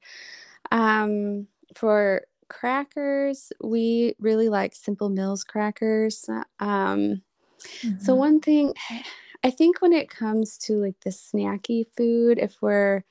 Um, 0.71 1.47
for 1.77 2.23
crackers, 2.49 3.53
we 3.63 4.15
really 4.19 4.49
like 4.49 4.75
Simple 4.75 5.11
Mills 5.11 5.45
crackers. 5.45 6.29
Um, 6.59 7.23
so 7.63 7.89
mm-hmm. 7.89 8.17
one 8.17 8.41
thing 8.41 8.75
I 9.45 9.51
think 9.51 9.83
when 9.83 9.93
it 9.93 10.09
comes 10.09 10.57
to 10.59 10.75
like 10.75 11.01
the 11.01 11.11
snacky 11.11 11.87
food, 11.97 12.39
if 12.39 12.57
we're 12.61 13.05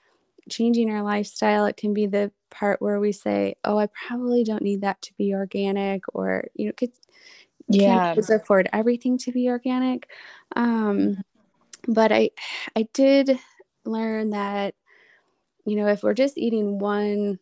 changing 0.50 0.90
our 0.90 1.04
lifestyle, 1.04 1.66
it 1.66 1.78
can 1.78 1.94
be 1.94 2.06
the 2.06 2.32
part 2.50 2.82
where 2.82 3.00
we 3.00 3.12
say, 3.12 3.56
"Oh, 3.64 3.78
I 3.78 3.88
probably 4.08 4.44
don't 4.44 4.64
need 4.64 4.82
that 4.82 5.02
to 5.04 5.14
be 5.18 5.34
organic," 5.34 6.04
or 6.14 6.46
you 6.56 6.68
know, 6.68 6.72
could 6.74 6.92
yeah, 7.68 8.14
can't 8.16 8.30
afford 8.30 8.70
everything 8.72 9.18
to 9.20 9.32
be 9.32 9.50
organic. 9.50 10.08
Um, 10.56 10.98
mm-hmm. 11.00 11.94
but 11.94 12.12
I, 12.12 12.32
I 12.76 12.88
did 12.94 13.38
learn 13.86 14.30
that 14.32 14.76
you 15.66 15.76
know 15.76 15.88
if 15.88 16.04
we're 16.04 16.14
just 16.14 16.38
eating 16.38 16.80
one 16.80 17.40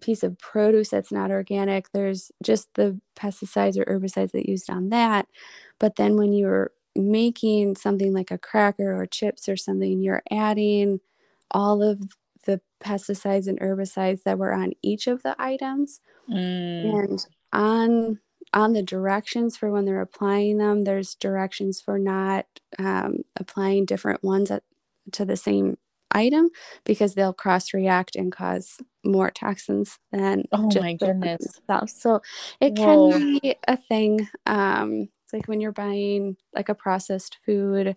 piece 0.00 0.22
of 0.22 0.38
produce 0.38 0.90
that's 0.90 1.10
not 1.10 1.30
organic, 1.32 1.90
there's 1.92 2.30
just 2.42 2.68
the 2.74 3.00
pesticides 3.16 3.76
or 3.76 3.84
herbicides 3.84 4.30
that 4.32 4.48
used 4.48 4.70
on 4.70 4.90
that. 4.90 5.26
But 5.78 5.96
then 5.96 6.16
when 6.16 6.32
you're 6.32 6.72
making 6.94 7.76
something 7.76 8.12
like 8.12 8.30
a 8.30 8.38
cracker 8.38 9.00
or 9.00 9.06
chips 9.06 9.48
or 9.48 9.56
something, 9.56 10.02
you're 10.02 10.22
adding 10.30 11.00
all 11.50 11.82
of 11.82 12.00
the 12.44 12.60
pesticides 12.80 13.46
and 13.46 13.60
herbicides 13.60 14.22
that 14.24 14.38
were 14.38 14.52
on 14.52 14.72
each 14.82 15.06
of 15.06 15.22
the 15.22 15.36
items. 15.38 16.00
Mm. 16.30 16.94
And 16.94 17.26
on 17.52 18.18
on 18.54 18.72
the 18.72 18.82
directions 18.82 19.56
for 19.56 19.70
when 19.70 19.84
they're 19.84 20.00
applying 20.00 20.56
them, 20.56 20.84
there's 20.84 21.14
directions 21.14 21.82
for 21.82 21.98
not 21.98 22.46
um, 22.78 23.18
applying 23.36 23.84
different 23.84 24.24
ones 24.24 24.50
at, 24.50 24.62
to 25.12 25.26
the 25.26 25.36
same 25.36 25.76
item 26.12 26.48
because 26.84 27.14
they'll 27.14 27.34
cross 27.34 27.74
react 27.74 28.16
and 28.16 28.32
cause 28.32 28.78
more 29.04 29.30
toxins 29.30 29.98
than 30.10 30.44
oh 30.52 30.70
my 30.80 30.94
goodness 30.94 31.60
so 31.86 32.20
it 32.60 32.78
Whoa. 32.78 33.12
can 33.12 33.38
be 33.38 33.56
a 33.66 33.76
thing 33.76 34.26
um 34.46 35.08
it's 35.28 35.32
like 35.32 35.46
when 35.46 35.60
you're 35.60 35.72
buying 35.72 36.36
like 36.54 36.68
a 36.68 36.74
processed 36.74 37.38
food 37.44 37.96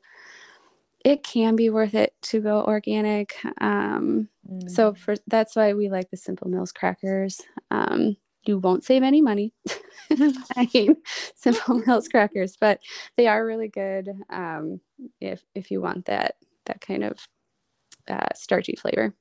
it 1.03 1.23
can 1.23 1.55
be 1.55 1.69
worth 1.69 1.95
it 1.95 2.13
to 2.21 2.41
go 2.41 2.63
organic 2.63 3.35
um 3.59 4.27
mm. 4.49 4.69
so 4.69 4.93
for 4.93 5.15
that's 5.27 5.55
why 5.55 5.73
we 5.73 5.89
like 5.89 6.09
the 6.11 6.17
simple 6.17 6.49
mills 6.49 6.71
crackers 6.71 7.41
um 7.71 8.15
you 8.43 8.57
won't 8.57 8.83
save 8.83 9.03
any 9.03 9.21
money 9.21 9.53
buying 10.55 10.95
simple 11.35 11.81
mills 11.85 12.07
crackers 12.07 12.57
but 12.59 12.79
they 13.17 13.27
are 13.27 13.45
really 13.45 13.69
good 13.69 14.09
um 14.29 14.79
if 15.19 15.43
if 15.55 15.71
you 15.71 15.81
want 15.81 16.05
that 16.05 16.35
that 16.65 16.81
kind 16.81 17.03
of 17.03 17.17
uh, 18.07 18.27
starchy 18.35 18.75
flavor. 18.75 19.13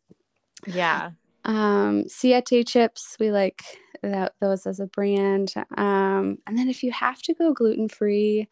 Yeah. 0.66 1.10
Um, 1.44 2.08
Siete 2.08 2.66
chips, 2.66 3.16
we 3.18 3.30
like 3.30 3.62
that 4.02 4.34
those 4.40 4.66
as 4.66 4.80
a 4.80 4.86
brand. 4.86 5.54
Um, 5.76 6.38
and 6.46 6.56
then 6.56 6.68
if 6.68 6.82
you 6.82 6.92
have 6.92 7.20
to 7.22 7.34
go 7.34 7.52
gluten 7.52 7.88
free, 7.88 8.48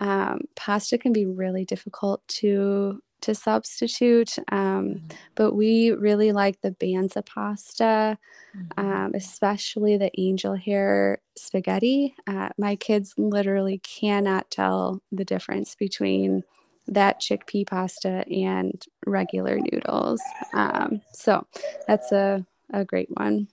um, 0.00 0.40
pasta 0.54 0.98
can 0.98 1.12
be 1.12 1.26
really 1.26 1.64
difficult 1.64 2.26
to 2.28 3.00
to 3.22 3.34
substitute. 3.34 4.38
Um, 4.52 4.58
mm-hmm. 4.58 5.06
But 5.34 5.54
we 5.54 5.90
really 5.90 6.32
like 6.32 6.60
the 6.60 6.72
Banza 6.72 7.24
pasta, 7.24 8.18
mm-hmm. 8.56 8.86
um, 8.86 9.12
especially 9.14 9.96
the 9.96 10.10
angel 10.20 10.54
hair 10.54 11.22
spaghetti. 11.36 12.14
Uh, 12.26 12.50
my 12.58 12.76
kids 12.76 13.14
literally 13.16 13.78
cannot 13.78 14.50
tell 14.50 15.02
the 15.10 15.24
difference 15.24 15.74
between 15.74 16.44
that 16.88 17.20
chickpea 17.20 17.66
pasta 17.66 18.24
and 18.30 18.84
regular 19.06 19.58
noodles. 19.58 20.20
Um, 20.52 21.00
so 21.12 21.46
that's 21.86 22.12
a, 22.12 22.44
a 22.72 22.84
great 22.84 23.08
one. 23.10 23.48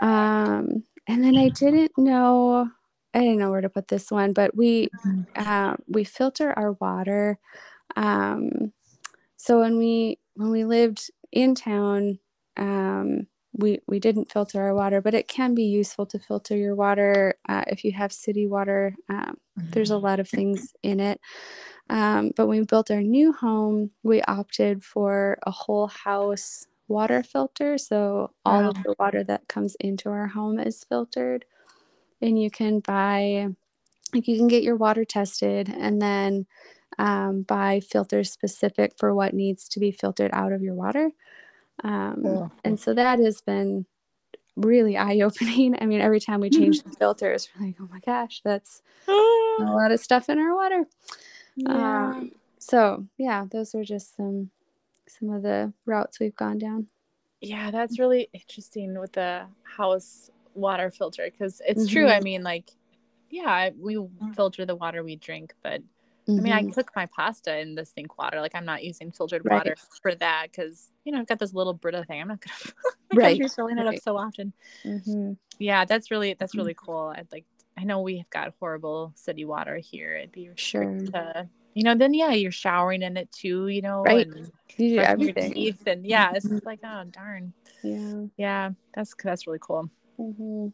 Um, 0.00 0.84
and 1.06 1.24
then 1.24 1.36
I 1.36 1.48
didn't 1.48 1.96
know, 1.96 2.68
I 3.14 3.20
didn't 3.20 3.38
know 3.38 3.50
where 3.50 3.60
to 3.60 3.68
put 3.68 3.88
this 3.88 4.10
one, 4.10 4.32
but 4.32 4.56
we 4.56 4.88
uh, 5.36 5.76
we 5.86 6.04
filter 6.04 6.52
our 6.58 6.72
water. 6.72 7.38
Um, 7.96 8.72
so 9.36 9.60
when 9.60 9.78
we 9.78 10.18
when 10.34 10.50
we 10.50 10.64
lived 10.64 11.10
in 11.30 11.54
town, 11.54 12.18
um, 12.56 13.26
we 13.52 13.80
we 13.86 14.00
didn't 14.00 14.32
filter 14.32 14.60
our 14.62 14.74
water, 14.74 15.00
but 15.00 15.14
it 15.14 15.28
can 15.28 15.54
be 15.54 15.64
useful 15.64 16.06
to 16.06 16.18
filter 16.18 16.56
your 16.56 16.74
water 16.74 17.34
uh, 17.48 17.64
if 17.66 17.84
you 17.84 17.92
have 17.92 18.12
city 18.12 18.46
water. 18.46 18.94
Um, 19.08 19.36
there's 19.56 19.90
a 19.90 19.98
lot 19.98 20.20
of 20.20 20.28
things 20.28 20.72
in 20.82 21.00
it. 21.00 21.20
Um, 21.92 22.32
but 22.34 22.46
when 22.46 22.60
we 22.60 22.64
built 22.64 22.90
our 22.90 23.02
new 23.02 23.34
home, 23.34 23.90
we 24.02 24.22
opted 24.22 24.82
for 24.82 25.38
a 25.42 25.50
whole 25.50 25.88
house 25.88 26.66
water 26.88 27.22
filter. 27.22 27.76
So 27.76 28.30
all 28.46 28.62
wow. 28.62 28.68
of 28.70 28.82
the 28.82 28.94
water 28.98 29.22
that 29.24 29.46
comes 29.46 29.76
into 29.78 30.08
our 30.08 30.28
home 30.28 30.58
is 30.58 30.84
filtered. 30.84 31.44
And 32.22 32.40
you 32.40 32.50
can 32.50 32.80
buy, 32.80 33.48
like, 34.14 34.26
you 34.26 34.38
can 34.38 34.48
get 34.48 34.62
your 34.62 34.76
water 34.76 35.04
tested 35.04 35.68
and 35.68 36.00
then 36.00 36.46
um, 36.98 37.42
buy 37.42 37.80
filters 37.80 38.32
specific 38.32 38.94
for 38.96 39.14
what 39.14 39.34
needs 39.34 39.68
to 39.68 39.78
be 39.78 39.90
filtered 39.90 40.30
out 40.32 40.52
of 40.52 40.62
your 40.62 40.74
water. 40.74 41.10
Um. 41.84 42.24
And 42.64 42.80
so 42.80 42.94
that 42.94 43.18
has 43.18 43.42
been 43.42 43.84
really 44.56 44.96
eye 44.96 45.20
opening. 45.20 45.76
I 45.78 45.84
mean, 45.84 46.00
every 46.00 46.20
time 46.20 46.40
we 46.40 46.48
change 46.48 46.82
the 46.82 46.90
filters, 46.90 47.50
we're 47.54 47.66
like, 47.66 47.76
oh 47.80 47.88
my 47.92 48.00
gosh, 48.00 48.40
that's 48.42 48.80
a 49.08 49.64
lot 49.64 49.92
of 49.92 50.00
stuff 50.00 50.30
in 50.30 50.38
our 50.38 50.54
water. 50.54 50.86
Yeah. 51.56 52.08
Um, 52.08 52.32
so 52.58 53.06
yeah, 53.18 53.44
those 53.50 53.74
are 53.74 53.84
just 53.84 54.16
some 54.16 54.50
some 55.08 55.30
of 55.30 55.42
the 55.42 55.72
routes 55.84 56.20
we've 56.20 56.36
gone 56.36 56.58
down. 56.58 56.88
Yeah, 57.40 57.70
that's 57.70 57.98
really 57.98 58.28
interesting 58.32 58.98
with 58.98 59.12
the 59.12 59.46
house 59.64 60.30
water 60.54 60.90
filter 60.90 61.28
because 61.30 61.60
it's 61.66 61.84
mm-hmm. 61.84 61.92
true. 61.92 62.08
I 62.08 62.14
mm-hmm. 62.14 62.24
mean, 62.24 62.42
like, 62.42 62.70
yeah, 63.30 63.70
we 63.78 63.98
filter 64.34 64.64
the 64.64 64.76
water 64.76 65.02
we 65.02 65.16
drink, 65.16 65.54
but 65.62 65.80
mm-hmm. 65.82 66.38
I 66.38 66.42
mean, 66.42 66.52
I 66.52 66.62
mm-hmm. 66.62 66.70
cook 66.70 66.92
my 66.94 67.06
pasta 67.06 67.58
in 67.58 67.74
the 67.74 67.84
sink 67.84 68.16
water. 68.18 68.40
Like, 68.40 68.54
I'm 68.54 68.64
not 68.64 68.84
using 68.84 69.10
filtered 69.10 69.42
right. 69.44 69.56
water 69.56 69.76
for 70.02 70.14
that 70.14 70.48
because 70.50 70.90
you 71.04 71.12
know 71.12 71.18
I've 71.18 71.26
got 71.26 71.38
this 71.38 71.52
little 71.52 71.74
Brita 71.74 72.04
thing. 72.04 72.20
I'm 72.20 72.28
not 72.28 72.40
gonna, 72.40 72.72
I'm 73.10 73.18
right. 73.18 73.38
be 73.38 73.48
filling 73.48 73.78
it 73.78 73.84
right. 73.84 73.96
up 73.96 74.02
so 74.02 74.16
often. 74.16 74.52
Mm-hmm. 74.84 75.32
Yeah, 75.58 75.84
that's 75.84 76.10
really 76.10 76.34
that's 76.34 76.54
really 76.54 76.74
mm-hmm. 76.74 76.86
cool. 76.86 77.12
I'd 77.16 77.26
like 77.32 77.44
I 77.76 77.84
know 77.84 78.00
we've 78.00 78.28
got 78.30 78.54
horrible 78.60 79.12
city 79.14 79.44
water 79.44 79.76
here. 79.76 80.16
It'd 80.16 80.32
be 80.32 80.50
sure 80.56 80.84
to, 80.84 81.48
you 81.74 81.84
know, 81.84 81.94
then 81.94 82.14
yeah, 82.14 82.32
you're 82.32 82.52
showering 82.52 83.02
in 83.02 83.16
it 83.16 83.32
too, 83.32 83.68
you 83.68 83.82
know, 83.82 84.02
right. 84.02 84.26
and 84.26 84.50
you 84.76 84.96
do 84.96 84.98
everything. 84.98 85.52
Teeth 85.52 85.86
and 85.86 86.06
yeah, 86.06 86.32
it's 86.34 86.46
like, 86.64 86.80
oh 86.84 87.04
darn. 87.10 87.52
Yeah. 87.82 88.24
Yeah. 88.36 88.70
That's 88.94 89.14
that's 89.22 89.46
really 89.46 89.58
cool. 89.60 89.88
Mm-hmm. 90.18 90.68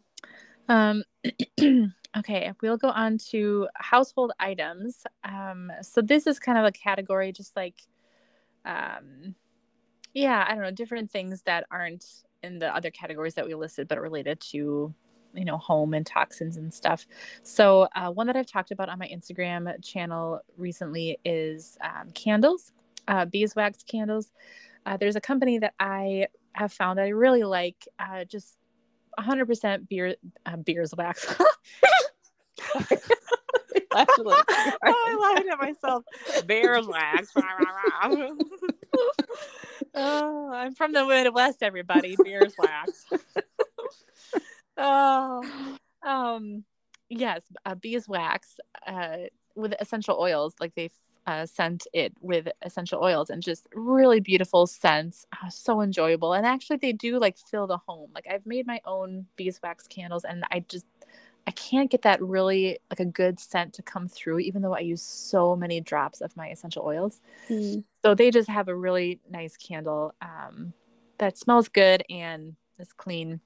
Um 0.68 1.04
okay, 2.18 2.52
we'll 2.60 2.76
go 2.76 2.88
on 2.88 3.18
to 3.30 3.68
household 3.74 4.32
items. 4.40 5.04
Um, 5.24 5.70
so 5.82 6.00
this 6.00 6.26
is 6.26 6.38
kind 6.38 6.58
of 6.58 6.64
a 6.64 6.72
category 6.72 7.32
just 7.32 7.54
like 7.56 7.76
um 8.64 9.34
yeah, 10.14 10.44
I 10.48 10.54
don't 10.54 10.62
know, 10.62 10.70
different 10.70 11.10
things 11.10 11.42
that 11.42 11.66
aren't 11.70 12.04
in 12.42 12.58
the 12.58 12.74
other 12.74 12.90
categories 12.90 13.34
that 13.34 13.46
we 13.46 13.54
listed, 13.54 13.88
but 13.88 14.00
related 14.00 14.40
to 14.52 14.94
you 15.34 15.44
know 15.44 15.58
home 15.58 15.94
and 15.94 16.06
toxins 16.06 16.56
and 16.56 16.72
stuff 16.72 17.06
so 17.42 17.88
uh, 17.94 18.10
one 18.10 18.26
that 18.26 18.36
i've 18.36 18.46
talked 18.46 18.70
about 18.70 18.88
on 18.88 18.98
my 18.98 19.08
instagram 19.08 19.72
channel 19.84 20.40
recently 20.56 21.18
is 21.24 21.76
um, 21.82 22.10
candles 22.12 22.72
uh, 23.08 23.24
beeswax 23.24 23.82
candles 23.82 24.32
uh, 24.86 24.96
there's 24.96 25.16
a 25.16 25.20
company 25.20 25.58
that 25.58 25.74
i 25.78 26.26
have 26.52 26.72
found 26.72 26.98
that 26.98 27.04
i 27.04 27.08
really 27.08 27.44
like 27.44 27.86
uh, 27.98 28.24
just 28.24 28.56
100% 29.18 29.88
beer 29.88 30.14
uh, 30.46 30.56
beeswax 30.56 31.34
oh, 33.94 34.44
I 34.84 35.16
laughed 35.20 35.48
at 35.50 35.58
myself. 35.58 36.04
Bears 36.46 36.86
wax. 36.86 37.32
oh, 39.94 40.50
I'm 40.52 40.74
from 40.74 40.92
the 40.92 41.04
Midwest, 41.04 41.62
everybody. 41.62 42.16
Beeswax. 42.22 43.06
oh, 44.78 45.76
um, 46.06 46.64
yes, 47.08 47.42
uh, 47.66 47.74
beeswax 47.74 48.58
uh, 48.86 49.16
with 49.54 49.74
essential 49.80 50.18
oils. 50.18 50.54
Like 50.60 50.74
they 50.74 50.90
uh, 51.26 51.44
scent 51.44 51.86
it 51.92 52.12
with 52.20 52.48
essential 52.62 53.02
oils 53.02 53.28
and 53.28 53.42
just 53.42 53.66
really 53.74 54.20
beautiful 54.20 54.66
scents. 54.66 55.26
Uh, 55.32 55.50
so 55.50 55.82
enjoyable. 55.82 56.32
And 56.32 56.46
actually, 56.46 56.78
they 56.78 56.92
do 56.92 57.18
like 57.18 57.36
fill 57.36 57.66
the 57.66 57.78
home. 57.86 58.10
Like 58.14 58.26
I've 58.30 58.46
made 58.46 58.66
my 58.66 58.80
own 58.86 59.26
beeswax 59.36 59.86
candles, 59.86 60.24
and 60.24 60.44
I 60.50 60.64
just 60.68 60.86
I 61.46 61.50
can't 61.52 61.90
get 61.90 62.02
that 62.02 62.22
really 62.22 62.78
like 62.90 63.00
a 63.00 63.04
good 63.06 63.40
scent 63.40 63.72
to 63.74 63.82
come 63.82 64.06
through, 64.06 64.40
even 64.40 64.62
though 64.62 64.74
I 64.74 64.80
use 64.80 65.02
so 65.02 65.56
many 65.56 65.80
drops 65.80 66.20
of 66.20 66.36
my 66.36 66.48
essential 66.48 66.84
oils. 66.84 67.20
Mm. 67.48 67.84
So 68.02 68.14
they 68.14 68.30
just 68.30 68.48
have 68.48 68.68
a 68.68 68.74
really 68.74 69.20
nice 69.30 69.56
candle 69.56 70.14
um, 70.20 70.74
that 71.18 71.38
smells 71.38 71.68
good 71.68 72.04
and 72.10 72.54
is 72.78 72.92
clean. 72.92 73.40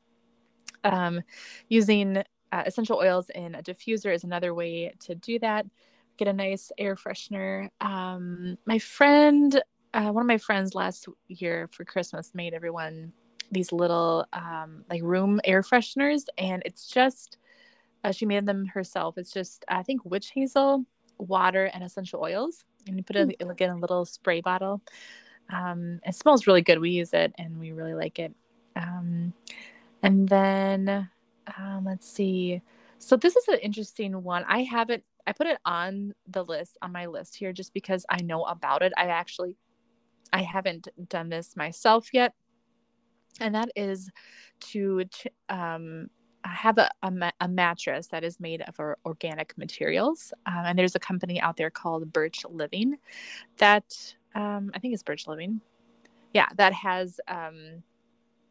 Um, 0.85 1.23
using 1.69 2.19
uh, 2.19 2.63
essential 2.67 2.99
oils 2.99 3.31
in 3.31 3.55
a 3.55 3.63
diffuser 3.63 4.15
is 4.15 4.25
another 4.25 4.53
way 4.55 4.93
to 5.01 5.15
do 5.15 5.39
that 5.39 5.67
get 6.17 6.29
a 6.29 6.33
nice 6.33 6.71
air 6.79 6.97
freshener. 6.97 7.69
Um, 7.81 8.57
my 8.67 8.79
friend, 8.79 9.63
uh, 9.95 10.11
one 10.11 10.23
of 10.23 10.27
my 10.27 10.39
friends 10.39 10.75
last 10.75 11.09
year 11.29 11.69
for 11.73 11.85
Christmas 11.85 12.33
made 12.35 12.55
everyone 12.55 13.13
these 13.51 13.73
little 13.73 14.25
um, 14.33 14.85
like 14.89 15.03
room 15.03 15.41
air 15.45 15.63
fresheners, 15.63 16.25
and 16.39 16.63
it's 16.65 16.87
just 16.87 17.39
uh, 18.05 18.13
she 18.13 18.27
made 18.27 18.47
them 18.47 18.67
herself. 18.67 19.19
It's 19.19 19.33
just 19.33 19.65
I 19.69 19.83
think 19.83 20.05
witch 20.05 20.31
hazel, 20.31 20.85
water, 21.19 21.67
and 21.73 21.85
essential 21.85 22.21
oils, 22.23 22.65
and 22.87 22.97
you 22.97 23.03
put 23.03 23.17
it 23.17 23.29
mm. 23.29 23.61
in 23.61 23.71
a 23.71 23.77
little 23.77 24.05
spray 24.05 24.41
bottle. 24.41 24.81
Um, 25.51 26.01
it 26.07 26.15
smells 26.15 26.47
really 26.47 26.63
good. 26.63 26.79
We 26.79 26.91
use 26.91 27.13
it, 27.13 27.35
and 27.37 27.59
we 27.59 27.73
really 27.73 27.95
like 27.95 28.19
it. 28.19 28.35
Um, 28.77 29.35
and 30.03 30.29
then 30.29 31.09
um, 31.59 31.85
let's 31.85 32.09
see. 32.09 32.63
So 32.99 33.17
this 33.17 33.37
is 33.37 33.49
an 33.49 33.59
interesting 33.59 34.23
one. 34.23 34.45
I 34.47 34.63
haven't 34.63 35.05
I 35.27 35.33
put 35.33 35.47
it 35.47 35.59
on 35.65 36.15
the 36.29 36.45
list 36.45 36.77
on 36.83 36.93
my 36.93 37.07
list 37.07 37.37
here 37.37 37.53
just 37.53 37.73
because 37.75 38.05
I 38.09 38.23
know 38.23 38.45
about 38.45 38.83
it. 38.83 38.93
I 38.97 39.07
actually 39.07 39.57
I 40.33 40.43
haven't 40.43 40.89
done 41.09 41.29
this 41.29 41.57
myself 41.57 42.09
yet. 42.13 42.35
And 43.41 43.55
that 43.55 43.71
is 43.77 44.11
to 44.73 45.05
um, 45.49 46.09
have 46.45 46.79
a, 46.79 46.91
a, 47.03 47.33
a, 47.41 47.49
mattress 47.49 48.09
that 48.09 48.25
is 48.25 48.39
made 48.41 48.63
of 48.63 48.79
organic 49.07 49.57
materials. 49.57 50.33
Um, 50.47 50.65
and 50.67 50.79
there's 50.79 50.95
a 50.95 51.01
company 51.01 51.41
out 51.41 51.57
there 51.57 51.71
called 51.71 52.13
Birch 52.13 52.45
Living 52.49 52.97
that 53.59 54.15
um, 54.35 54.71
I 54.75 54.79
think 54.79 54.93
it's 54.93 55.03
Birch 55.03 55.27
Living. 55.27 55.61
Yeah, 56.35 56.49
that 56.57 56.73
has 56.73 57.21
um, 57.29 57.83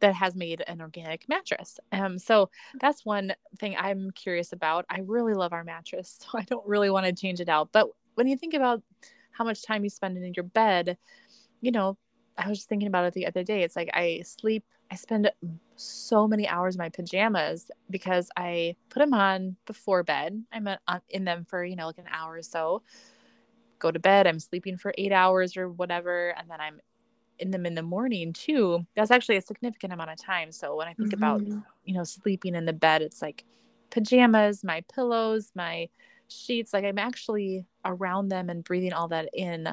that 0.02 0.14
has 0.14 0.34
made 0.34 0.62
an 0.66 0.80
organic 0.80 1.28
mattress. 1.28 1.78
Um, 1.92 2.18
so 2.18 2.50
that's 2.80 3.04
one 3.04 3.34
thing 3.58 3.76
I'm 3.78 4.10
curious 4.10 4.52
about. 4.52 4.84
I 4.90 5.00
really 5.00 5.32
love 5.32 5.52
our 5.52 5.64
mattress, 5.64 6.18
so 6.32 6.38
I 6.38 6.42
don't 6.42 6.66
really 6.66 6.90
want 6.90 7.06
to 7.06 7.12
change 7.12 7.40
it 7.40 7.48
out. 7.48 7.70
But 7.72 7.88
when 8.16 8.26
you 8.26 8.36
think 8.36 8.52
about 8.52 8.82
how 9.30 9.44
much 9.44 9.62
time 9.62 9.84
you 9.84 9.90
spend 9.90 10.18
in 10.18 10.34
your 10.34 10.44
bed, 10.44 10.98
you 11.60 11.70
know, 11.70 11.96
I 12.36 12.48
was 12.48 12.58
just 12.58 12.68
thinking 12.68 12.88
about 12.88 13.04
it 13.04 13.14
the 13.14 13.26
other 13.26 13.44
day. 13.44 13.62
It's 13.62 13.76
like 13.76 13.90
I 13.94 14.22
sleep, 14.24 14.64
I 14.90 14.96
spend 14.96 15.30
so 15.76 16.26
many 16.26 16.48
hours 16.48 16.74
in 16.74 16.80
my 16.80 16.88
pajamas 16.88 17.70
because 17.88 18.28
I 18.36 18.74
put 18.90 19.00
them 19.00 19.14
on 19.14 19.56
before 19.66 20.02
bed. 20.02 20.42
I'm 20.52 20.68
in 21.10 21.24
them 21.24 21.46
for, 21.48 21.64
you 21.64 21.76
know, 21.76 21.86
like 21.86 21.98
an 21.98 22.08
hour 22.10 22.34
or 22.34 22.42
so. 22.42 22.82
Go 23.78 23.90
to 23.90 23.98
bed, 23.98 24.26
I'm 24.26 24.40
sleeping 24.40 24.76
for 24.78 24.92
eight 24.98 25.12
hours 25.12 25.56
or 25.56 25.68
whatever, 25.68 26.30
and 26.30 26.50
then 26.50 26.60
I'm 26.60 26.80
in 27.38 27.50
them 27.50 27.66
in 27.66 27.74
the 27.74 27.82
morning 27.82 28.32
too 28.32 28.84
that's 28.94 29.10
actually 29.10 29.36
a 29.36 29.42
significant 29.42 29.92
amount 29.92 30.10
of 30.10 30.16
time 30.16 30.52
so 30.52 30.76
when 30.76 30.88
i 30.88 30.92
think 30.92 31.10
mm-hmm. 31.10 31.22
about 31.22 31.42
you 31.84 31.94
know 31.94 32.04
sleeping 32.04 32.54
in 32.54 32.64
the 32.64 32.72
bed 32.72 33.02
it's 33.02 33.22
like 33.22 33.44
pajamas 33.90 34.62
my 34.62 34.82
pillows 34.94 35.50
my 35.54 35.88
sheets 36.28 36.72
like 36.72 36.84
i'm 36.84 36.98
actually 36.98 37.64
around 37.84 38.28
them 38.28 38.48
and 38.48 38.64
breathing 38.64 38.92
all 38.92 39.08
that 39.08 39.28
in 39.34 39.68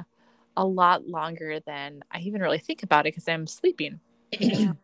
a 0.57 0.65
lot 0.65 1.07
longer 1.07 1.59
than 1.65 2.01
i 2.11 2.19
even 2.19 2.41
really 2.41 2.59
think 2.59 2.83
about 2.83 3.05
it 3.05 3.13
because 3.13 3.27
i'm 3.27 3.47
sleeping 3.47 3.99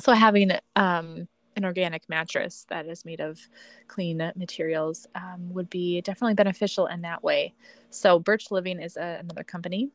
so 0.00 0.12
having 0.12 0.50
um 0.74 1.26
an 1.56 1.64
organic 1.64 2.08
mattress 2.08 2.66
that 2.68 2.86
is 2.86 3.04
made 3.04 3.20
of 3.20 3.40
clean 3.88 4.18
materials 4.36 5.06
um, 5.14 5.52
would 5.52 5.70
be 5.70 6.00
definitely 6.02 6.34
beneficial 6.34 6.86
in 6.86 7.00
that 7.00 7.22
way. 7.24 7.54
So, 7.90 8.18
Birch 8.18 8.50
Living 8.50 8.80
is 8.80 8.96
a, 8.96 9.18
another 9.20 9.42
company. 9.42 9.90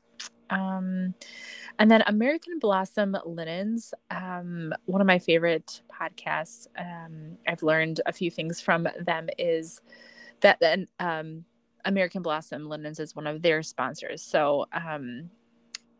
Um, 0.51 1.15
and 1.79 1.89
then 1.89 2.03
American 2.05 2.59
Blossom 2.59 3.17
Linens, 3.25 3.93
um, 4.11 4.73
one 4.85 5.01
of 5.01 5.07
my 5.07 5.17
favorite 5.17 5.81
podcasts. 5.91 6.67
Um, 6.77 7.37
I've 7.47 7.63
learned 7.63 8.01
a 8.05 8.13
few 8.13 8.29
things 8.29 8.61
from 8.61 8.87
them 8.99 9.29
is 9.39 9.81
that 10.41 10.59
then 10.59 10.87
um, 10.99 11.45
American 11.85 12.21
Blossom 12.21 12.67
Linens 12.69 12.99
is 12.99 13.15
one 13.15 13.25
of 13.25 13.41
their 13.41 13.63
sponsors. 13.63 14.21
So 14.21 14.67
um, 14.73 15.29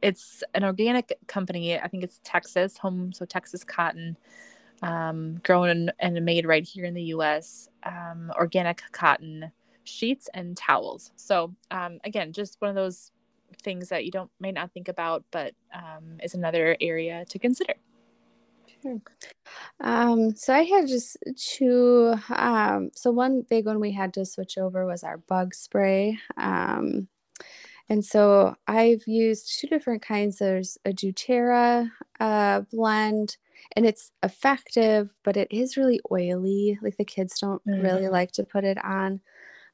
it's 0.01 0.43
an 0.53 0.63
organic 0.63 1.13
company. 1.27 1.79
I 1.79 1.87
think 1.87 2.03
it's 2.03 2.19
Texas 2.23 2.77
home, 2.77 3.13
so 3.13 3.25
Texas 3.25 3.63
cotton 3.63 4.17
um, 4.81 5.39
grown 5.43 5.91
and 5.99 6.25
made 6.25 6.45
right 6.45 6.65
here 6.65 6.85
in 6.85 6.93
the 6.93 7.03
U.S. 7.03 7.69
Um, 7.83 8.31
organic 8.35 8.81
cotton 8.91 9.51
sheets 9.83 10.29
and 10.33 10.57
towels. 10.57 11.11
So 11.15 11.55
um, 11.71 11.99
again, 12.03 12.33
just 12.33 12.59
one 12.59 12.69
of 12.69 12.75
those 12.75 13.11
things 13.63 13.89
that 13.89 14.05
you 14.05 14.11
don't 14.11 14.31
may 14.39 14.51
not 14.51 14.71
think 14.73 14.87
about, 14.87 15.23
but 15.31 15.53
um, 15.73 16.17
is 16.23 16.33
another 16.33 16.75
area 16.81 17.25
to 17.29 17.39
consider. 17.39 17.73
Sure. 18.81 19.01
Um, 19.79 20.35
so 20.35 20.53
I 20.53 20.63
had 20.63 20.87
just 20.87 21.17
two. 21.35 22.15
Um, 22.29 22.91
so 22.95 23.11
one 23.11 23.45
big 23.49 23.65
one 23.65 23.79
we 23.79 23.91
had 23.91 24.13
to 24.15 24.25
switch 24.25 24.57
over 24.57 24.85
was 24.85 25.03
our 25.03 25.17
bug 25.17 25.53
spray. 25.53 26.17
Um, 26.37 27.07
and 27.89 28.05
so 28.05 28.55
I've 28.67 29.03
used 29.05 29.59
two 29.59 29.67
different 29.67 30.01
kinds. 30.01 30.37
There's 30.37 30.77
a 30.85 30.91
doTERRA 30.91 31.91
uh, 32.19 32.61
blend, 32.71 33.37
and 33.75 33.85
it's 33.85 34.11
effective, 34.23 35.13
but 35.23 35.37
it 35.37 35.49
is 35.51 35.77
really 35.77 35.99
oily. 36.11 36.79
Like 36.81 36.97
the 36.97 37.05
kids 37.05 37.39
don't 37.39 37.61
mm. 37.67 37.83
really 37.83 38.07
like 38.07 38.31
to 38.33 38.43
put 38.43 38.63
it 38.63 38.83
on. 38.83 39.19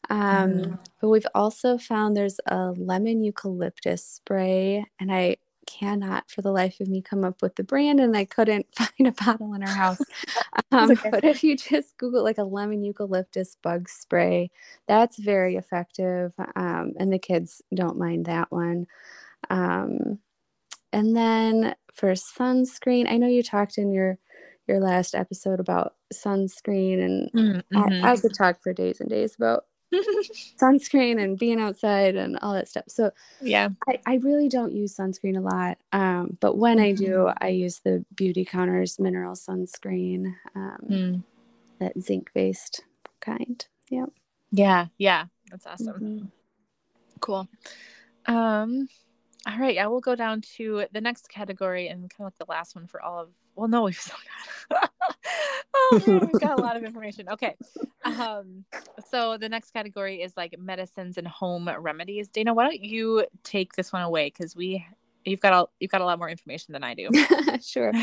Um, 0.10 0.52
mm. 0.52 0.80
But 1.02 1.10
we've 1.10 1.28
also 1.36 1.78
found 1.78 2.16
there's 2.16 2.40
a 2.48 2.72
lemon 2.78 3.24
eucalyptus 3.24 4.06
spray, 4.06 4.86
and 5.00 5.12
I 5.12 5.38
cannot 5.68 6.32
for 6.32 6.42
the 6.42 6.52
life 6.52 6.80
of 6.80 6.88
me 6.88 7.02
come 7.02 7.24
up 7.24 7.42
with 7.42 7.56
the 7.56 7.64
brand 7.64 8.00
and 8.00 8.18
I 8.18 8.26
couldn't 8.26 8.66
find 8.76 9.08
a 9.08 9.12
bottle 9.12 9.54
in 9.54 9.62
our 9.62 9.70
house. 9.74 10.02
Um, 10.72 10.92
okay. 10.92 11.10
But 11.10 11.24
if 11.24 11.44
you 11.44 11.56
just 11.56 11.96
Google 11.98 12.24
like 12.24 12.40
a 12.40 12.44
lemon 12.44 12.84
eucalyptus 12.84 13.56
bug 13.62 13.88
spray, 13.88 14.52
that's 14.86 15.18
very 15.18 15.56
effective. 15.56 16.34
Um, 16.58 16.94
and 17.00 17.14
the 17.14 17.20
kids 17.20 17.62
don't 17.74 17.98
mind 17.98 18.26
that 18.26 18.52
one. 18.52 18.88
Um, 19.50 20.20
and 20.92 21.16
then 21.16 21.76
for 21.94 22.12
sunscreen, 22.14 23.10
I 23.10 23.18
know 23.18 23.28
you 23.28 23.44
talked 23.44 23.78
in 23.78 23.92
your 23.92 24.18
your 24.68 24.82
last 24.82 25.16
episode 25.16 25.62
about 25.62 25.96
sunscreen 26.14 27.02
and 27.02 27.32
mm-hmm. 27.32 28.04
I, 28.06 28.12
I 28.12 28.18
could 28.18 28.34
talk 28.34 28.60
for 28.62 28.74
days 28.74 29.00
and 29.00 29.10
days 29.10 29.36
about 29.36 29.66
sunscreen 30.62 31.22
and 31.22 31.38
being 31.38 31.60
outside 31.60 32.16
and 32.16 32.38
all 32.42 32.54
that 32.54 32.68
stuff. 32.68 32.86
So 32.88 33.12
yeah, 33.42 33.70
I, 33.88 34.00
I 34.06 34.16
really 34.18 34.50
don't 34.50 34.74
use 34.74 34.96
sunscreen 34.96 35.38
a 35.38 35.42
lot. 35.42 35.78
Um, 35.92 36.38
but 36.40 36.58
when. 36.58 36.78
I 36.80 36.92
do, 36.92 37.06
mm-hmm. 37.06 37.44
I 37.44 37.50
use 37.50 37.80
the 37.80 38.06
Beautycounter's 38.16 39.00
mineral 39.00 39.34
sunscreen, 39.34 40.34
um, 40.56 40.78
mm. 40.90 41.24
that 41.80 42.00
zinc 42.00 42.30
based 42.34 42.84
kind. 43.20 43.66
Yep. 43.90 44.10
Yeah. 44.52 44.88
Yeah. 44.98 45.26
That's 45.50 45.66
awesome. 45.66 45.94
Mm-hmm. 45.94 46.26
Cool. 47.20 47.48
Um, 48.26 48.88
all 49.46 49.58
right. 49.58 49.78
I 49.78 49.88
will 49.88 50.00
go 50.00 50.16
down 50.16 50.42
to 50.56 50.86
the 50.92 51.02
next 51.02 51.30
category 51.30 51.88
and 51.88 52.10
kind 52.10 52.22
of 52.22 52.26
like 52.26 52.38
the 52.38 52.46
last 52.50 52.76
one 52.76 52.88
for 52.88 53.02
all 53.02 53.20
of, 53.20 53.30
well, 53.56 53.68
no, 53.68 53.84
we've 53.86 53.96
still 53.96 54.18
got, 54.70 54.92
oh, 55.74 56.02
man, 56.06 56.30
we've 56.32 56.42
got 56.42 56.60
a 56.60 56.62
lot 56.62 56.76
of 56.76 56.84
information. 56.84 57.30
Okay. 57.30 57.56
Um, 58.04 58.66
so 59.10 59.38
the 59.38 59.50
next 59.50 59.72
category 59.72 60.22
is 60.22 60.36
like 60.36 60.58
medicines 60.58 61.18
and 61.18 61.28
home 61.28 61.70
remedies. 61.80 62.30
Dana, 62.30 62.54
why 62.54 62.64
don't 62.64 62.82
you 62.82 63.26
take 63.44 63.74
this 63.74 63.94
one 63.94 64.02
away? 64.02 64.30
Cause 64.32 64.56
we, 64.56 64.86
you've 65.26 65.42
got 65.42 65.54
a, 65.54 65.68
you've 65.80 65.92
got 65.92 66.02
a 66.02 66.06
lot 66.06 66.20
more 66.20 66.30
information 66.30 66.74
than 66.74 66.84
I 66.84 66.94
do. 66.94 67.10
sure. 67.62 67.94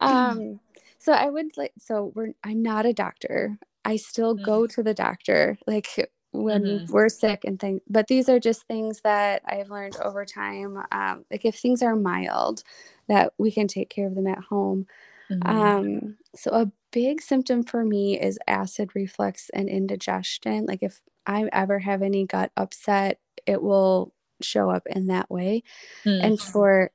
um, 0.00 0.60
so 0.98 1.12
I 1.12 1.30
would 1.30 1.56
like, 1.56 1.72
so 1.78 2.12
we're, 2.14 2.32
I'm 2.44 2.62
not 2.62 2.86
a 2.86 2.92
doctor. 2.92 3.58
I 3.84 3.96
still 3.96 4.34
go 4.34 4.66
to 4.68 4.82
the 4.82 4.94
doctor. 4.94 5.58
Like 5.66 5.88
when 6.32 6.62
mm-hmm. 6.62 6.92
we're 6.92 7.08
sick 7.08 7.44
and 7.44 7.60
things 7.60 7.80
but 7.88 8.08
these 8.08 8.28
are 8.28 8.40
just 8.40 8.62
things 8.64 9.00
that 9.02 9.42
i've 9.46 9.70
learned 9.70 9.96
over 10.02 10.24
time 10.24 10.78
um, 10.92 11.24
like 11.30 11.44
if 11.44 11.56
things 11.56 11.82
are 11.82 11.96
mild 11.96 12.62
that 13.08 13.32
we 13.38 13.50
can 13.50 13.68
take 13.68 13.90
care 13.90 14.06
of 14.06 14.14
them 14.14 14.26
at 14.26 14.38
home 14.38 14.86
mm-hmm. 15.30 15.48
um, 15.48 16.16
so 16.34 16.50
a 16.52 16.70
big 16.90 17.20
symptom 17.20 17.62
for 17.62 17.84
me 17.84 18.18
is 18.18 18.38
acid 18.46 18.90
reflux 18.94 19.50
and 19.54 19.68
indigestion 19.68 20.66
like 20.66 20.82
if 20.82 21.00
i 21.26 21.48
ever 21.52 21.78
have 21.78 22.02
any 22.02 22.26
gut 22.26 22.50
upset 22.56 23.18
it 23.46 23.62
will 23.62 24.12
show 24.40 24.70
up 24.70 24.82
in 24.86 25.06
that 25.06 25.30
way 25.30 25.62
mm-hmm. 26.04 26.24
and 26.24 26.40
for 26.40 26.90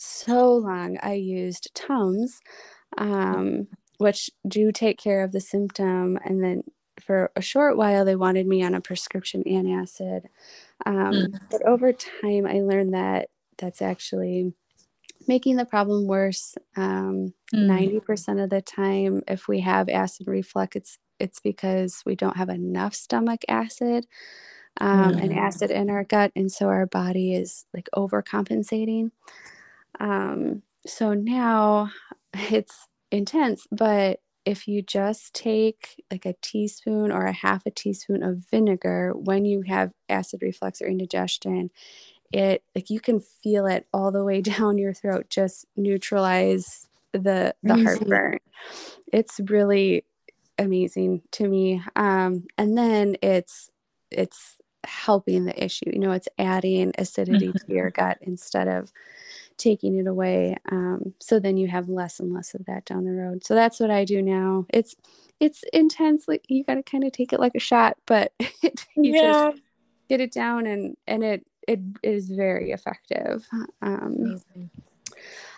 so 0.00 0.54
long, 0.54 0.98
I 1.02 1.12
used 1.14 1.70
Tums, 1.74 2.40
um, 2.96 3.68
which 3.98 4.30
do 4.48 4.72
take 4.72 4.98
care 4.98 5.22
of 5.22 5.32
the 5.32 5.40
symptom. 5.40 6.18
And 6.24 6.42
then 6.42 6.62
for 7.00 7.30
a 7.36 7.42
short 7.42 7.76
while, 7.76 8.04
they 8.04 8.16
wanted 8.16 8.46
me 8.46 8.62
on 8.62 8.74
a 8.74 8.80
prescription 8.80 9.42
antacid. 9.44 10.26
Um, 10.86 11.12
mm. 11.12 11.40
But 11.50 11.66
over 11.66 11.92
time, 11.92 12.46
I 12.46 12.60
learned 12.60 12.94
that 12.94 13.28
that's 13.58 13.82
actually 13.82 14.52
making 15.26 15.56
the 15.56 15.64
problem 15.64 16.06
worse. 16.06 16.54
Um, 16.76 17.34
mm. 17.54 18.02
90% 18.02 18.42
of 18.42 18.50
the 18.50 18.62
time, 18.62 19.22
if 19.28 19.48
we 19.48 19.60
have 19.60 19.88
acid 19.88 20.26
reflux, 20.26 20.76
it's 20.76 20.98
it's 21.18 21.40
because 21.40 22.02
we 22.06 22.16
don't 22.16 22.38
have 22.38 22.48
enough 22.48 22.94
stomach 22.94 23.42
acid 23.46 24.06
um, 24.80 25.12
mm. 25.14 25.22
and 25.22 25.38
acid 25.38 25.70
in 25.70 25.90
our 25.90 26.04
gut, 26.04 26.32
and 26.34 26.50
so 26.50 26.66
our 26.66 26.86
body 26.86 27.34
is 27.34 27.66
like 27.74 27.88
overcompensating. 27.94 29.10
Um, 29.98 30.62
so 30.86 31.12
now 31.12 31.90
it's 32.34 32.86
intense, 33.10 33.66
but 33.70 34.20
if 34.44 34.66
you 34.66 34.82
just 34.82 35.34
take 35.34 36.02
like 36.10 36.26
a 36.26 36.34
teaspoon 36.40 37.10
or 37.12 37.26
a 37.26 37.32
half 37.32 37.66
a 37.66 37.70
teaspoon 37.70 38.22
of 38.22 38.38
vinegar 38.50 39.12
when 39.14 39.44
you 39.44 39.62
have 39.62 39.92
acid 40.08 40.42
reflux 40.42 40.80
or 40.80 40.86
indigestion, 40.86 41.70
it 42.32 42.62
like 42.74 42.90
you 42.90 43.00
can 43.00 43.20
feel 43.20 43.66
it 43.66 43.86
all 43.92 44.10
the 44.10 44.24
way 44.24 44.40
down 44.40 44.78
your 44.78 44.94
throat 44.94 45.28
just 45.30 45.66
neutralize 45.76 46.88
the 47.12 47.54
the 47.62 47.82
heartburn. 47.82 48.38
It's 49.12 49.40
really 49.40 50.04
amazing 50.58 51.22
to 51.32 51.48
me. 51.48 51.82
Um, 51.96 52.46
and 52.56 52.76
then 52.76 53.16
it's 53.22 53.70
it's 54.10 54.56
helping 54.84 55.44
the 55.44 55.64
issue. 55.64 55.90
You 55.92 55.98
know, 55.98 56.12
it's 56.12 56.28
adding 56.38 56.92
acidity 56.96 57.52
to 57.52 57.64
your 57.68 57.90
gut 57.90 58.18
instead 58.20 58.68
of 58.68 58.92
taking 59.60 59.96
it 59.96 60.06
away. 60.06 60.56
Um, 60.72 61.14
so 61.20 61.38
then 61.38 61.56
you 61.56 61.68
have 61.68 61.88
less 61.88 62.18
and 62.18 62.32
less 62.32 62.54
of 62.54 62.64
that 62.66 62.86
down 62.86 63.04
the 63.04 63.12
road. 63.12 63.44
So 63.44 63.54
that's 63.54 63.78
what 63.78 63.90
I 63.90 64.04
do 64.04 64.22
now. 64.22 64.66
It's 64.70 64.96
it's 65.38 65.62
intense. 65.72 66.26
Like 66.26 66.44
you 66.48 66.64
got 66.64 66.74
to 66.74 66.82
kind 66.82 67.04
of 67.04 67.12
take 67.12 67.32
it 67.32 67.40
like 67.40 67.54
a 67.54 67.60
shot, 67.60 67.96
but 68.06 68.32
you 68.40 69.14
yeah. 69.14 69.50
just 69.50 69.62
get 70.08 70.20
it 70.20 70.32
down, 70.32 70.66
and 70.66 70.96
and 71.06 71.22
it 71.22 71.46
it 71.68 71.80
is 72.02 72.30
very 72.30 72.72
effective. 72.72 73.46
Um, 73.82 74.40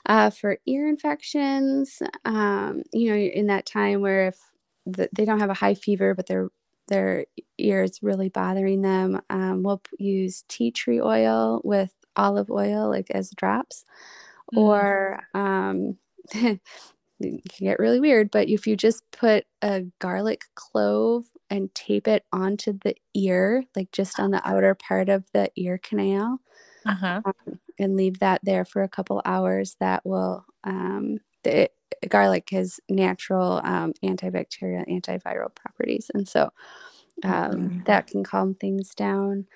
uh, 0.07 0.31
for 0.31 0.59
ear 0.67 0.89
infections, 0.89 2.03
um, 2.25 2.83
you 2.93 3.11
know, 3.11 3.17
in 3.17 3.47
that 3.47 3.67
time 3.67 4.01
where 4.01 4.29
if 4.29 4.39
the, 4.85 5.09
they 5.13 5.25
don't 5.25 5.41
have 5.41 5.51
a 5.51 5.55
high 5.55 5.75
fever, 5.75 6.15
but 6.15 6.27
their 6.27 6.49
their 6.89 7.27
ears 7.59 8.01
really 8.03 8.29
bothering 8.29 8.83
them, 8.83 9.21
um, 9.31 9.63
we'll 9.63 9.81
use 9.99 10.45
tea 10.49 10.73
tree 10.73 11.01
oil 11.01 11.61
with 11.65 11.95
olive 12.17 12.51
oil 12.51 12.89
like 12.89 13.11
as 13.11 13.31
drops 13.31 13.85
mm. 14.55 14.59
or 14.59 15.21
um 15.35 15.97
it 16.35 16.61
can 17.21 17.67
get 17.67 17.79
really 17.79 18.01
weird 18.01 18.31
but 18.31 18.49
if 18.49 18.67
you 18.67 18.77
just 18.77 19.03
put 19.13 19.45
a 19.63 19.85
garlic 20.01 20.43
clove 20.55 21.25
and 21.51 21.75
tape 21.75 22.09
it 22.09 22.25
onto 22.33 22.79
the 22.85 22.95
ear 23.15 23.65
like 23.77 23.91
just 23.93 24.19
on 24.19 24.31
the 24.31 24.49
outer 24.49 24.75
part 24.75 25.09
of 25.09 25.25
the 25.33 25.51
ear 25.57 25.79
canal 25.79 26.39
uh-huh. 26.87 27.21
um, 27.25 27.59
and 27.79 27.97
leave 27.97 28.19
that 28.19 28.41
there 28.43 28.65
for 28.65 28.83
a 28.83 28.89
couple 28.89 29.23
hours 29.25 29.77
that 29.81 30.05
will 30.05 30.45
um 30.65 31.19
the 31.45 31.69
garlic 32.09 32.49
has 32.51 32.81
natural 32.89 33.61
um, 33.65 33.93
antibacterial 34.05 34.87
antiviral 34.89 35.55
properties 35.55 36.11
and 36.15 36.29
so 36.29 36.51
um, 37.25 37.53
mm-hmm. 37.53 37.83
that 37.85 38.07
can 38.07 38.25
calm 38.25 38.55
things 38.55 38.95
down 38.95 39.47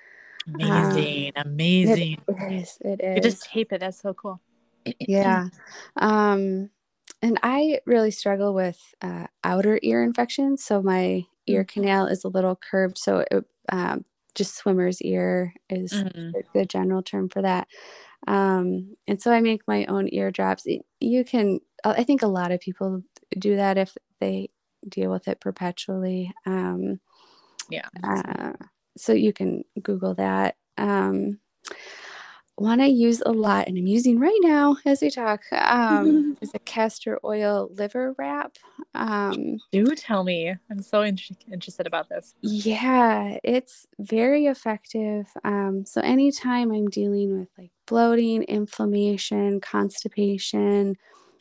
Amazing, 0.53 1.33
um, 1.35 1.47
amazing. 1.47 2.17
It 2.27 2.53
is. 2.53 2.77
It 2.81 3.01
is. 3.03 3.15
You 3.15 3.21
just 3.21 3.45
tape 3.45 3.73
it. 3.73 3.79
That's 3.79 3.99
so 4.01 4.13
cool. 4.13 4.41
yeah. 4.99 5.49
Um, 5.97 6.69
and 7.21 7.39
I 7.43 7.79
really 7.85 8.11
struggle 8.11 8.53
with 8.53 8.79
uh, 9.01 9.27
outer 9.43 9.79
ear 9.81 10.03
infections. 10.03 10.63
So 10.63 10.81
my 10.81 11.25
ear 11.47 11.63
mm-hmm. 11.63 11.81
canal 11.81 12.07
is 12.07 12.23
a 12.23 12.29
little 12.29 12.55
curved. 12.55 12.97
So 12.97 13.25
it, 13.31 13.45
um, 13.69 14.05
just 14.35 14.55
swimmer's 14.55 15.01
ear 15.01 15.53
is 15.69 15.91
mm-hmm. 15.93 16.29
the 16.53 16.65
general 16.65 17.01
term 17.01 17.27
for 17.27 17.41
that. 17.41 17.67
Um, 18.27 18.95
and 19.07 19.21
so 19.21 19.31
I 19.31 19.41
make 19.41 19.61
my 19.67 19.85
own 19.85 20.09
ear 20.11 20.31
drops. 20.31 20.67
You 20.99 21.23
can, 21.23 21.59
I 21.83 22.03
think 22.03 22.21
a 22.21 22.27
lot 22.27 22.51
of 22.51 22.59
people 22.59 23.01
do 23.37 23.55
that 23.55 23.77
if 23.77 23.95
they 24.19 24.49
deal 24.87 25.11
with 25.11 25.27
it 25.27 25.39
perpetually. 25.39 26.31
Um, 26.45 26.99
yeah. 27.69 27.87
Uh, 28.03 28.53
so 28.97 29.13
you 29.13 29.33
can 29.33 29.63
Google 29.81 30.15
that. 30.15 30.55
Um, 30.77 31.39
one 32.55 32.81
I 32.81 32.85
use 32.85 33.21
a 33.23 33.31
lot, 33.31 33.67
and 33.67 33.77
I'm 33.77 33.85
using 33.85 34.19
right 34.19 34.39
now 34.41 34.77
as 34.83 35.01
we 35.01 35.11
talk, 35.11 35.41
um, 35.51 36.35
is 36.41 36.51
a 36.55 36.59
castor 36.59 37.19
oil 37.23 37.69
liver 37.71 38.15
wrap. 38.17 38.57
Um, 38.95 39.59
Do 39.71 39.85
tell 39.95 40.23
me. 40.23 40.55
I'm 40.71 40.81
so 40.81 41.01
in- 41.03 41.19
interested 41.51 41.85
about 41.85 42.09
this. 42.09 42.33
Yeah, 42.41 43.37
it's 43.43 43.85
very 43.99 44.47
effective. 44.47 45.27
Um, 45.43 45.85
so, 45.85 46.01
anytime 46.01 46.71
I'm 46.71 46.89
dealing 46.89 47.37
with 47.39 47.49
like 47.59 47.71
bloating, 47.85 48.41
inflammation, 48.43 49.61
constipation, 49.61 50.95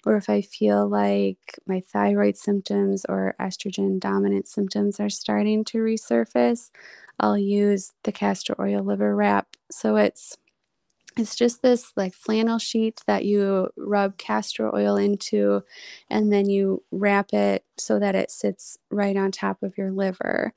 or 0.07 0.17
if 0.17 0.31
I 0.31 0.41
feel 0.41 0.89
like 0.89 1.59
my 1.67 1.81
thyroid 1.81 2.37
symptoms 2.37 3.05
or 3.09 3.35
estrogen 3.41 3.99
dominant 3.99 4.47
symptoms 4.47 5.01
are 5.01 5.11
starting 5.11 5.65
to 5.65 5.79
resurface, 5.79 6.71
I'll 7.19 7.37
use 7.37 7.93
the 8.05 8.13
castor 8.13 8.55
oil 8.61 8.85
liver 8.85 9.15
wrap. 9.17 9.49
So 9.71 9.97
it's 9.97 10.39
it's 11.17 11.35
just 11.35 11.63
this 11.63 11.93
like 11.97 12.15
flannel 12.15 12.59
sheet 12.59 13.01
that 13.07 13.25
you 13.25 13.69
rub 13.77 14.19
castor 14.19 14.75
oil 14.75 14.97
into 14.97 15.63
and 16.11 16.33
then 16.33 16.49
you 16.49 16.85
wrap 16.91 17.33
it 17.33 17.65
so 17.79 17.99
that 17.99 18.15
it 18.15 18.31
sits 18.31 18.79
right 18.91 19.17
on 19.17 19.33
top 19.33 19.63
of 19.63 19.77
your 19.79 19.91
liver. 19.91 20.53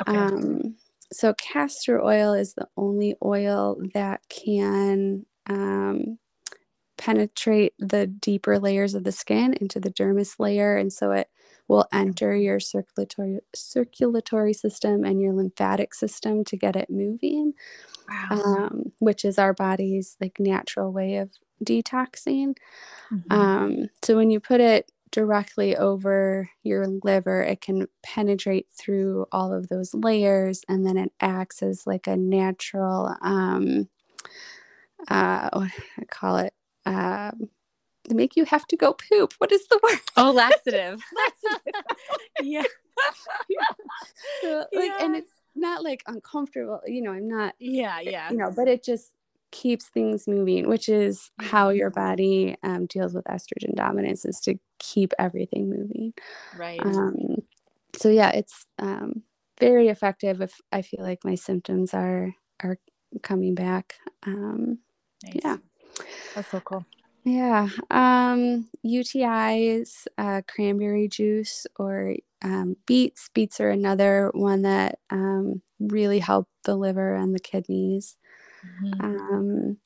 Okay. 0.00 0.16
Um, 0.16 0.76
so 1.12 1.34
castor 1.34 2.02
oil 2.02 2.34
is 2.34 2.54
the 2.54 2.68
only 2.76 3.16
oil 3.22 3.78
that 3.94 4.20
can 4.28 5.26
um, 5.48 6.18
penetrate 6.96 7.74
the 7.78 8.06
deeper 8.06 8.58
layers 8.58 8.94
of 8.94 9.04
the 9.04 9.12
skin 9.12 9.54
into 9.60 9.78
the 9.80 9.90
dermis 9.90 10.38
layer 10.38 10.76
and 10.76 10.92
so 10.92 11.10
it 11.12 11.28
will 11.68 11.86
enter 11.92 12.34
your 12.34 12.60
circulatory 12.60 13.40
circulatory 13.54 14.52
system 14.52 15.04
and 15.04 15.20
your 15.20 15.32
lymphatic 15.32 15.94
system 15.94 16.44
to 16.44 16.56
get 16.56 16.76
it 16.76 16.88
moving 16.88 17.52
wow. 18.08 18.42
um, 18.42 18.92
which 18.98 19.24
is 19.24 19.38
our 19.38 19.52
body's 19.52 20.16
like 20.20 20.38
natural 20.38 20.92
way 20.92 21.16
of 21.16 21.30
detoxing 21.64 22.54
mm-hmm. 23.12 23.32
um, 23.32 23.86
so 24.02 24.16
when 24.16 24.30
you 24.30 24.40
put 24.40 24.60
it 24.60 24.90
directly 25.12 25.76
over 25.76 26.50
your 26.62 26.86
liver 27.02 27.42
it 27.42 27.60
can 27.60 27.86
penetrate 28.02 28.66
through 28.78 29.24
all 29.32 29.52
of 29.52 29.68
those 29.68 29.94
layers 29.94 30.62
and 30.68 30.84
then 30.84 30.96
it 30.96 31.12
acts 31.20 31.62
as 31.62 31.86
like 31.86 32.06
a 32.06 32.16
natural 32.16 33.14
um 33.22 33.88
uh 35.08 35.48
what 35.52 35.68
do 35.68 35.82
I 36.00 36.04
call 36.04 36.38
it 36.38 36.52
um 36.86 37.50
make 38.14 38.36
you 38.36 38.44
have 38.44 38.66
to 38.68 38.76
go 38.76 38.94
poop. 38.94 39.34
What 39.38 39.52
is 39.52 39.66
the 39.68 39.80
word? 39.82 40.00
Oh, 40.16 40.30
laxative. 40.34 41.02
laxative. 41.16 41.82
yeah. 42.42 42.62
yeah. 43.48 43.86
So, 44.42 44.64
like, 44.72 44.90
yeah. 44.98 45.04
and 45.04 45.16
it's 45.16 45.32
not 45.54 45.82
like 45.82 46.02
uncomfortable. 46.06 46.80
You 46.86 47.02
know, 47.02 47.12
I'm 47.12 47.28
not. 47.28 47.54
Yeah, 47.58 48.00
yeah. 48.00 48.30
You 48.30 48.36
know, 48.36 48.52
but 48.54 48.68
it 48.68 48.84
just 48.84 49.12
keeps 49.50 49.86
things 49.86 50.26
moving, 50.26 50.68
which 50.68 50.88
is 50.88 51.30
how 51.38 51.70
your 51.70 51.90
body 51.90 52.56
um, 52.62 52.86
deals 52.86 53.14
with 53.14 53.24
estrogen 53.24 53.74
dominance 53.74 54.24
is 54.24 54.40
to 54.40 54.56
keep 54.78 55.12
everything 55.18 55.70
moving. 55.70 56.12
Right. 56.56 56.80
Um, 56.84 57.42
so 57.94 58.08
yeah, 58.08 58.30
it's 58.30 58.66
um, 58.78 59.22
very 59.58 59.88
effective 59.88 60.40
if 60.42 60.60
I 60.72 60.82
feel 60.82 61.02
like 61.02 61.24
my 61.24 61.34
symptoms 61.34 61.94
are 61.94 62.34
are 62.62 62.78
coming 63.22 63.54
back. 63.54 63.94
Um, 64.26 64.78
nice. 65.24 65.36
Yeah. 65.42 65.56
That's 66.34 66.50
so 66.50 66.60
cool. 66.60 66.84
Yeah. 67.24 67.68
Um, 67.90 68.68
UTIs, 68.84 70.06
uh, 70.16 70.42
cranberry 70.46 71.08
juice, 71.08 71.66
or 71.76 72.14
um, 72.42 72.76
beets. 72.86 73.30
Beets 73.34 73.60
are 73.60 73.70
another 73.70 74.30
one 74.32 74.62
that 74.62 75.00
um, 75.10 75.60
really 75.80 76.20
help 76.20 76.48
the 76.64 76.76
liver 76.76 77.14
and 77.14 77.34
the 77.34 77.40
kidneys. 77.40 78.16
Mm-hmm. 78.64 79.04
Um, 79.04 79.76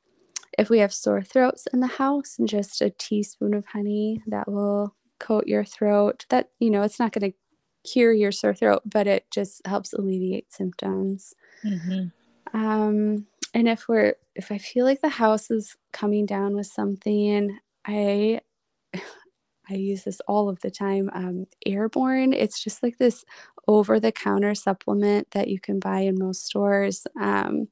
if 0.59 0.69
we 0.69 0.81
have 0.81 0.93
sore 0.93 1.23
throats 1.23 1.67
in 1.73 1.81
the 1.81 1.87
house, 1.87 2.39
and 2.39 2.47
just 2.47 2.83
a 2.83 2.91
teaspoon 2.91 3.55
of 3.55 3.65
honey 3.67 4.23
that 4.27 4.51
will 4.51 4.95
coat 5.19 5.47
your 5.47 5.65
throat. 5.65 6.27
That 6.29 6.51
you 6.59 6.71
know, 6.71 6.83
it's 6.83 6.99
not 6.99 7.13
going 7.13 7.33
to 7.33 7.91
cure 7.91 8.13
your 8.13 8.33
sore 8.33 8.55
throat, 8.55 8.83
but 8.85 9.07
it 9.07 9.31
just 9.31 9.67
helps 9.67 9.93
alleviate 9.93 10.53
symptoms. 10.53 11.35
Mm-hmm. 11.65 12.59
Um, 12.59 13.27
and 13.55 13.69
if 13.69 13.89
we're 13.89 14.15
if 14.35 14.51
i 14.53 14.59
feel 14.59 14.85
like 14.85 15.01
the 15.01 15.09
house 15.09 15.51
is 15.51 15.77
coming 15.93 16.27
down 16.27 16.55
with 16.55 16.67
something 16.67 17.59
i 17.87 18.41
i 19.71 19.75
use 19.75 20.05
this 20.05 20.21
all 20.27 20.49
of 20.49 20.61
the 20.61 20.71
time 20.71 21.11
um, 21.13 21.47
airborne 21.67 22.33
it's 22.33 22.63
just 22.63 22.83
like 22.83 22.99
this 22.99 23.25
over 23.69 24.01
the 24.01 24.13
counter 24.13 24.55
supplement 24.55 25.31
that 25.33 25.49
you 25.49 25.61
can 25.61 25.79
buy 25.79 26.01
in 26.01 26.19
most 26.19 26.45
stores 26.45 27.07
um, 27.21 27.69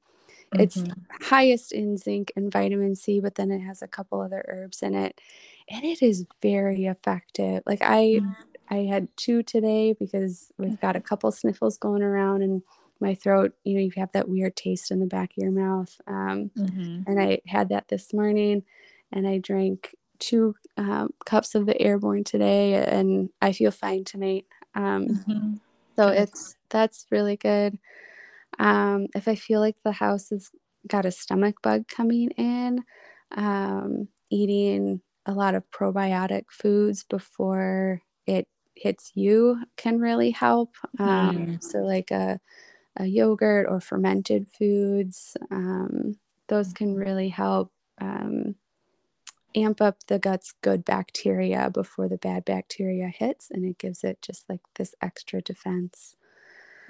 mm-hmm. 0.54 0.60
it's 0.60 0.82
highest 1.22 1.72
in 1.72 1.96
zinc 1.96 2.32
and 2.36 2.50
vitamin 2.52 2.94
C, 2.94 3.20
but 3.20 3.34
then 3.34 3.50
it 3.50 3.60
has 3.60 3.82
a 3.82 3.88
couple 3.88 4.20
other 4.20 4.44
herbs 4.48 4.82
in 4.82 4.94
it. 4.94 5.20
And 5.68 5.84
it 5.84 6.02
is 6.02 6.24
very 6.40 6.86
effective. 6.86 7.62
Like 7.66 7.82
I 7.82 8.20
mm-hmm. 8.20 8.30
I 8.70 8.84
had 8.84 9.08
two 9.16 9.42
today 9.42 9.94
because 9.98 10.52
we've 10.58 10.80
got 10.80 10.96
a 10.96 11.00
couple 11.00 11.30
sniffles 11.32 11.78
going 11.78 12.02
around 12.02 12.42
and 12.42 12.62
my 13.00 13.14
throat, 13.14 13.52
you 13.64 13.74
know, 13.74 13.80
you 13.80 13.92
have 13.96 14.12
that 14.12 14.28
weird 14.28 14.56
taste 14.56 14.90
in 14.90 15.00
the 15.00 15.06
back 15.06 15.30
of 15.30 15.42
your 15.42 15.52
mouth. 15.52 15.94
Um, 16.06 16.50
mm-hmm. 16.56 17.02
And 17.06 17.20
I 17.20 17.40
had 17.46 17.68
that 17.68 17.88
this 17.88 18.12
morning 18.12 18.64
and 19.12 19.26
I 19.26 19.38
drank 19.38 19.94
two 20.18 20.54
um, 20.76 21.10
cups 21.24 21.54
of 21.54 21.66
the 21.66 21.80
airborne 21.80 22.24
today 22.24 22.74
and 22.74 23.30
I 23.40 23.52
feel 23.52 23.70
fine 23.70 24.04
tonight. 24.04 24.46
Um, 24.74 25.06
mm-hmm. 25.08 25.54
So 25.96 26.08
it's 26.08 26.56
that's 26.68 27.06
really 27.10 27.36
good. 27.36 27.78
Um, 28.58 29.06
if 29.14 29.28
I 29.28 29.34
feel 29.34 29.60
like 29.60 29.76
the 29.82 29.92
house 29.92 30.30
has 30.30 30.50
got 30.86 31.06
a 31.06 31.10
stomach 31.10 31.56
bug 31.62 31.88
coming 31.88 32.30
in, 32.30 32.84
um, 33.36 34.08
eating 34.30 35.00
a 35.26 35.32
lot 35.32 35.54
of 35.54 35.70
probiotic 35.70 36.44
foods 36.50 37.04
before 37.04 38.02
it 38.26 38.48
hits 38.74 39.12
you 39.14 39.62
can 39.76 39.98
really 39.98 40.30
help. 40.30 40.74
Um, 40.98 41.36
mm. 41.36 41.62
So, 41.62 41.78
like 41.78 42.10
a, 42.10 42.40
a, 42.98 43.06
yogurt 43.06 43.66
or 43.68 43.80
fermented 43.80 44.48
foods, 44.48 45.36
um, 45.50 46.18
those 46.48 46.72
can 46.72 46.94
really 46.94 47.28
help 47.28 47.72
um, 48.00 48.54
amp 49.54 49.80
up 49.80 49.96
the 50.06 50.18
gut's 50.18 50.52
good 50.62 50.84
bacteria 50.84 51.70
before 51.72 52.08
the 52.08 52.18
bad 52.18 52.44
bacteria 52.44 53.08
hits, 53.08 53.50
and 53.50 53.64
it 53.64 53.78
gives 53.78 54.04
it 54.04 54.20
just 54.22 54.48
like 54.48 54.60
this 54.76 54.94
extra 55.00 55.40
defense. 55.40 56.16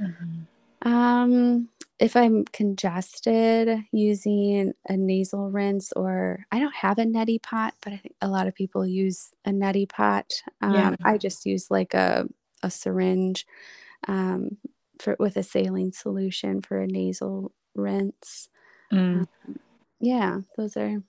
Mm-hmm. 0.01 0.89
Um, 0.89 1.69
if 1.99 2.15
I'm 2.15 2.45
congested, 2.45 3.85
using 3.91 4.73
a 4.89 4.97
nasal 4.97 5.51
rinse, 5.51 5.93
or 5.93 6.47
I 6.53 6.61
don't 6.61 6.75
have 6.75 6.99
a 6.99 7.05
neti 7.05 7.43
pot, 7.43 7.75
but 7.83 7.93
I 7.93 7.97
think 7.97 8.15
a 8.21 8.29
lot 8.29 8.47
of 8.47 8.55
people 8.55 8.87
use 8.87 9.31
a 9.45 9.51
neti 9.51 9.89
pot. 9.89 10.33
Um, 10.61 10.75
yeah. 10.75 10.97
I 11.05 11.19
just 11.19 11.45
use 11.45 11.71
like 11.71 11.95
a, 11.95 12.29
a 12.63 12.71
syringe 12.71 13.47
um, 14.07 14.57
for 14.99 15.17
with 15.19 15.37
a 15.37 15.43
saline 15.43 15.93
solution 15.93 16.61
for 16.61 16.81
a 16.81 16.87
nasal 16.87 17.53
rinse. 17.75 18.49
Mm. 18.93 19.27
Um, 19.47 19.59
yeah, 20.01 20.41
those 20.57 20.77
are 20.77 21.03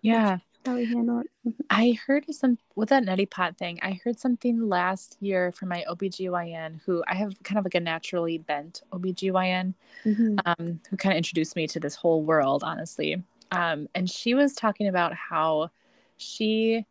yeah 0.00 0.38
how 0.64 0.76
we 0.76 0.84
handle 0.84 1.20
it. 1.20 1.26
Mm-hmm. 1.46 1.62
I 1.70 1.98
heard 2.06 2.24
some 2.32 2.58
with 2.76 2.90
that 2.90 3.04
neti 3.04 3.28
pot 3.28 3.56
thing. 3.56 3.78
I 3.82 4.00
heard 4.04 4.18
something 4.18 4.68
last 4.68 5.16
year 5.20 5.52
from 5.52 5.68
my 5.68 5.84
OBGYN 5.90 6.80
who 6.84 7.02
I 7.08 7.14
have 7.14 7.34
kind 7.42 7.58
of 7.58 7.64
like 7.64 7.74
a 7.74 7.80
naturally 7.80 8.38
bent 8.38 8.82
OBGYN 8.92 9.74
mm-hmm. 10.04 10.36
um, 10.44 10.80
who 10.88 10.96
kind 10.96 11.12
of 11.12 11.16
introduced 11.16 11.56
me 11.56 11.66
to 11.68 11.80
this 11.80 11.94
whole 11.94 12.22
world, 12.22 12.62
honestly. 12.64 13.22
Um, 13.50 13.88
and 13.94 14.08
she 14.08 14.34
was 14.34 14.54
talking 14.54 14.88
about 14.88 15.14
how 15.14 15.70
she 16.16 16.86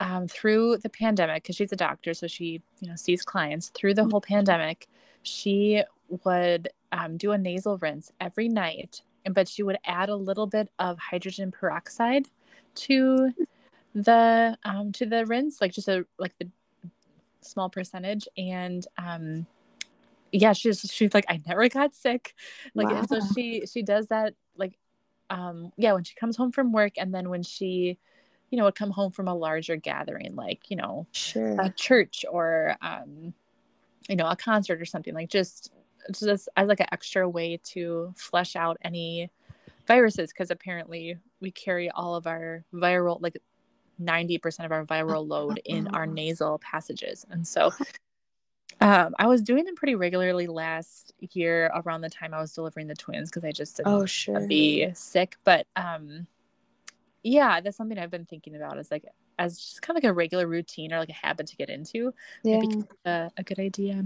um, 0.00 0.26
through 0.26 0.78
the 0.78 0.88
pandemic 0.88 1.44
because 1.44 1.54
she's 1.54 1.72
a 1.72 1.76
doctor 1.76 2.12
so 2.12 2.26
she 2.26 2.60
you 2.80 2.88
know 2.88 2.96
sees 2.96 3.22
clients 3.22 3.68
through 3.68 3.94
the 3.94 4.04
whole 4.04 4.20
pandemic 4.20 4.88
she 5.22 5.82
would 6.24 6.68
um, 6.92 7.16
do 7.16 7.32
a 7.32 7.38
nasal 7.38 7.78
rinse 7.78 8.12
every 8.20 8.48
night 8.48 9.02
but 9.30 9.48
she 9.48 9.62
would 9.62 9.78
add 9.84 10.08
a 10.08 10.16
little 10.16 10.46
bit 10.46 10.68
of 10.78 10.98
hydrogen 10.98 11.50
peroxide 11.50 12.28
to 12.74 13.30
the 13.94 14.56
um 14.64 14.90
to 14.90 15.06
the 15.06 15.24
rinse 15.26 15.60
like 15.60 15.72
just 15.72 15.88
a 15.88 16.04
like 16.18 16.36
the 16.38 16.48
small 17.40 17.68
percentage. 17.68 18.26
And 18.36 18.86
um 18.98 19.46
yeah 20.30 20.54
she's 20.54 20.80
she's 20.80 21.12
like 21.12 21.26
i 21.28 21.40
never 21.46 21.68
got 21.68 21.94
sick. 21.94 22.34
Like 22.74 22.88
wow. 22.88 22.98
and 22.98 23.08
so 23.08 23.20
she 23.34 23.66
she 23.66 23.82
does 23.82 24.08
that 24.08 24.34
like 24.56 24.78
um 25.30 25.72
yeah 25.76 25.92
when 25.92 26.04
she 26.04 26.14
comes 26.14 26.36
home 26.36 26.52
from 26.52 26.72
work 26.72 26.94
and 26.96 27.14
then 27.14 27.28
when 27.28 27.42
she 27.42 27.98
you 28.50 28.58
know 28.58 28.64
would 28.64 28.74
come 28.74 28.90
home 28.90 29.10
from 29.10 29.28
a 29.28 29.34
larger 29.34 29.76
gathering 29.76 30.34
like 30.34 30.70
you 30.70 30.76
know 30.76 31.06
sure. 31.12 31.58
a 31.60 31.70
church 31.70 32.24
or 32.30 32.76
um 32.82 33.32
you 34.08 34.16
know 34.16 34.28
a 34.28 34.36
concert 34.36 34.80
or 34.80 34.84
something 34.84 35.14
like 35.14 35.28
just 35.28 35.72
just 36.08 36.48
as 36.56 36.66
like 36.66 36.80
an 36.80 36.86
extra 36.92 37.28
way 37.28 37.58
to 37.62 38.12
flush 38.16 38.56
out 38.56 38.76
any 38.82 39.30
viruses 39.86 40.32
because 40.32 40.50
apparently 40.50 41.16
we 41.40 41.50
carry 41.50 41.90
all 41.90 42.14
of 42.14 42.26
our 42.26 42.64
viral 42.74 43.20
like 43.20 43.38
90% 44.00 44.64
of 44.64 44.72
our 44.72 44.84
viral 44.84 45.26
load 45.26 45.60
in 45.64 45.86
our 45.88 46.06
nasal 46.06 46.58
passages 46.58 47.24
and 47.30 47.46
so 47.46 47.70
um, 48.80 49.14
I 49.16 49.28
was 49.28 49.42
doing 49.42 49.64
them 49.64 49.76
pretty 49.76 49.94
regularly 49.94 50.48
last 50.48 51.12
year 51.20 51.70
around 51.72 52.00
the 52.00 52.10
time 52.10 52.34
I 52.34 52.40
was 52.40 52.52
delivering 52.52 52.88
the 52.88 52.96
twins 52.96 53.30
because 53.30 53.44
I 53.44 53.52
just 53.52 53.76
didn't 53.76 53.92
oh, 53.92 54.06
sure. 54.06 54.44
be 54.46 54.90
sick. 54.92 55.36
But 55.44 55.68
um, 55.76 56.26
yeah, 57.22 57.60
that's 57.60 57.76
something 57.76 57.96
I've 57.96 58.10
been 58.10 58.26
thinking 58.26 58.56
about 58.56 58.78
is 58.78 58.90
like 58.90 59.04
as 59.38 59.58
just 59.58 59.82
kind 59.82 59.96
of 59.96 60.02
like 60.02 60.10
a 60.10 60.14
regular 60.14 60.46
routine 60.46 60.92
or 60.92 60.98
like 60.98 61.08
a 61.08 61.12
habit 61.12 61.46
to 61.48 61.56
get 61.56 61.70
into. 61.70 62.12
Yeah. 62.44 62.60
A, 63.04 63.30
a 63.36 63.42
good 63.42 63.58
idea. 63.58 64.04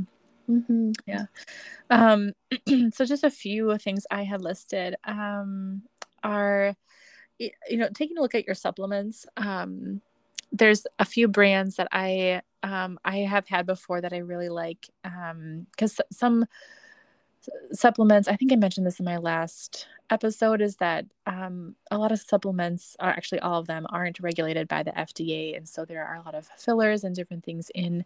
Mm-hmm. 0.49 0.93
Yeah. 1.07 1.27
Um, 1.91 2.33
so 2.93 3.05
just 3.05 3.25
a 3.25 3.31
few 3.31 3.77
things 3.79 4.07
I 4.11 4.23
had 4.23 4.43
listed 4.43 4.97
um, 5.05 5.83
are, 6.23 6.75
you 7.39 7.51
know, 7.73 7.89
taking 7.93 8.19
a 8.19 8.21
look 8.21 8.35
at 8.35 8.47
your 8.47 8.55
supplements. 8.55 9.27
Um, 9.37 10.01
there's 10.53 10.87
a 10.99 11.05
few 11.05 11.29
brands 11.29 11.77
that 11.77 11.89
I 11.93 12.43
um, 12.63 12.99
I 13.05 13.19
have 13.19 13.47
had 13.49 13.67
before 13.67 14.01
that 14.01 14.13
I 14.13 14.19
really 14.19 14.49
like 14.49 14.89
because 15.03 16.01
um, 16.01 16.07
some 16.11 16.47
supplements. 17.73 18.29
I 18.29 18.37
think 18.37 18.53
I 18.53 18.57
mentioned 18.57 18.87
this 18.87 18.99
in 18.99 19.05
my 19.05 19.17
last 19.17 19.87
episode. 20.11 20.61
Is 20.61 20.77
that 20.77 21.07
um, 21.27 21.75
a 21.91 21.99
lot 21.99 22.13
of 22.13 22.21
supplements 22.21 22.97
are 23.01 23.11
actually 23.11 23.41
all 23.41 23.61
of 23.61 23.67
them 23.67 23.87
aren't 23.91 24.21
regulated 24.21 24.69
by 24.69 24.83
the 24.83 24.93
FDA, 24.93 25.57
and 25.57 25.69
so 25.69 25.85
there 25.85 26.07
are 26.07 26.17
a 26.17 26.23
lot 26.23 26.35
of 26.35 26.47
fillers 26.57 27.05
and 27.05 27.15
different 27.15 27.45
things 27.45 27.71
in 27.75 28.05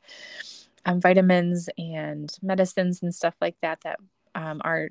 um, 0.85 1.01
vitamins 1.01 1.69
and 1.79 2.37
medicines 2.43 3.03
and 3.03 3.15
stuff 3.15 3.35
like 3.41 3.57
that 3.61 3.81
that 3.83 3.99
um, 4.35 4.61
are 4.65 4.89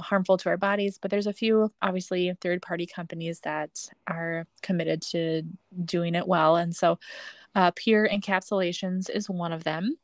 harmful 0.00 0.36
to 0.38 0.48
our 0.48 0.56
bodies. 0.56 0.98
But 1.00 1.10
there's 1.10 1.26
a 1.26 1.32
few, 1.32 1.72
obviously, 1.82 2.32
third 2.40 2.62
party 2.62 2.86
companies 2.86 3.40
that 3.40 3.88
are 4.06 4.46
committed 4.62 5.02
to 5.02 5.42
doing 5.84 6.14
it 6.14 6.26
well. 6.26 6.56
And 6.56 6.74
so, 6.74 6.98
uh, 7.54 7.70
Pure 7.74 8.08
Encapsulations 8.08 9.08
is 9.10 9.30
one 9.30 9.52
of 9.52 9.64
them. 9.64 9.96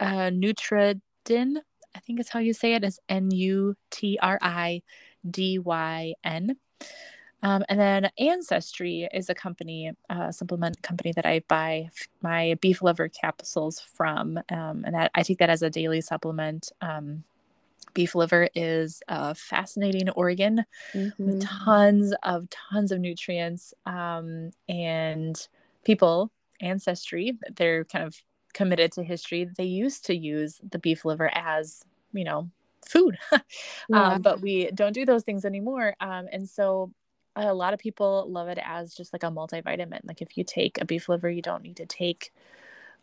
Uh, 0.00 0.30
Nutridyn, 0.30 1.56
I 1.94 2.00
think 2.00 2.20
is 2.20 2.28
how 2.28 2.40
you 2.40 2.52
say 2.52 2.74
it, 2.74 2.84
is 2.84 2.98
N 3.08 3.30
U 3.30 3.74
T 3.90 4.18
R 4.20 4.38
I 4.40 4.82
D 5.28 5.58
Y 5.58 6.14
N. 6.24 6.56
Um, 7.42 7.64
and 7.68 7.80
then 7.80 8.10
Ancestry 8.18 9.08
is 9.14 9.30
a 9.30 9.34
company, 9.34 9.92
a 10.10 10.32
supplement 10.32 10.82
company 10.82 11.12
that 11.12 11.24
I 11.24 11.42
buy 11.48 11.88
my 12.20 12.56
beef 12.60 12.82
liver 12.82 13.08
capsules 13.08 13.80
from, 13.80 14.38
um, 14.50 14.84
and 14.84 14.94
that 14.94 15.10
I 15.14 15.22
take 15.22 15.38
that 15.38 15.48
as 15.50 15.62
a 15.62 15.70
daily 15.70 16.02
supplement. 16.02 16.70
Um, 16.82 17.24
beef 17.94 18.14
liver 18.14 18.48
is 18.54 19.02
a 19.08 19.34
fascinating 19.34 20.10
organ 20.10 20.64
mm-hmm. 20.92 21.24
with 21.24 21.42
tons 21.42 22.14
of 22.22 22.48
tons 22.50 22.92
of 22.92 23.00
nutrients, 23.00 23.72
um, 23.86 24.50
and 24.68 25.48
people 25.84 26.30
ancestry 26.60 27.38
they're 27.56 27.84
kind 27.86 28.04
of 28.04 28.14
committed 28.52 28.92
to 28.92 29.02
history. 29.02 29.44
They 29.56 29.64
used 29.64 30.06
to 30.06 30.16
use 30.16 30.60
the 30.70 30.78
beef 30.78 31.04
liver 31.04 31.30
as 31.34 31.84
you 32.12 32.24
know 32.24 32.50
food 32.86 33.18
yeah. 33.32 34.14
um, 34.14 34.22
but 34.22 34.40
we 34.40 34.68
don't 34.72 34.94
do 34.94 35.04
those 35.04 35.22
things 35.22 35.44
anymore 35.44 35.94
um, 36.00 36.26
and 36.32 36.48
so 36.48 36.90
a 37.36 37.54
lot 37.54 37.74
of 37.74 37.80
people 37.80 38.26
love 38.28 38.48
it 38.48 38.58
as 38.62 38.94
just 38.94 39.12
like 39.12 39.22
a 39.22 39.30
multivitamin. 39.30 40.00
Like 40.04 40.22
if 40.22 40.36
you 40.36 40.44
take 40.44 40.80
a 40.80 40.84
beef 40.84 41.08
liver, 41.08 41.30
you 41.30 41.42
don't 41.42 41.62
need 41.62 41.76
to 41.76 41.86
take 41.86 42.32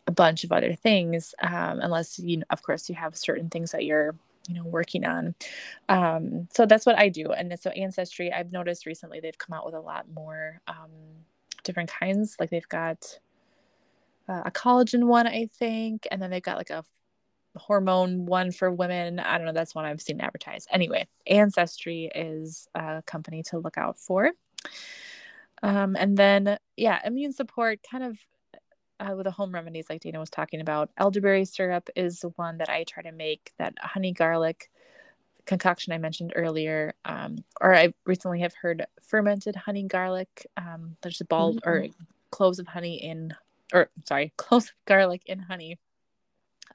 a 0.06 0.12
bunch 0.12 0.44
of 0.44 0.52
other 0.52 0.74
things 0.74 1.34
um, 1.42 1.80
unless 1.80 2.18
you, 2.18 2.42
of 2.50 2.62
course, 2.62 2.88
you 2.88 2.94
have 2.94 3.16
certain 3.16 3.50
things 3.50 3.72
that 3.72 3.84
you're 3.84 4.14
you 4.46 4.54
know 4.54 4.64
working 4.64 5.04
on 5.04 5.34
um, 5.90 6.48
so 6.50 6.64
that's 6.64 6.86
what 6.86 6.98
i 6.98 7.10
do 7.10 7.32
and 7.32 7.54
so 7.60 7.68
ancestry 7.70 8.32
i've 8.32 8.50
noticed 8.50 8.86
recently 8.86 9.20
they've 9.20 9.36
come 9.36 9.52
out 9.52 9.66
with 9.66 9.74
a 9.74 9.80
lot 9.80 10.06
more 10.14 10.62
um, 10.66 10.88
different 11.64 11.90
kinds 11.90 12.34
like 12.40 12.48
they've 12.48 12.68
got 12.70 13.18
uh, 14.28 14.42
a 14.46 14.50
collagen 14.50 15.04
one 15.04 15.26
i 15.26 15.48
think 15.58 16.06
and 16.10 16.20
then 16.20 16.30
they've 16.30 16.42
got 16.42 16.58
like 16.58 16.70
a 16.70 16.84
hormone 17.56 18.26
one 18.26 18.52
for 18.52 18.70
women. 18.70 19.18
I 19.18 19.36
don't 19.36 19.46
know. 19.46 19.52
That's 19.52 19.74
one 19.74 19.84
I've 19.84 20.00
seen 20.00 20.20
advertised. 20.20 20.68
Anyway, 20.70 21.06
Ancestry 21.26 22.10
is 22.14 22.68
a 22.74 23.02
company 23.06 23.42
to 23.44 23.58
look 23.58 23.76
out 23.76 23.98
for. 23.98 24.30
Um, 25.62 25.96
and 25.96 26.16
then, 26.16 26.58
yeah, 26.76 27.00
immune 27.04 27.32
support 27.32 27.80
kind 27.88 28.04
of 28.04 28.18
uh, 29.00 29.14
with 29.16 29.24
the 29.24 29.30
home 29.30 29.52
remedies 29.52 29.86
like 29.88 30.00
Dana 30.00 30.20
was 30.20 30.30
talking 30.30 30.60
about. 30.60 30.90
Elderberry 30.96 31.44
syrup 31.44 31.88
is 31.96 32.20
the 32.20 32.30
one 32.30 32.58
that 32.58 32.68
I 32.68 32.84
try 32.84 33.02
to 33.02 33.12
make 33.12 33.52
that 33.58 33.74
honey 33.80 34.12
garlic 34.12 34.70
concoction 35.46 35.92
I 35.92 35.98
mentioned 35.98 36.32
earlier. 36.36 36.94
Um, 37.04 37.44
or 37.60 37.74
I 37.74 37.92
recently 38.06 38.40
have 38.40 38.54
heard 38.60 38.86
fermented 39.02 39.56
honey 39.56 39.84
garlic. 39.84 40.46
Um, 40.56 40.96
there's 41.02 41.20
a 41.20 41.24
ball 41.24 41.54
mm-hmm. 41.54 41.68
or 41.68 41.86
cloves 42.30 42.58
of 42.58 42.66
honey 42.66 43.02
in, 43.02 43.34
or 43.72 43.90
sorry, 44.06 44.32
cloves 44.36 44.66
of 44.66 44.74
garlic 44.86 45.22
in 45.26 45.38
honey 45.38 45.78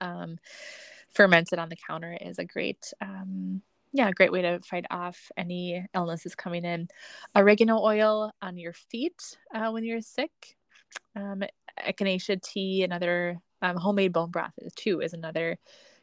um, 0.02 0.38
fermented 1.10 1.60
on 1.60 1.70
the 1.70 1.76
counter 1.76 2.18
is 2.20 2.40
a 2.40 2.46
great 2.46 2.94
um, 3.02 3.62
yeah, 3.94 4.10
great 4.12 4.32
way 4.32 4.42
to 4.42 4.60
fight 4.62 4.86
off 4.90 5.32
any 5.38 5.86
illnesses 5.94 6.34
coming 6.34 6.66
in. 6.66 6.88
Oregano 7.38 7.80
oil 7.80 8.32
on 8.42 8.58
your 8.58 8.74
feet 8.74 9.38
uh, 9.54 9.70
when 9.70 9.84
you're 9.84 10.02
sick. 10.02 10.32
Um, 11.16 11.44
echinacea 11.80 12.42
tea, 12.42 12.84
another 12.84 13.38
um, 13.62 13.78
homemade 13.78 14.12
bone 14.12 14.32
broth 14.32 14.54
too, 14.76 15.00
is 15.02 15.14
another 15.14 15.60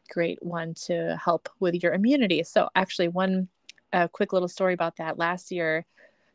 great 0.09 0.39
one 0.41 0.73
to 0.85 1.19
help 1.23 1.49
with 1.59 1.83
your 1.83 1.93
immunity. 1.93 2.43
So, 2.43 2.69
actually, 2.75 3.09
one 3.09 3.49
uh, 3.91 4.07
quick 4.07 4.31
little 4.31 4.47
story 4.47 4.73
about 4.73 4.95
that. 4.97 5.19
Last 5.19 5.51
year, 5.51 5.85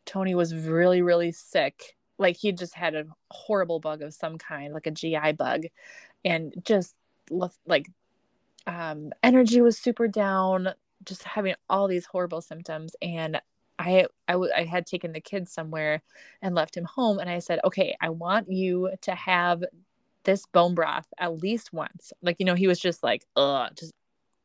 Tony 0.04 0.34
was 0.34 0.54
really, 0.54 1.00
really 1.00 1.32
sick. 1.32 1.95
Like 2.18 2.36
he 2.36 2.52
just 2.52 2.74
had 2.74 2.94
a 2.94 3.06
horrible 3.30 3.80
bug 3.80 4.02
of 4.02 4.14
some 4.14 4.38
kind, 4.38 4.72
like 4.72 4.86
a 4.86 4.90
GI 4.90 5.32
bug, 5.32 5.64
and 6.24 6.54
just 6.64 6.94
like 7.66 7.86
um, 8.66 9.12
energy 9.22 9.60
was 9.60 9.78
super 9.78 10.08
down 10.08 10.70
just 11.04 11.22
having 11.22 11.54
all 11.68 11.88
these 11.88 12.06
horrible 12.06 12.40
symptoms. 12.40 12.96
And 13.00 13.40
I, 13.78 14.06
I, 14.26 14.32
w- 14.32 14.52
I 14.56 14.64
had 14.64 14.86
taken 14.86 15.12
the 15.12 15.20
kids 15.20 15.52
somewhere 15.52 16.02
and 16.42 16.54
left 16.54 16.76
him 16.76 16.84
home. 16.84 17.18
And 17.18 17.28
i 17.28 17.38
said 17.38 17.60
okay 17.64 17.96
i 18.00 18.08
want 18.08 18.50
you 18.50 18.90
to 19.02 19.14
have 19.14 19.62
this 20.24 20.44
bone 20.46 20.74
broth 20.74 21.06
at 21.18 21.40
least 21.40 21.72
once. 21.72 22.12
Like 22.22 22.36
you 22.38 22.46
know 22.46 22.54
he 22.54 22.66
was 22.66 22.80
just 22.80 23.02
like 23.02 23.24
ugh 23.36 23.70
just 23.78 23.92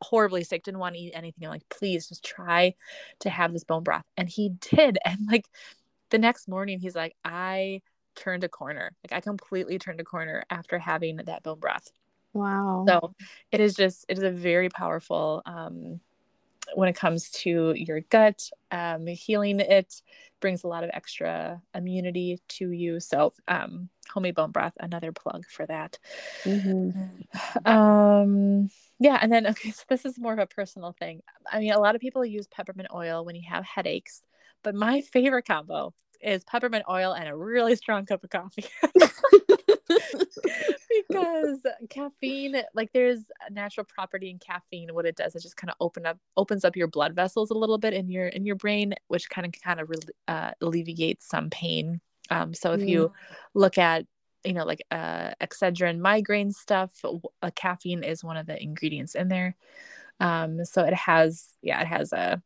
horribly 0.02 0.44
sick 0.44 0.64
didn't 0.64 0.80
want 0.80 0.96
to 0.96 1.02
eat 1.02 1.14
anything. 1.16 1.46
I'm 1.46 1.52
like 1.52 1.68
please 1.70 2.08
just 2.08 2.24
try 2.24 2.76
to 3.20 3.30
have 3.30 3.54
this 3.54 3.64
bone 3.64 3.84
broth. 3.84 4.06
And 4.18 4.30
he 4.30 4.50
did. 4.62 5.00
And 5.06 5.28
like 5.30 5.46
the 6.12 6.18
next 6.18 6.48
morning 6.48 6.80
he's 6.80 6.96
like 6.96 7.16
i 7.26 7.82
turned 8.16 8.44
a 8.44 8.50
corner 8.50 8.92
like 9.04 9.18
i 9.18 9.22
completely 9.22 9.80
turned 9.80 10.00
a 10.00 10.04
corner 10.04 10.44
after 10.50 10.78
having 10.78 11.18
that 11.18 11.44
bone 11.44 11.60
broth 11.60 11.92
wow 12.34 12.86
so 12.88 13.14
it 13.52 13.60
is 13.60 13.74
just 13.74 14.06
it 14.08 14.18
is 14.18 14.24
a 14.24 14.32
very 14.32 14.70
powerful 14.70 15.42
um 15.46 16.00
when 16.76 16.90
it 16.90 16.96
comes 16.96 17.30
to 17.30 17.74
your 17.76 18.02
gut. 18.02 18.50
Um, 18.72 19.08
healing 19.08 19.60
it 19.60 20.02
brings 20.40 20.64
a 20.64 20.68
lot 20.68 20.84
of 20.84 20.90
extra 20.94 21.62
immunity 21.76 22.40
to 22.50 22.72
you. 22.72 23.00
So, 23.00 23.34
um, 23.48 23.90
homemade 24.10 24.36
bone 24.36 24.52
broth, 24.52 24.74
another 24.80 25.12
plug 25.12 25.46
for 25.48 25.66
that. 25.66 25.98
Mm-hmm. 26.44 26.92
Um, 27.66 28.70
yeah, 29.00 29.18
and 29.22 29.32
then 29.32 29.48
okay, 29.48 29.72
so 29.72 29.84
this 29.88 30.06
is 30.06 30.20
more 30.20 30.34
of 30.34 30.40
a 30.40 30.46
personal 30.46 30.96
thing. 31.00 31.22
I 31.52 31.60
mean, 31.60 31.72
a 31.72 31.80
lot 31.80 31.96
of 31.96 32.02
people 32.02 32.26
use 32.26 32.48
peppermint 32.48 32.90
oil 32.94 33.26
when 33.26 33.36
you 33.36 33.44
have 33.50 33.64
headaches, 33.64 34.22
but 34.64 34.76
my 34.76 35.02
favorite 35.02 35.46
combo 35.46 35.94
is 36.22 36.44
peppermint 36.44 36.86
oil 36.90 37.14
and 37.14 37.28
a 37.28 37.36
really 37.36 37.76
strong 37.76 38.06
cup 38.06 38.24
of 38.24 38.30
coffee. 38.30 38.66
because 40.90 41.60
caffeine 41.90 42.62
like 42.74 42.92
there's 42.94 43.20
a 43.48 43.52
natural 43.52 43.86
property 43.86 44.30
in 44.30 44.40
caffeine 44.40 44.94
what 44.94 45.06
it 45.06 45.16
does 45.16 45.36
is 45.36 45.44
just 45.44 45.58
kind 45.58 45.70
of 45.70 45.76
open 45.80 46.06
up 46.06 46.18
opens 46.38 46.64
up 46.64 46.76
your 46.76 46.88
blood 46.88 47.14
vessels 47.14 47.50
a 47.50 47.54
little 47.54 47.78
bit 47.78 47.94
in 47.94 48.10
your 48.10 48.28
in 48.28 48.46
your 48.46 48.56
brain 48.56 48.94
which 49.08 49.30
kind 49.30 49.46
of 49.46 49.54
kind 49.62 49.80
of 49.80 49.90
uh, 50.28 50.52
alleviates 50.62 51.28
some 51.28 51.50
pain. 51.50 52.00
Um, 52.30 52.54
so 52.54 52.72
if 52.72 52.88
you 52.88 53.12
look 53.54 53.78
at 53.78 54.06
you 54.44 54.54
know 54.54 54.64
like 54.66 54.82
uh, 54.92 55.32
excedrin 55.42 56.00
migraine 56.00 56.52
stuff 56.52 56.92
uh, 57.42 57.52
caffeine 57.56 58.04
is 58.04 58.24
one 58.24 58.38
of 58.38 58.46
the 58.46 58.62
ingredients 58.62 59.16
in 59.16 59.28
there. 59.28 59.56
Um, 60.20 60.64
so 60.66 60.84
it 60.84 60.94
has 60.94 61.50
yeah 61.62 61.82
it 61.82 61.88
has 61.88 62.14
a 62.14 62.42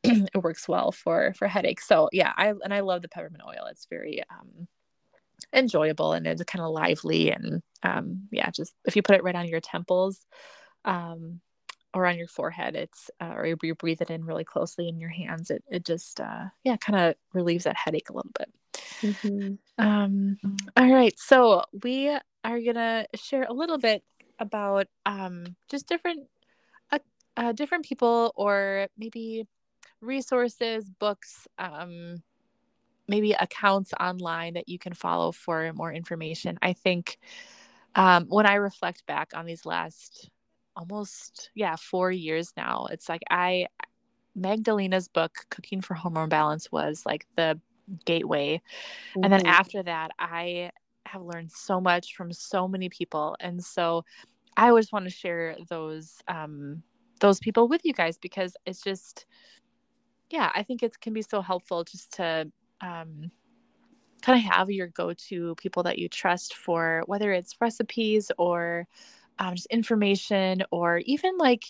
it 0.04 0.42
works 0.42 0.68
well 0.68 0.92
for 0.92 1.34
for 1.34 1.48
headaches. 1.48 1.86
So 1.86 2.08
yeah 2.12 2.32
i 2.36 2.48
and 2.48 2.72
i 2.72 2.80
love 2.80 3.02
the 3.02 3.08
peppermint 3.08 3.42
oil. 3.46 3.66
It's 3.70 3.86
very 3.90 4.22
um 4.30 4.68
enjoyable 5.52 6.12
and 6.12 6.26
it's 6.26 6.42
kind 6.44 6.64
of 6.64 6.70
lively 6.70 7.30
and 7.30 7.62
um, 7.82 8.28
yeah 8.30 8.50
just 8.50 8.74
if 8.84 8.96
you 8.96 9.02
put 9.02 9.16
it 9.16 9.22
right 9.22 9.34
on 9.34 9.46
your 9.46 9.60
temples 9.60 10.26
um, 10.84 11.40
or 11.92 12.06
on 12.06 12.16
your 12.16 12.28
forehead 12.28 12.76
it's 12.76 13.10
uh, 13.20 13.32
or 13.34 13.46
you 13.46 13.74
breathe 13.74 14.00
it 14.00 14.10
in 14.10 14.24
really 14.24 14.44
closely 14.44 14.88
in 14.88 15.00
your 15.00 15.10
hands 15.10 15.50
it, 15.50 15.64
it 15.68 15.84
just 15.84 16.20
uh, 16.20 16.44
yeah 16.64 16.76
kind 16.76 16.98
of 16.98 17.14
relieves 17.32 17.64
that 17.64 17.76
headache 17.76 18.10
a 18.10 18.12
little 18.12 18.30
bit. 18.38 18.52
Mm-hmm. 19.02 19.84
um, 19.84 20.36
all 20.76 20.92
right 20.92 21.18
so 21.18 21.64
we 21.82 22.08
are 22.44 22.60
gonna 22.60 23.06
share 23.16 23.44
a 23.44 23.52
little 23.52 23.78
bit 23.78 24.02
about 24.38 24.86
um, 25.04 25.56
just 25.68 25.88
different 25.88 26.28
uh, 26.92 26.98
uh, 27.36 27.52
different 27.52 27.84
people 27.84 28.32
or 28.36 28.86
maybe 28.96 29.46
resources 30.00 30.88
books 30.88 31.46
um, 31.58 32.22
maybe 33.08 33.32
accounts 33.32 33.92
online 34.00 34.54
that 34.54 34.68
you 34.68 34.78
can 34.78 34.94
follow 34.94 35.32
for 35.32 35.72
more 35.74 35.92
information. 35.92 36.58
I 36.62 36.72
think 36.72 37.18
um, 37.94 38.26
when 38.28 38.46
I 38.46 38.54
reflect 38.54 39.04
back 39.06 39.32
on 39.34 39.46
these 39.46 39.66
last 39.66 40.30
almost, 40.76 41.50
yeah, 41.54 41.76
four 41.76 42.12
years 42.12 42.52
now, 42.56 42.86
it's 42.90 43.08
like 43.08 43.22
I, 43.28 43.66
Magdalena's 44.36 45.08
book, 45.08 45.34
Cooking 45.50 45.80
for 45.80 45.94
Hormone 45.94 46.28
Balance, 46.28 46.70
was 46.70 47.02
like 47.04 47.26
the 47.36 47.60
gateway. 48.04 48.62
Mm-hmm. 49.10 49.24
And 49.24 49.32
then 49.32 49.40
mm-hmm. 49.40 49.48
after 49.48 49.82
that, 49.82 50.12
I 50.18 50.70
have 51.06 51.22
learned 51.22 51.50
so 51.50 51.80
much 51.80 52.14
from 52.14 52.32
so 52.32 52.68
many 52.68 52.88
people. 52.88 53.36
And 53.40 53.62
so 53.62 54.04
I 54.56 54.68
always 54.68 54.92
want 54.92 55.06
to 55.06 55.10
share 55.10 55.56
those 55.68 56.18
um, 56.28 56.82
those 57.20 57.40
people 57.40 57.68
with 57.68 57.82
you 57.84 57.92
guys 57.92 58.18
because 58.18 58.56
it's 58.66 58.82
just 58.82 59.26
yeah, 60.30 60.50
I 60.54 60.62
think 60.62 60.82
it 60.82 61.00
can 61.00 61.12
be 61.12 61.22
so 61.22 61.40
helpful 61.42 61.84
just 61.84 62.12
to 62.14 62.50
um, 62.80 63.30
kind 64.22 64.38
of 64.38 64.52
have 64.52 64.70
your 64.70 64.88
go-to 64.88 65.54
people 65.56 65.82
that 65.84 65.98
you 65.98 66.08
trust 66.08 66.54
for 66.54 67.02
whether 67.06 67.32
it's 67.32 67.60
recipes 67.60 68.30
or 68.38 68.86
um, 69.38 69.54
just 69.54 69.66
information 69.66 70.62
or 70.70 70.98
even 70.98 71.36
like 71.38 71.64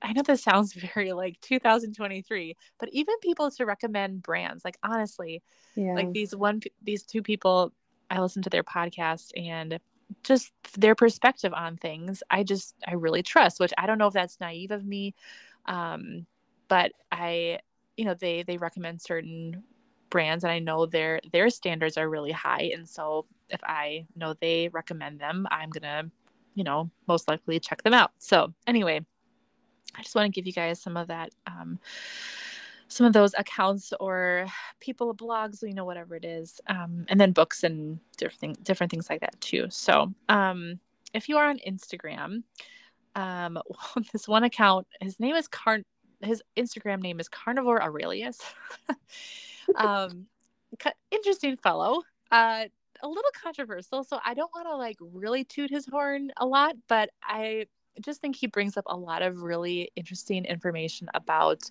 I 0.00 0.12
know 0.12 0.22
this 0.22 0.42
sounds 0.42 0.72
very 0.94 1.12
like 1.12 1.40
2023, 1.40 2.56
but 2.78 2.88
even 2.92 3.18
people 3.20 3.50
to 3.50 3.66
recommend 3.66 4.22
brands. 4.22 4.64
Like 4.64 4.78
honestly, 4.82 5.42
yeah. 5.74 5.94
like 5.94 6.12
these 6.12 6.34
one 6.34 6.60
these 6.82 7.02
two 7.02 7.22
people, 7.22 7.72
I 8.10 8.20
listen 8.20 8.42
to 8.42 8.50
their 8.50 8.62
podcast 8.62 9.30
and 9.36 9.78
just 10.22 10.52
their 10.78 10.94
perspective 10.94 11.52
on 11.52 11.76
things. 11.76 12.22
I 12.30 12.42
just 12.42 12.74
I 12.86 12.94
really 12.94 13.22
trust, 13.22 13.60
which 13.60 13.72
I 13.76 13.86
don't 13.86 13.98
know 13.98 14.06
if 14.06 14.14
that's 14.14 14.40
naive 14.40 14.70
of 14.70 14.84
me, 14.84 15.14
um, 15.66 16.26
but 16.68 16.92
I 17.10 17.58
you 17.98 18.04
know 18.04 18.14
they 18.14 18.42
they 18.44 18.56
recommend 18.56 19.02
certain 19.02 19.62
brands 20.10 20.44
and 20.44 20.50
I 20.50 20.58
know 20.58 20.86
their 20.86 21.20
their 21.32 21.50
standards 21.50 21.98
are 21.98 22.08
really 22.08 22.32
high 22.32 22.70
and 22.74 22.88
so 22.88 23.26
if 23.50 23.60
I 23.64 24.06
know 24.16 24.34
they 24.34 24.68
recommend 24.68 25.20
them, 25.20 25.46
I'm 25.50 25.72
to, 25.72 26.10
you 26.54 26.64
know, 26.64 26.90
most 27.06 27.28
likely 27.28 27.58
check 27.60 27.82
them 27.82 27.94
out. 27.94 28.10
So, 28.18 28.52
anyway, 28.66 29.04
I 29.96 30.02
just 30.02 30.14
want 30.14 30.26
to 30.26 30.38
give 30.38 30.46
you 30.46 30.52
guys 30.52 30.80
some 30.80 30.96
of 30.96 31.08
that 31.08 31.30
um 31.46 31.78
some 32.90 33.06
of 33.06 33.12
those 33.12 33.34
accounts 33.36 33.92
or 34.00 34.46
people 34.80 35.14
blogs, 35.14 35.62
you 35.62 35.74
know, 35.74 35.84
whatever 35.84 36.16
it 36.16 36.24
is, 36.24 36.58
um, 36.68 37.04
and 37.08 37.20
then 37.20 37.32
books 37.32 37.62
and 37.62 37.98
different 38.16 38.62
different 38.64 38.90
things 38.90 39.10
like 39.10 39.20
that 39.20 39.38
too. 39.40 39.66
So, 39.70 40.12
um, 40.28 40.80
if 41.12 41.28
you 41.28 41.36
are 41.36 41.48
on 41.48 41.58
Instagram, 41.66 42.42
um, 43.14 43.58
this 44.12 44.26
one 44.26 44.44
account, 44.44 44.86
his 45.00 45.20
name 45.20 45.36
is 45.36 45.48
Carn, 45.48 45.84
his 46.22 46.42
Instagram 46.56 47.00
name 47.00 47.20
is 47.20 47.28
Carnivore 47.28 47.82
Aurelius. 47.82 48.40
um, 49.76 50.26
interesting 51.10 51.56
fellow. 51.56 52.02
Uh, 52.30 52.64
a 53.02 53.08
little 53.08 53.30
controversial, 53.40 54.02
so 54.04 54.18
I 54.24 54.34
don't 54.34 54.50
want 54.54 54.66
to 54.68 54.76
like 54.76 54.96
really 55.00 55.44
toot 55.44 55.70
his 55.70 55.86
horn 55.86 56.32
a 56.36 56.46
lot, 56.46 56.74
but 56.88 57.10
I 57.22 57.66
just 58.00 58.20
think 58.20 58.36
he 58.36 58.46
brings 58.46 58.76
up 58.76 58.84
a 58.86 58.96
lot 58.96 59.22
of 59.22 59.42
really 59.42 59.90
interesting 59.96 60.44
information 60.44 61.08
about 61.14 61.62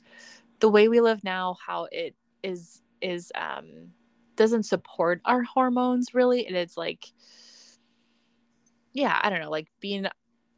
the 0.59 0.69
way 0.69 0.87
we 0.87 1.01
live 1.01 1.23
now, 1.23 1.57
how 1.65 1.87
it 1.91 2.15
is 2.43 2.81
is 3.01 3.31
um 3.35 3.91
doesn't 4.35 4.63
support 4.63 5.21
our 5.25 5.43
hormones 5.43 6.13
really, 6.13 6.47
and 6.47 6.55
it's 6.55 6.77
like 6.77 7.11
yeah, 8.93 9.19
I 9.21 9.29
don't 9.29 9.41
know, 9.41 9.51
like 9.51 9.67
being 9.79 10.07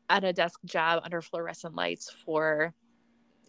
at 0.09 0.23
a 0.23 0.33
desk 0.33 0.59
job 0.65 1.01
under 1.03 1.21
fluorescent 1.21 1.75
lights 1.75 2.09
for 2.25 2.73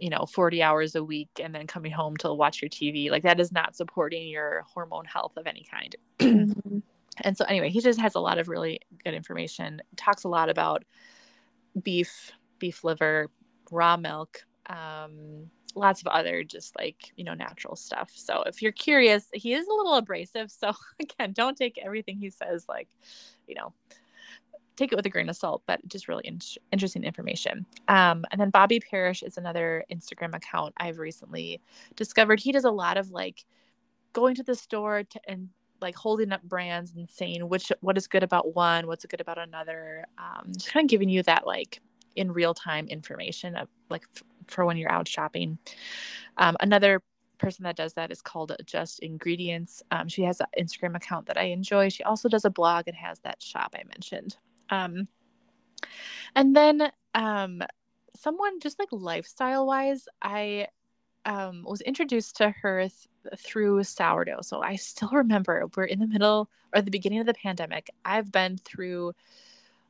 you 0.01 0.09
know 0.09 0.25
40 0.27 0.63
hours 0.63 0.95
a 0.95 1.05
week 1.05 1.29
and 1.41 1.55
then 1.55 1.67
coming 1.67 1.93
home 1.93 2.17
to 2.19 2.33
watch 2.33 2.61
your 2.63 2.69
tv 2.69 3.11
like 3.11 3.23
that 3.23 3.39
is 3.39 3.53
not 3.53 3.77
supporting 3.77 4.29
your 4.29 4.65
hormone 4.73 5.05
health 5.05 5.37
of 5.37 5.47
any 5.47 5.65
kind 5.71 5.95
mm-hmm. 6.19 6.79
and 7.21 7.37
so 7.37 7.45
anyway 7.45 7.69
he 7.69 7.81
just 7.81 8.01
has 8.01 8.15
a 8.15 8.21
lot 8.21 8.39
of 8.39 8.49
really 8.49 8.81
good 9.05 9.15
information 9.15 9.81
talks 9.97 10.25
a 10.25 10.29
lot 10.29 10.49
about 10.49 10.85
beef 11.83 12.33
beef 12.59 12.83
liver 12.83 13.29
raw 13.71 13.97
milk 13.97 14.45
um, 14.67 15.51
lots 15.75 16.01
of 16.01 16.07
other 16.09 16.43
just 16.43 16.77
like 16.79 17.13
you 17.17 17.25
know 17.25 17.35
natural 17.35 17.77
stuff 17.77 18.11
so 18.15 18.43
if 18.47 18.63
you're 18.63 18.73
curious 18.73 19.29
he 19.35 19.53
is 19.53 19.67
a 19.69 19.73
little 19.73 19.95
abrasive 19.95 20.51
so 20.51 20.73
again 21.01 21.33
don't 21.33 21.57
take 21.57 21.79
everything 21.79 22.17
he 22.17 22.31
says 22.31 22.65
like 22.69 22.89
you 23.47 23.55
know 23.55 23.73
take 24.77 24.93
it 24.93 24.97
with 24.97 25.07
a 25.07 25.11
grain 25.11 25.29
of 25.29 25.37
salt, 25.37 25.63
but 25.67 25.87
just 25.89 26.09
really 26.09 26.27
in- 26.27 26.41
interesting 26.73 27.05
information. 27.05 27.67
Um, 27.89 28.25
and 28.31 28.41
then 28.41 28.51
Bobby 28.51 28.81
Parrish 28.81 29.23
is 29.23 29.37
another 29.37 29.85
Instagram 29.93 30.35
account 30.35 30.75
I've 30.79 30.99
recently 30.99 31.61
discovered. 31.97 32.41
He 32.41 32.53
does 32.53 32.65
a 32.65 32.71
lot 32.71 32.97
of 32.97 33.11
like 33.11 33.45
going 34.13 34.35
to 34.37 34.43
the 34.43 34.55
store 34.55 35.05
to, 35.05 35.21
and 35.29 35.49
like 35.81 35.95
holding 35.95 36.33
up 36.33 36.43
brands 36.43 36.95
and 36.97 37.09
saying 37.09 37.49
which 37.49 37.73
what 37.81 37.97
is 37.97 38.07
good 38.07 38.23
about 38.23 38.55
one, 38.55 38.87
what's 38.87 39.05
good 39.07 39.21
about 39.21 39.39
another. 39.39 40.05
Um, 40.19 40.53
just 40.53 40.73
kind 40.73 40.85
of 40.85 40.91
giving 40.91 41.09
you 41.09 41.23
that 41.25 41.47
like 41.47 41.81
in 42.17 42.33
real 42.33 42.55
time 42.55 42.89
information 42.89 43.57
of 43.57 43.69
like 43.89 44.05
f- 44.15 44.23
for 44.47 44.65
when 44.65 44.77
you're 44.77 44.93
out 44.93 45.09
shopping. 45.09 45.59
Um, 46.37 46.57
another 46.61 47.03
person 47.39 47.65
that 47.65 47.77
does 47.77 47.95
that 47.95 48.11
is 48.11 48.21
called 48.21 48.55
Just 48.67 49.01
Ingredients. 49.01 49.83
Um, 49.91 50.09
she 50.09 50.23
has 50.23 50.41
an 50.41 50.47
Instagram 50.59 50.95
account 50.95 51.27
that 51.27 51.39
I 51.39 51.45
enjoy. 51.45 51.89
She 51.89 52.03
also 52.03 52.29
does 52.29 52.45
a 52.45 52.51
blog 52.51 52.87
and 52.87 52.97
has 52.97 53.19
that 53.21 53.43
shop 53.43 53.75
I 53.75 53.83
mentioned. 53.85 54.37
Um, 54.71 55.09
and 56.35 56.55
then 56.55 56.91
um, 57.15 57.63
someone 58.17 58.61
just 58.61 58.79
like 58.79 58.89
lifestyle 58.93 59.67
wise, 59.67 60.07
I 60.23 60.69
um, 61.25 61.65
was 61.65 61.81
introduced 61.81 62.37
to 62.37 62.51
her 62.51 62.81
th- 62.81 63.39
through 63.39 63.85
sourdough. 63.85 64.43
So 64.43 64.63
I 64.63 64.77
still 64.77 65.11
remember 65.11 65.69
we're 65.77 65.85
in 65.85 65.99
the 65.99 66.07
middle 66.07 66.51
or 66.75 66.83
the 66.83 66.91
beginning 66.91 67.21
of 67.21 67.27
the 67.27 67.35
pandemic. 67.35 67.91
I've 68.05 68.31
been 68.31 68.57
through 68.57 69.13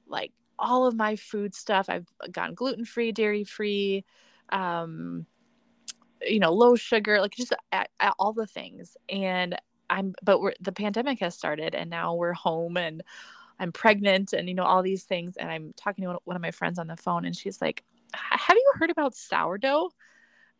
like 0.07 0.33
all 0.59 0.87
of 0.87 0.95
my 0.95 1.17
food 1.17 1.55
stuff. 1.55 1.89
I've 1.89 2.07
gone 2.31 2.55
gluten 2.55 2.85
free, 2.85 3.13
dairy 3.13 3.45
free, 3.45 4.05
um, 4.51 5.27
you 6.23 6.39
know, 6.39 6.53
low 6.53 6.77
sugar, 6.77 7.21
like 7.21 7.33
just 7.33 7.55
all 8.19 8.33
the 8.33 8.47
things. 8.47 8.97
And 9.09 9.57
I'm, 9.89 10.15
but 10.23 10.41
we're, 10.41 10.55
the 10.61 10.73
pandemic 10.73 11.21
has 11.21 11.35
started 11.35 11.75
and 11.75 11.91
now 11.91 12.15
we're 12.15 12.33
home 12.33 12.77
and 12.77 13.03
I'm 13.61 13.73
pregnant 13.73 14.33
and, 14.33 14.49
you 14.49 14.55
know, 14.55 14.65
all 14.65 14.83
these 14.83 15.05
things. 15.05 15.37
And 15.37 15.51
I'm 15.51 15.73
talking 15.77 16.05
to 16.05 16.19
one 16.25 16.35
of 16.35 16.43
my 16.43 16.51
friends 16.51 16.79
on 16.79 16.87
the 16.87 16.97
phone 16.97 17.27
and 17.27 17.37
she's 17.37 17.61
like, 17.61 17.85
have 18.15 18.57
you 18.57 18.73
heard 18.77 18.91
about 18.91 19.15
sourdough? 19.15 19.91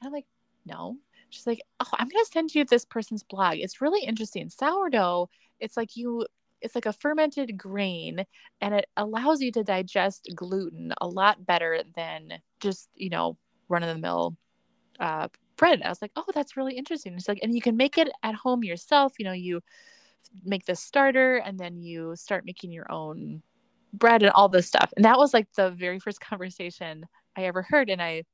And 0.01 0.07
I'm 0.07 0.13
like, 0.13 0.27
no. 0.67 0.97
She's 1.31 1.47
like, 1.47 1.63
oh, 1.81 1.89
I'm 1.95 2.09
to 2.09 2.27
send 2.31 2.55
you 2.55 2.65
this 2.65 2.85
person's 2.85 3.23
blog. 3.23 3.57
It's 3.57 3.81
really 3.81 4.05
interesting. 4.05 4.51
Sourdough, 4.51 5.31
it's 5.59 5.77
like 5.77 5.97
you 5.97 6.27
it's 6.61 6.75
like 6.75 6.87
a 6.87 6.93
fermented 6.93 7.57
grain 7.57 8.25
and 8.61 8.75
it 8.75 8.87
allows 8.99 9.41
you 9.41 9.51
to 9.51 9.65
digest 9.65 10.29
gluten 10.35 10.93
a 11.01 11.07
lot 11.07 11.47
better 11.47 11.83
than 11.97 12.35
just 12.61 12.91
you 12.95 13.09
know 13.09 13.37
run 13.71 13.83
of 13.83 13.89
the 13.89 14.01
mill 14.01 14.37
uh, 14.99 15.27
bread 15.57 15.81
i 15.83 15.89
was 15.89 16.03
like 16.03 16.13
oh 16.17 16.27
that's 16.35 16.57
really 16.57 16.77
interesting 16.77 17.15
it's 17.15 17.29
like 17.29 17.39
and 17.43 17.55
you 17.55 17.63
can 17.63 17.79
make 17.79 17.97
it 17.97 18.11
at 18.23 18.35
home 18.35 18.63
yourself 18.63 19.15
you 19.19 19.25
know 19.25 19.33
you 19.33 19.63
make 20.45 20.65
the 20.65 20.77
starter 20.77 21.37
and 21.37 21.59
then 21.59 21.81
you 21.81 22.15
start 22.17 22.45
making 22.45 22.73
your 22.73 22.91
own 22.91 23.43
bread 23.93 24.23
and 24.23 24.33
all 24.33 24.49
this 24.49 24.67
stuff. 24.67 24.93
And 24.97 25.05
that 25.05 25.19
was 25.19 25.35
like 25.35 25.49
the 25.55 25.71
very 25.71 25.99
first 25.99 26.21
conversation 26.31 27.07
i 27.37 27.45
ever 27.45 27.63
heard. 27.63 27.91
And 27.91 28.03
i 28.03 28.25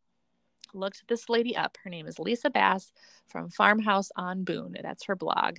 looked 0.75 1.07
this 1.09 1.29
lady 1.29 1.57
up. 1.57 1.77
Her 1.83 1.91
name 1.91 2.07
is 2.07 2.19
lisa 2.19 2.51
bass 2.51 2.93
from 3.29 3.51
farmhouse 3.51 4.11
on 4.17 4.45
boone. 4.45 4.77
That's 4.83 5.05
her 5.05 5.17
blog. 5.17 5.59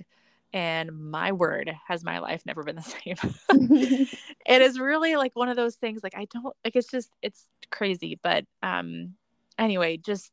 And 0.52 1.10
my 1.10 1.32
word 1.32 1.70
has 1.86 2.02
my 2.04 2.20
life 2.20 2.42
never 2.46 2.62
been 2.62 2.76
the 2.76 2.82
same. 2.82 3.16
It 4.46 4.62
is 4.62 4.80
really 4.80 5.16
like 5.16 5.36
one 5.36 5.50
of 5.50 5.56
those 5.56 5.74
things 5.74 6.00
like 6.02 6.14
i 6.16 6.26
don't 6.32 6.56
like 6.64 6.74
it's 6.74 6.90
just 6.90 7.10
it's 7.22 7.46
crazy. 7.70 8.18
But 8.22 8.44
um 8.62 9.14
anyway 9.58 9.96
just 9.98 10.32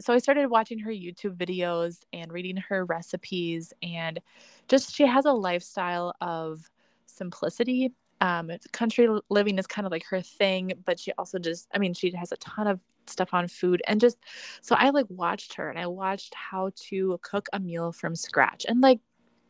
so 0.00 0.12
i 0.12 0.18
started 0.18 0.48
watching 0.48 0.78
her 0.78 0.90
youtube 0.90 1.36
videos 1.36 1.98
and 2.12 2.32
reading 2.32 2.56
her 2.56 2.84
recipes 2.84 3.72
and 3.82 4.20
just 4.68 4.94
she 4.94 5.06
has 5.06 5.24
a 5.24 5.32
lifestyle 5.32 6.14
of 6.20 6.60
simplicity 7.06 7.92
um 8.20 8.50
country 8.72 9.08
living 9.28 9.58
is 9.58 9.66
kind 9.66 9.86
of 9.86 9.92
like 9.92 10.04
her 10.04 10.20
thing 10.20 10.72
but 10.84 10.98
she 10.98 11.12
also 11.18 11.38
just 11.38 11.68
i 11.74 11.78
mean 11.78 11.94
she 11.94 12.10
has 12.12 12.32
a 12.32 12.36
ton 12.36 12.66
of 12.66 12.80
stuff 13.06 13.32
on 13.32 13.48
food 13.48 13.80
and 13.86 14.00
just 14.00 14.18
so 14.60 14.74
i 14.76 14.90
like 14.90 15.06
watched 15.08 15.54
her 15.54 15.70
and 15.70 15.78
i 15.78 15.86
watched 15.86 16.34
how 16.34 16.70
to 16.74 17.18
cook 17.22 17.48
a 17.52 17.58
meal 17.58 17.90
from 17.90 18.14
scratch 18.14 18.66
and 18.68 18.80
like 18.82 19.00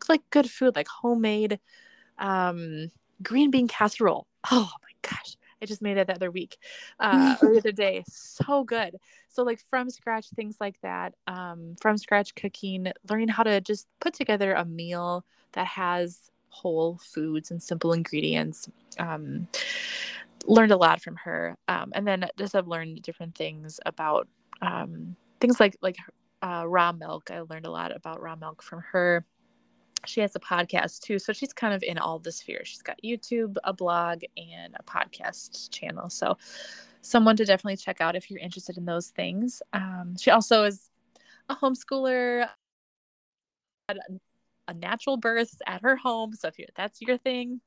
like 0.08 0.22
good 0.30 0.50
food, 0.50 0.76
like 0.76 0.88
homemade 0.88 1.58
um, 2.18 2.90
green 3.22 3.50
bean 3.50 3.68
casserole. 3.68 4.26
Oh 4.50 4.70
my 4.82 5.10
gosh. 5.10 5.36
I 5.60 5.66
just 5.66 5.82
made 5.82 5.96
it 5.96 6.06
the 6.06 6.14
other 6.14 6.30
week 6.30 6.58
uh, 7.00 7.36
or 7.42 7.52
the 7.52 7.58
other 7.58 7.72
day. 7.72 8.04
So 8.06 8.64
good. 8.64 8.96
So, 9.28 9.42
like 9.42 9.60
from 9.70 9.90
scratch, 9.90 10.28
things 10.30 10.56
like 10.60 10.80
that, 10.82 11.14
um, 11.26 11.76
from 11.80 11.98
scratch 11.98 12.34
cooking, 12.34 12.88
learning 13.08 13.28
how 13.28 13.42
to 13.42 13.60
just 13.60 13.86
put 14.00 14.14
together 14.14 14.54
a 14.54 14.64
meal 14.64 15.24
that 15.52 15.66
has 15.66 16.30
whole 16.50 16.98
foods 16.98 17.50
and 17.50 17.62
simple 17.62 17.92
ingredients. 17.92 18.68
Um, 18.98 19.48
learned 20.46 20.72
a 20.72 20.76
lot 20.76 21.02
from 21.02 21.16
her. 21.16 21.56
Um, 21.68 21.92
and 21.94 22.06
then 22.06 22.26
just 22.36 22.54
have 22.54 22.66
learned 22.66 23.02
different 23.02 23.34
things 23.34 23.78
about 23.86 24.28
um, 24.62 25.16
things 25.40 25.60
like, 25.60 25.76
like 25.82 25.96
uh, 26.42 26.64
raw 26.66 26.92
milk. 26.92 27.30
I 27.30 27.40
learned 27.40 27.66
a 27.66 27.70
lot 27.70 27.94
about 27.94 28.20
raw 28.20 28.36
milk 28.36 28.62
from 28.62 28.80
her 28.92 29.24
she 30.06 30.20
has 30.20 30.34
a 30.36 30.40
podcast 30.40 31.00
too 31.00 31.18
so 31.18 31.32
she's 31.32 31.52
kind 31.52 31.74
of 31.74 31.82
in 31.82 31.98
all 31.98 32.18
the 32.18 32.32
spheres. 32.32 32.68
She's 32.68 32.82
got 32.82 32.98
youtube 33.04 33.56
a 33.64 33.72
blog 33.72 34.22
and 34.36 34.74
a 34.78 34.82
podcast 34.82 35.70
channel 35.70 36.08
so 36.10 36.36
someone 37.00 37.36
to 37.36 37.44
definitely 37.44 37.76
check 37.76 38.00
out 38.00 38.16
if 38.16 38.30
you're 38.30 38.40
interested 38.40 38.76
in 38.76 38.84
those 38.84 39.08
things. 39.08 39.62
Um, 39.72 40.16
she 40.18 40.30
also 40.30 40.64
is 40.64 40.90
a 41.48 41.56
homeschooler 41.56 42.48
had 43.88 43.98
a 44.66 44.74
natural 44.74 45.16
birth 45.16 45.62
at 45.66 45.80
her 45.82 45.96
home 45.96 46.34
so 46.34 46.48
if 46.48 46.58
you're 46.58 46.68
that's 46.76 47.00
your 47.00 47.16
thing 47.16 47.60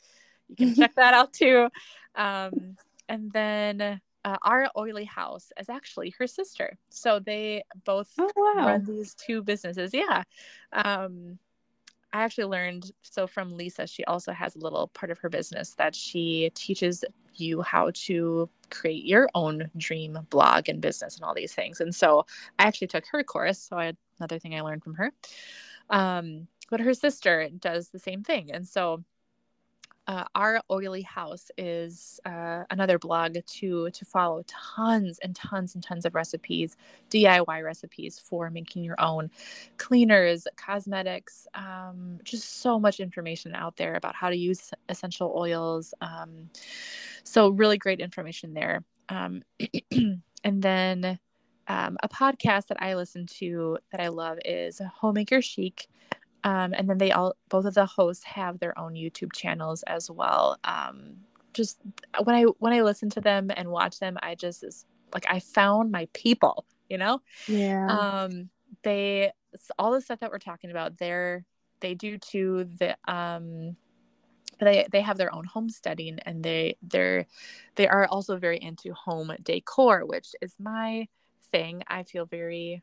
you 0.49 0.55
can 0.55 0.75
check 0.75 0.95
that 0.95 1.13
out 1.13 1.33
too. 1.33 1.67
Um, 2.15 2.75
and 3.09 3.31
then 3.31 3.99
uh, 4.23 4.37
our 4.43 4.69
oily 4.77 5.05
house 5.05 5.51
is 5.59 5.69
actually 5.69 6.13
her 6.19 6.27
sister 6.27 6.77
so 6.89 7.19
they 7.19 7.63
both 7.85 8.11
oh, 8.19 8.29
wow. 8.35 8.67
run 8.67 8.85
these 8.85 9.15
two 9.15 9.41
businesses 9.41 9.93
yeah. 9.93 10.23
Um, 10.71 11.39
I 12.13 12.23
actually 12.23 12.45
learned 12.45 12.91
so 13.01 13.27
from 13.27 13.55
Lisa, 13.55 13.87
she 13.87 14.03
also 14.05 14.31
has 14.33 14.55
a 14.55 14.59
little 14.59 14.87
part 14.89 15.11
of 15.11 15.19
her 15.19 15.29
business 15.29 15.73
that 15.75 15.95
she 15.95 16.51
teaches 16.55 17.05
you 17.35 17.61
how 17.61 17.91
to 17.93 18.49
create 18.69 19.05
your 19.05 19.29
own 19.33 19.69
dream 19.77 20.19
blog 20.29 20.67
and 20.67 20.81
business 20.81 21.15
and 21.15 21.23
all 21.23 21.33
these 21.33 21.53
things. 21.53 21.79
And 21.79 21.93
so 21.95 22.25
I 22.59 22.63
actually 22.63 22.87
took 22.87 23.05
her 23.07 23.23
course. 23.23 23.59
So 23.59 23.77
I 23.77 23.85
had 23.85 23.97
another 24.19 24.39
thing 24.39 24.55
I 24.55 24.61
learned 24.61 24.83
from 24.83 24.95
her. 24.95 25.11
Um, 25.89 26.47
but 26.69 26.79
her 26.79 26.93
sister 26.93 27.49
does 27.59 27.89
the 27.89 27.99
same 27.99 28.23
thing. 28.23 28.51
And 28.51 28.67
so 28.67 29.03
uh, 30.07 30.25
our 30.35 30.61
oily 30.69 31.03
house 31.03 31.51
is 31.57 32.19
uh, 32.25 32.63
another 32.69 32.97
blog 32.97 33.37
to 33.45 33.89
to 33.91 34.05
follow 34.05 34.43
tons 34.47 35.19
and 35.19 35.35
tons 35.35 35.75
and 35.75 35.83
tons 35.83 36.05
of 36.05 36.15
recipes 36.15 36.75
diy 37.09 37.63
recipes 37.63 38.19
for 38.19 38.49
making 38.49 38.83
your 38.83 38.99
own 38.99 39.29
cleaners 39.77 40.47
cosmetics 40.55 41.47
um, 41.53 42.17
just 42.23 42.61
so 42.61 42.79
much 42.79 42.99
information 42.99 43.53
out 43.53 43.77
there 43.77 43.95
about 43.95 44.15
how 44.15 44.29
to 44.29 44.35
use 44.35 44.71
essential 44.89 45.33
oils 45.37 45.93
um, 46.01 46.49
so 47.23 47.49
really 47.49 47.77
great 47.77 47.99
information 47.99 48.53
there. 48.53 48.83
Um, 49.09 49.43
and 49.91 50.61
then 50.61 51.19
um, 51.67 51.97
a 52.01 52.09
podcast 52.09 52.67
that 52.67 52.81
i 52.81 52.95
listen 52.95 53.25
to 53.27 53.77
that 53.91 54.01
i 54.01 54.07
love 54.07 54.39
is 54.43 54.81
homemaker 54.99 55.41
chic 55.41 55.87
um, 56.43 56.73
and 56.73 56.89
then 56.89 56.97
they 56.97 57.11
all 57.11 57.35
both 57.49 57.65
of 57.65 57.73
the 57.73 57.85
hosts 57.85 58.23
have 58.23 58.59
their 58.59 58.77
own 58.77 58.93
youtube 58.93 59.33
channels 59.33 59.83
as 59.83 60.09
well. 60.09 60.57
Um, 60.63 61.17
just 61.53 61.79
when 62.23 62.35
i 62.35 62.43
when 62.43 62.73
i 62.73 62.81
listen 62.81 63.09
to 63.09 63.21
them 63.21 63.51
and 63.55 63.69
watch 63.69 63.99
them 63.99 64.17
i 64.21 64.35
just 64.35 64.63
is 64.63 64.85
like 65.13 65.25
i 65.29 65.39
found 65.39 65.91
my 65.91 66.07
people 66.13 66.65
you 66.87 66.97
know? 66.97 67.21
Yeah. 67.47 68.19
Um 68.21 68.49
they 68.83 69.31
all 69.77 69.91
the 69.91 70.01
stuff 70.01 70.19
that 70.19 70.31
we're 70.31 70.39
talking 70.39 70.71
about 70.71 70.97
they're 70.97 71.45
they 71.79 71.93
do 71.93 72.17
too 72.17 72.69
the 72.79 72.95
um 73.07 73.75
they 74.59 74.85
they 74.91 75.01
have 75.01 75.17
their 75.17 75.33
own 75.33 75.45
homesteading 75.45 76.19
and 76.25 76.43
they 76.43 76.77
they're 76.81 77.25
they 77.75 77.87
are 77.87 78.07
also 78.07 78.37
very 78.37 78.57
into 78.61 78.93
home 78.93 79.31
decor 79.43 80.05
which 80.05 80.35
is 80.41 80.55
my 80.59 81.07
thing. 81.51 81.83
I 81.87 82.03
feel 82.03 82.25
very 82.25 82.81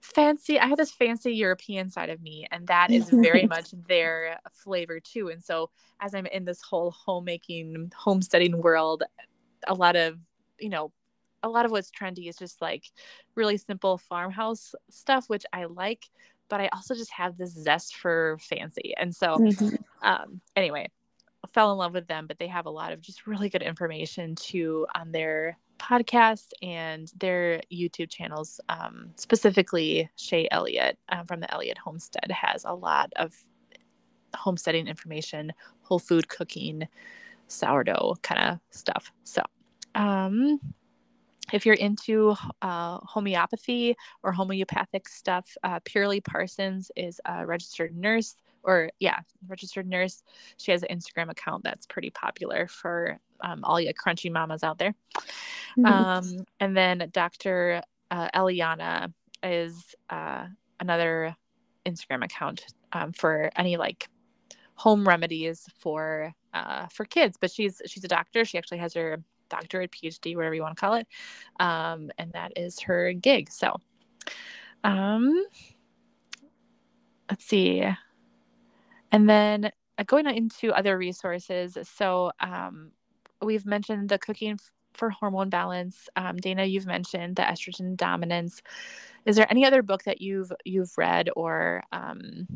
fancy 0.00 0.58
i 0.58 0.66
have 0.66 0.78
this 0.78 0.92
fancy 0.92 1.34
european 1.34 1.90
side 1.90 2.08
of 2.08 2.20
me 2.22 2.46
and 2.50 2.66
that 2.66 2.90
is 2.90 3.10
very 3.12 3.46
much 3.46 3.70
their 3.88 4.38
flavor 4.52 5.00
too 5.00 5.28
and 5.28 5.42
so 5.42 5.70
as 6.00 6.14
i'm 6.14 6.26
in 6.26 6.44
this 6.44 6.62
whole 6.62 6.90
homemaking 6.90 7.90
homesteading 7.96 8.60
world 8.62 9.02
a 9.66 9.74
lot 9.74 9.96
of 9.96 10.18
you 10.58 10.68
know 10.68 10.92
a 11.42 11.48
lot 11.48 11.64
of 11.64 11.70
what's 11.70 11.90
trendy 11.90 12.28
is 12.28 12.36
just 12.36 12.60
like 12.60 12.84
really 13.34 13.56
simple 13.56 13.98
farmhouse 13.98 14.74
stuff 14.90 15.28
which 15.28 15.44
i 15.52 15.64
like 15.64 16.08
but 16.48 16.60
i 16.60 16.68
also 16.72 16.94
just 16.94 17.12
have 17.12 17.36
this 17.36 17.50
zest 17.50 17.96
for 17.96 18.38
fancy 18.40 18.94
and 18.96 19.14
so 19.14 19.36
mm-hmm. 19.36 19.74
um 20.06 20.40
anyway 20.56 20.88
I 21.44 21.46
fell 21.46 21.70
in 21.70 21.78
love 21.78 21.94
with 21.94 22.08
them 22.08 22.26
but 22.26 22.38
they 22.38 22.48
have 22.48 22.66
a 22.66 22.70
lot 22.70 22.92
of 22.92 23.00
just 23.00 23.26
really 23.26 23.48
good 23.48 23.62
information 23.62 24.34
too 24.34 24.86
on 24.94 25.12
their 25.12 25.56
podcast 25.78 26.50
and 26.62 27.10
their 27.18 27.60
YouTube 27.72 28.10
channels, 28.10 28.60
um, 28.68 29.10
specifically 29.16 30.10
Shaye 30.16 30.48
Elliott 30.50 30.98
um, 31.08 31.26
from 31.26 31.40
the 31.40 31.52
Elliott 31.52 31.78
Homestead, 31.78 32.30
has 32.30 32.64
a 32.64 32.74
lot 32.74 33.12
of 33.16 33.34
homesteading 34.36 34.86
information, 34.86 35.52
whole 35.82 35.98
food 35.98 36.28
cooking, 36.28 36.86
sourdough 37.46 38.16
kind 38.22 38.42
of 38.42 38.58
stuff. 38.70 39.12
So, 39.24 39.42
um, 39.94 40.60
if 41.52 41.64
you're 41.64 41.74
into 41.76 42.34
uh, 42.60 42.98
homeopathy 43.02 43.96
or 44.22 44.32
homeopathic 44.32 45.08
stuff, 45.08 45.56
uh, 45.62 45.80
Purely 45.84 46.20
Parsons 46.20 46.90
is 46.94 47.20
a 47.24 47.46
registered 47.46 47.96
nurse, 47.96 48.36
or 48.62 48.90
yeah, 49.00 49.20
registered 49.46 49.88
nurse. 49.88 50.22
She 50.58 50.72
has 50.72 50.82
an 50.82 50.94
Instagram 50.94 51.30
account 51.30 51.64
that's 51.64 51.86
pretty 51.86 52.10
popular 52.10 52.66
for 52.68 53.18
um, 53.40 53.64
all 53.64 53.80
you 53.80 53.92
crunchy 53.94 54.30
mamas 54.30 54.62
out 54.62 54.78
there. 54.78 54.94
Mm-hmm. 55.78 55.86
Um, 55.86 56.44
and 56.60 56.76
then 56.76 57.08
Dr. 57.12 57.82
uh, 58.10 58.28
Eliana 58.34 59.12
is 59.42 59.94
uh, 60.10 60.46
another 60.80 61.36
Instagram 61.86 62.24
account 62.24 62.66
um, 62.92 63.12
for 63.12 63.50
any 63.56 63.76
like 63.76 64.08
home 64.74 65.06
remedies 65.06 65.66
for 65.78 66.32
uh, 66.54 66.86
for 66.86 67.04
kids. 67.04 67.36
But 67.40 67.50
she's 67.50 67.82
she's 67.86 68.04
a 68.04 68.08
doctor. 68.08 68.44
She 68.44 68.58
actually 68.58 68.78
has 68.78 68.94
her 68.94 69.22
doctorate, 69.48 69.92
PhD, 69.92 70.36
whatever 70.36 70.54
you 70.54 70.62
want 70.62 70.76
to 70.76 70.80
call 70.80 70.94
it, 70.94 71.06
um, 71.60 72.10
and 72.18 72.32
that 72.32 72.52
is 72.56 72.80
her 72.80 73.12
gig. 73.12 73.50
So, 73.50 73.76
um, 74.84 75.44
let's 77.30 77.44
see, 77.44 77.84
and 79.12 79.28
then 79.28 79.70
uh, 79.98 80.02
going 80.04 80.26
into 80.26 80.72
other 80.72 80.96
resources. 80.98 81.78
So, 81.82 82.32
um, 82.40 82.92
we've 83.42 83.66
mentioned 83.66 84.08
the 84.08 84.18
cooking 84.18 84.58
for 84.94 85.10
hormone 85.10 85.48
balance. 85.48 86.08
Um, 86.16 86.36
Dana, 86.36 86.64
you've 86.64 86.86
mentioned 86.86 87.36
the 87.36 87.42
estrogen 87.42 87.96
dominance. 87.96 88.62
Is 89.24 89.36
there 89.36 89.46
any 89.50 89.64
other 89.64 89.82
book 89.82 90.04
that 90.04 90.20
you've 90.20 90.52
you've 90.64 90.96
read 90.96 91.30
or 91.36 91.82
um, 91.92 92.46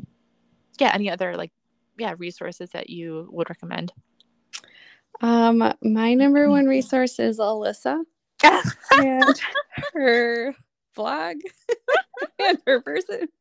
yeah, 0.79 0.91
any 0.93 1.09
other 1.09 1.35
like 1.37 1.51
yeah 1.97 2.15
resources 2.17 2.71
that 2.71 2.89
you 2.89 3.27
would 3.31 3.49
recommend? 3.49 3.93
Um, 5.21 5.73
my 5.81 6.13
number 6.15 6.49
one 6.49 6.65
resource 6.65 7.19
is 7.19 7.39
Alyssa 7.39 8.03
and 8.91 9.41
her 9.93 10.55
blog 10.95 11.37
and 12.39 12.57
her 12.65 12.81
person. 12.81 13.27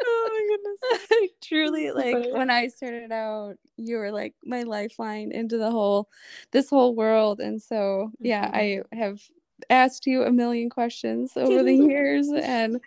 Oh 0.00 0.28
my 0.30 1.00
goodness. 1.00 1.30
Truly 1.42 1.90
like 1.90 2.14
funny. 2.14 2.32
when 2.32 2.50
I 2.50 2.68
started 2.68 3.10
out, 3.10 3.56
you 3.76 3.96
were 3.96 4.12
like 4.12 4.34
my 4.44 4.62
lifeline 4.62 5.32
into 5.32 5.58
the 5.58 5.72
whole 5.72 6.08
this 6.52 6.70
whole 6.70 6.94
world. 6.94 7.40
And 7.40 7.60
so 7.60 8.12
yeah, 8.20 8.46
mm-hmm. 8.46 8.94
I 8.94 8.96
have 8.96 9.20
asked 9.70 10.06
you 10.06 10.22
a 10.22 10.30
million 10.30 10.70
questions 10.70 11.32
over 11.36 11.64
the 11.64 11.74
years 11.74 12.28
and 12.28 12.80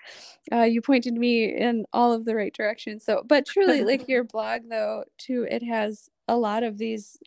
uh, 0.53 0.64
you 0.64 0.82
pointed 0.82 1.16
me 1.16 1.53
in 1.53 1.86
all 1.91 2.14
of 2.14 2.24
the 2.24 2.34
right 2.34 2.53
directions. 2.53 3.03
So 3.03 3.24
but 3.28 3.45
truly 3.45 3.84
like 3.84 4.08
your 4.08 4.24
blog 4.24 4.62
though 4.70 5.03
too, 5.18 5.45
it 5.52 5.64
has 5.64 6.10
a 6.30 6.38
lot 6.38 6.64
of 6.64 6.78
these 6.78 7.18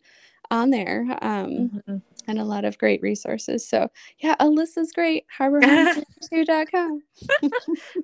on 0.49 0.71
there 0.71 1.05
um, 1.21 1.49
mm-hmm. 1.49 1.97
And 2.27 2.39
a 2.39 2.43
lot 2.43 2.65
of 2.65 2.77
great 2.77 3.01
resources. 3.01 3.67
So, 3.67 3.89
yeah, 4.19 4.35
Alyssa's 4.39 4.91
great. 4.91 5.25
HarborHome2.com. 5.37 7.01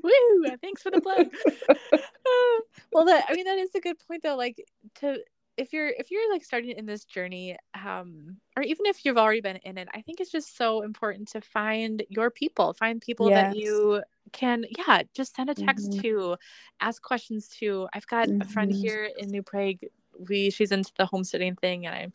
Woo! 0.03 0.57
Thanks 0.61 0.81
for 0.81 0.91
the 0.91 1.01
plug. 1.01 1.27
well, 2.91 3.05
that 3.05 3.25
I 3.29 3.33
mean, 3.33 3.45
that 3.45 3.57
is 3.57 3.75
a 3.75 3.79
good 3.79 3.97
point 4.07 4.23
though. 4.23 4.35
Like 4.35 4.63
to 4.95 5.17
if 5.57 5.73
you're 5.73 5.89
if 5.89 6.11
you're 6.11 6.31
like 6.31 6.43
starting 6.43 6.71
in 6.71 6.85
this 6.85 7.03
journey 7.03 7.57
um 7.83 8.37
or 8.55 8.63
even 8.63 8.85
if 8.85 9.03
you've 9.03 9.17
already 9.17 9.41
been 9.41 9.57
in 9.57 9.77
it 9.77 9.87
i 9.93 10.01
think 10.01 10.21
it's 10.21 10.31
just 10.31 10.55
so 10.55 10.81
important 10.81 11.27
to 11.27 11.41
find 11.41 12.03
your 12.09 12.31
people 12.31 12.73
find 12.73 13.01
people 13.01 13.29
yes. 13.29 13.53
that 13.53 13.59
you 13.59 14.01
can 14.31 14.63
yeah 14.77 15.01
just 15.13 15.35
send 15.35 15.49
a 15.49 15.53
text 15.53 15.91
mm-hmm. 15.91 16.01
to 16.01 16.37
ask 16.79 17.01
questions 17.01 17.49
to 17.49 17.87
i've 17.93 18.07
got 18.07 18.29
mm-hmm. 18.29 18.41
a 18.41 18.45
friend 18.45 18.71
mm-hmm. 18.71 18.81
here 18.81 19.09
in 19.17 19.29
new 19.29 19.43
prague 19.43 19.79
we 20.29 20.49
she's 20.49 20.71
into 20.71 20.91
the 20.97 21.05
homesteading 21.05 21.55
thing 21.55 21.85
and 21.85 21.95
I 21.95 22.07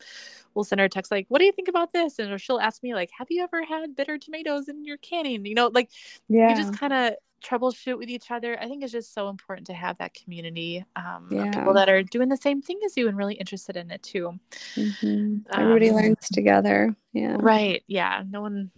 will 0.53 0.63
send 0.63 0.79
her 0.79 0.85
a 0.85 0.89
text 0.89 1.11
like, 1.11 1.25
what 1.29 1.39
do 1.39 1.45
you 1.45 1.51
think 1.51 1.67
about 1.67 1.93
this? 1.93 2.19
And 2.19 2.39
she'll 2.41 2.59
ask 2.59 2.83
me 2.83 2.93
like, 2.93 3.11
have 3.17 3.27
you 3.29 3.43
ever 3.43 3.63
had 3.63 3.95
bitter 3.95 4.17
tomatoes 4.17 4.67
in 4.69 4.83
your 4.83 4.97
canning? 4.97 5.45
You 5.45 5.55
know, 5.55 5.67
like 5.73 5.89
yeah. 6.27 6.49
you 6.49 6.55
just 6.55 6.77
kind 6.77 6.93
of 6.93 7.13
troubleshoot 7.43 7.97
with 7.97 8.09
each 8.09 8.31
other. 8.31 8.59
I 8.59 8.67
think 8.67 8.83
it's 8.83 8.91
just 8.91 9.13
so 9.13 9.29
important 9.29 9.67
to 9.67 9.73
have 9.73 9.97
that 9.99 10.13
community 10.13 10.83
um, 10.95 11.27
yeah. 11.31 11.45
of 11.45 11.53
people 11.53 11.73
that 11.73 11.89
are 11.89 12.03
doing 12.03 12.29
the 12.29 12.37
same 12.37 12.61
thing 12.61 12.79
as 12.85 12.97
you 12.97 13.07
and 13.07 13.17
really 13.17 13.35
interested 13.35 13.77
in 13.77 13.91
it 13.91 14.03
too. 14.03 14.39
Mm-hmm. 14.75 15.37
Everybody 15.51 15.89
um, 15.89 15.95
learns 15.95 16.27
together. 16.31 16.95
Yeah. 17.13 17.37
Right. 17.39 17.83
Yeah. 17.87 18.23
No 18.29 18.41
one 18.41 18.71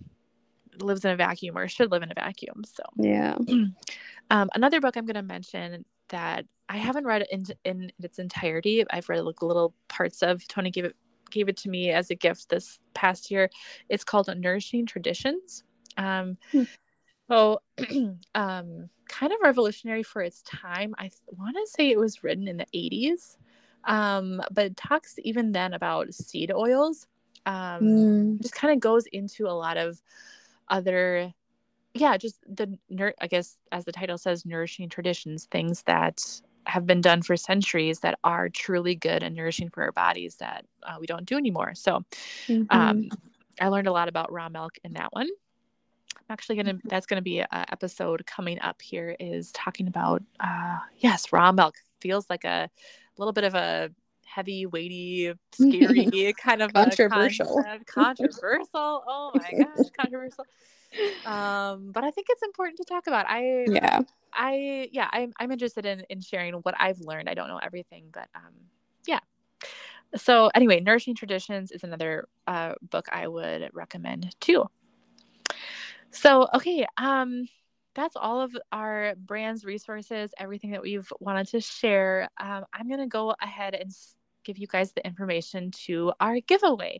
lives 0.81 1.05
in 1.05 1.11
a 1.11 1.15
vacuum 1.15 1.57
or 1.57 1.67
should 1.67 1.91
live 1.91 2.03
in 2.03 2.11
a 2.11 2.15
vacuum. 2.15 2.63
So 2.65 2.83
yeah. 2.97 3.37
um, 4.29 4.49
another 4.53 4.81
book 4.81 4.97
I'm 4.97 5.05
going 5.05 5.15
to 5.15 5.21
mention 5.21 5.85
that 6.09 6.45
I 6.67 6.77
haven't 6.77 7.05
read 7.05 7.23
it 7.23 7.29
in, 7.31 7.45
in 7.65 7.91
its 7.99 8.19
entirety. 8.19 8.83
I've 8.89 9.09
read 9.09 9.21
like 9.21 9.41
little 9.41 9.73
parts 9.87 10.21
of. 10.21 10.47
Tony 10.47 10.71
gave 10.71 10.85
it 10.85 10.95
gave 11.31 11.47
it 11.47 11.57
to 11.57 11.69
me 11.69 11.91
as 11.91 12.09
a 12.09 12.15
gift 12.15 12.49
this 12.49 12.79
past 12.93 13.29
year. 13.31 13.49
It's 13.87 14.03
called 14.03 14.29
Nourishing 14.35 14.85
Traditions. 14.85 15.63
Um, 15.97 16.37
hmm. 16.51 16.63
So, 17.29 17.61
um, 18.35 18.89
kind 19.07 19.33
of 19.33 19.39
revolutionary 19.43 20.03
for 20.03 20.21
its 20.21 20.41
time. 20.41 20.95
I 20.97 21.11
want 21.27 21.55
to 21.55 21.67
say 21.67 21.89
it 21.89 21.99
was 21.99 22.23
written 22.23 22.47
in 22.47 22.57
the 22.57 22.65
80s, 22.73 23.37
um, 23.83 24.41
but 24.51 24.65
it 24.65 24.77
talks 24.77 25.15
even 25.19 25.51
then 25.51 25.73
about 25.73 26.13
seed 26.13 26.51
oils. 26.51 27.07
Um, 27.45 27.81
mm. 27.81 28.41
Just 28.41 28.55
kind 28.55 28.73
of 28.73 28.79
goes 28.79 29.05
into 29.07 29.47
a 29.47 29.53
lot 29.53 29.77
of 29.77 30.01
other 30.69 31.33
yeah, 31.93 32.17
just 32.17 32.39
the 32.47 32.77
I 33.19 33.27
guess 33.27 33.57
as 33.71 33.85
the 33.85 33.91
title 33.91 34.17
says, 34.17 34.45
nourishing 34.45 34.89
traditions, 34.89 35.45
things 35.45 35.83
that 35.83 36.23
have 36.65 36.85
been 36.85 37.01
done 37.01 37.21
for 37.21 37.35
centuries 37.35 37.99
that 38.01 38.19
are 38.23 38.49
truly 38.49 38.95
good 38.95 39.23
and 39.23 39.35
nourishing 39.35 39.69
for 39.69 39.83
our 39.83 39.91
bodies 39.91 40.35
that 40.35 40.65
uh, 40.83 40.97
we 40.99 41.07
don't 41.07 41.25
do 41.25 41.35
anymore. 41.35 41.73
So, 41.73 42.03
mm-hmm. 42.47 42.63
um, 42.69 43.09
I 43.59 43.69
learned 43.69 43.87
a 43.87 43.91
lot 43.91 44.07
about 44.07 44.31
raw 44.31 44.49
milk 44.49 44.73
in 44.83 44.93
that 44.93 45.11
one. 45.11 45.27
I'm 46.15 46.25
actually 46.29 46.57
gonna 46.57 46.75
mm-hmm. 46.75 46.87
that's 46.87 47.07
gonna 47.07 47.21
be 47.21 47.39
an 47.39 47.47
episode 47.51 48.25
coming 48.25 48.59
up 48.61 48.81
here 48.81 49.15
is 49.19 49.51
talking 49.51 49.87
about 49.87 50.21
uh, 50.39 50.77
yes, 50.97 51.33
raw 51.33 51.51
milk 51.51 51.75
feels 52.01 52.29
like 52.29 52.45
a 52.45 52.69
little 53.17 53.33
bit 53.33 53.43
of 53.43 53.55
a 53.55 53.89
heavy, 54.25 54.67
weighty, 54.67 55.33
scary 55.53 56.33
kind 56.37 56.61
of 56.61 56.71
controversial. 56.71 57.63
controversial. 57.87 58.67
Oh 59.07 59.31
my 59.33 59.51
gosh, 59.51 59.87
controversial 59.99 60.45
um 61.25 61.91
but 61.91 62.03
i 62.03 62.11
think 62.11 62.27
it's 62.29 62.41
important 62.43 62.77
to 62.77 62.83
talk 62.83 63.07
about 63.07 63.25
i 63.29 63.65
yeah. 63.67 64.01
I 64.33 64.89
yeah 64.91 65.09
i'm, 65.11 65.33
I'm 65.39 65.51
interested 65.51 65.85
in 65.85 66.03
in 66.09 66.21
sharing 66.21 66.53
what 66.55 66.75
i've 66.79 66.99
learned. 66.99 67.29
I 67.29 67.33
don't 67.33 67.47
know 67.47 67.59
everything 67.61 68.05
but 68.13 68.27
um 68.35 68.53
yeah. 69.07 69.19
So 70.15 70.49
anyway 70.55 70.79
nourishing 70.79 71.15
traditions 71.15 71.71
is 71.71 71.83
another 71.83 72.27
uh, 72.47 72.73
book 72.81 73.07
i 73.11 73.27
would 73.27 73.69
recommend 73.73 74.35
too. 74.39 74.65
So 76.11 76.47
okay 76.53 76.85
um 76.97 77.47
that's 77.95 78.15
all 78.15 78.39
of 78.41 78.55
our 78.71 79.15
brands 79.17 79.65
resources 79.65 80.31
everything 80.37 80.71
that 80.71 80.81
we've 80.81 81.11
wanted 81.19 81.47
to 81.49 81.59
share. 81.59 82.29
Um, 82.39 82.65
i'm 82.73 82.87
going 82.87 82.99
to 82.99 83.07
go 83.07 83.35
ahead 83.41 83.73
and 83.73 83.91
give 84.43 84.57
you 84.57 84.67
guys 84.67 84.93
the 84.93 85.05
information 85.05 85.71
to 85.71 86.13
our 86.19 86.39
giveaway 86.39 86.99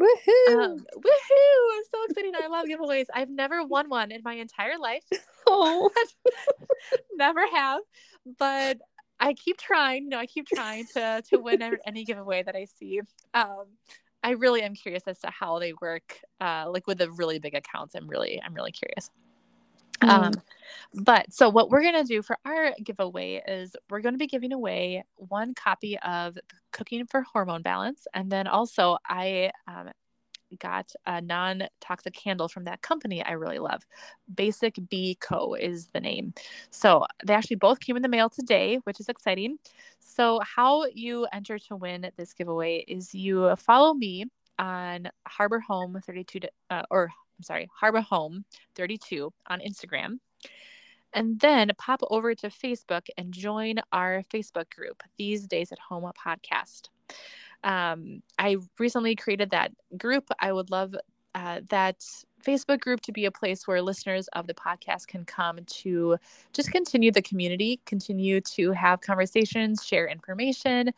Woohoo! 0.00 0.62
Um, 0.62 0.78
woohoo! 0.94 1.76
I'm 1.76 1.82
so 1.90 2.04
excited. 2.08 2.34
I 2.42 2.48
love 2.48 2.66
giveaways. 2.66 3.06
I've 3.14 3.30
never 3.30 3.64
won 3.64 3.88
one 3.88 4.12
in 4.12 4.20
my 4.24 4.34
entire 4.34 4.78
life. 4.78 5.04
Oh, 5.48 5.88
never 7.14 7.46
have. 7.46 7.80
But 8.36 8.78
I 9.20 9.32
keep 9.32 9.58
trying. 9.58 10.02
You 10.02 10.08
know, 10.08 10.18
I 10.18 10.26
keep 10.26 10.48
trying 10.48 10.86
to 10.94 11.22
to 11.30 11.38
win 11.38 11.62
any 11.86 12.04
giveaway 12.04 12.42
that 12.42 12.56
I 12.56 12.64
see. 12.64 13.00
Um, 13.32 13.66
I 14.24 14.30
really 14.30 14.62
am 14.62 14.74
curious 14.74 15.04
as 15.06 15.20
to 15.20 15.30
how 15.30 15.60
they 15.60 15.72
work. 15.80 16.18
Uh, 16.40 16.68
like 16.68 16.88
with 16.88 16.98
the 16.98 17.12
really 17.12 17.38
big 17.38 17.54
accounts, 17.54 17.94
I'm 17.94 18.08
really 18.08 18.42
I'm 18.44 18.54
really 18.54 18.72
curious. 18.72 19.08
Mm. 20.00 20.08
Um, 20.08 20.32
but 20.94 21.32
so 21.32 21.48
what 21.48 21.70
we're 21.70 21.82
gonna 21.82 22.04
do 22.04 22.22
for 22.22 22.38
our 22.44 22.72
giveaway 22.82 23.42
is 23.46 23.74
we're 23.90 24.00
going 24.00 24.14
to 24.14 24.18
be 24.18 24.26
giving 24.26 24.52
away 24.52 25.04
one 25.16 25.54
copy 25.54 25.98
of 25.98 26.38
Cooking 26.72 27.06
for 27.06 27.22
Hormone 27.22 27.62
Balance, 27.62 28.06
and 28.14 28.30
then 28.30 28.46
also 28.46 28.98
I 29.06 29.50
um, 29.66 29.90
got 30.58 30.92
a 31.06 31.20
non-toxic 31.20 32.14
candle 32.14 32.48
from 32.48 32.64
that 32.64 32.82
company 32.82 33.24
I 33.24 33.32
really 33.32 33.58
love. 33.58 33.82
Basic 34.32 34.78
Bee 34.88 35.16
Co 35.20 35.54
is 35.54 35.88
the 35.88 36.00
name. 36.00 36.34
So 36.70 37.04
they 37.24 37.34
actually 37.34 37.56
both 37.56 37.80
came 37.80 37.96
in 37.96 38.02
the 38.02 38.08
mail 38.08 38.30
today, 38.30 38.76
which 38.84 39.00
is 39.00 39.08
exciting. 39.08 39.58
So 39.98 40.40
how 40.40 40.86
you 40.86 41.26
enter 41.32 41.58
to 41.58 41.76
win 41.76 42.10
this 42.16 42.32
giveaway 42.32 42.84
is 42.86 43.14
you 43.14 43.54
follow 43.56 43.94
me 43.94 44.26
on 44.58 45.08
Harbor 45.26 45.60
Home 45.60 46.00
32 46.04 46.40
uh, 46.70 46.82
or 46.90 47.10
I'm 47.38 47.42
sorry, 47.42 47.68
Harbor 47.74 48.00
Home 48.00 48.44
32 48.74 49.32
on 49.46 49.60
Instagram. 49.60 50.18
And 51.12 51.40
then 51.40 51.70
pop 51.78 52.02
over 52.10 52.34
to 52.34 52.48
Facebook 52.48 53.06
and 53.16 53.32
join 53.32 53.76
our 53.92 54.22
Facebook 54.32 54.68
group, 54.74 55.02
These 55.16 55.46
Days 55.46 55.72
at 55.72 55.78
Home 55.78 56.10
podcast. 56.26 56.88
Um, 57.64 58.22
I 58.38 58.56
recently 58.78 59.16
created 59.16 59.50
that 59.50 59.72
group. 59.96 60.28
I 60.38 60.52
would 60.52 60.70
love 60.70 60.94
uh, 61.34 61.60
that 61.68 62.04
Facebook 62.44 62.80
group 62.80 63.00
to 63.02 63.12
be 63.12 63.24
a 63.24 63.30
place 63.30 63.66
where 63.66 63.82
listeners 63.82 64.28
of 64.28 64.46
the 64.46 64.54
podcast 64.54 65.06
can 65.06 65.24
come 65.24 65.58
to 65.66 66.16
just 66.52 66.70
continue 66.70 67.10
the 67.10 67.22
community, 67.22 67.80
continue 67.84 68.40
to 68.40 68.72
have 68.72 69.00
conversations, 69.00 69.84
share 69.84 70.06
information. 70.06 70.92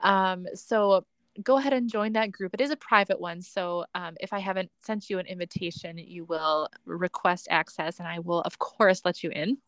Um, 0.00 0.46
so 0.54 1.04
go 1.42 1.56
ahead 1.56 1.72
and 1.72 1.90
join 1.90 2.12
that 2.12 2.32
group. 2.32 2.54
It 2.54 2.60
is 2.60 2.70
a 2.70 2.76
private 2.76 3.20
one. 3.20 3.40
So 3.40 3.84
um, 3.94 4.16
if 4.20 4.32
I 4.32 4.38
haven't 4.38 4.70
sent 4.80 5.08
you 5.08 5.18
an 5.18 5.26
invitation, 5.26 5.98
you 5.98 6.24
will 6.24 6.68
request 6.84 7.48
access 7.50 7.98
and 7.98 8.08
I 8.08 8.18
will, 8.18 8.40
of 8.42 8.58
course, 8.58 9.02
let 9.04 9.22
you 9.22 9.30
in. 9.30 9.58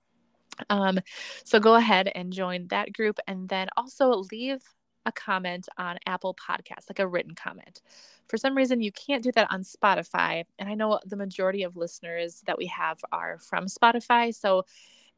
Um, 0.71 1.01
so 1.45 1.59
go 1.59 1.75
ahead 1.75 2.11
and 2.15 2.33
join 2.33 2.69
that 2.69 2.93
group 2.93 3.19
and 3.27 3.49
then 3.49 3.69
also 3.77 4.25
leave 4.31 4.63
a 5.07 5.13
comment 5.13 5.69
on 5.77 5.99
Apple 6.07 6.35
Podcasts, 6.35 6.89
like 6.89 6.99
a 6.99 7.07
written 7.07 7.35
comment. 7.35 7.83
For 8.29 8.37
some 8.37 8.57
reason, 8.57 8.81
you 8.81 8.93
can't 8.93 9.23
do 9.23 9.33
that 9.33 9.49
on 9.51 9.63
Spotify. 9.63 10.45
And 10.59 10.69
I 10.69 10.75
know 10.75 11.01
the 11.05 11.17
majority 11.17 11.63
of 11.63 11.77
listeners 11.77 12.43
that 12.47 12.57
we 12.57 12.67
have 12.67 12.99
are 13.13 13.39
from 13.39 13.67
Spotify. 13.67 14.35
So 14.35 14.65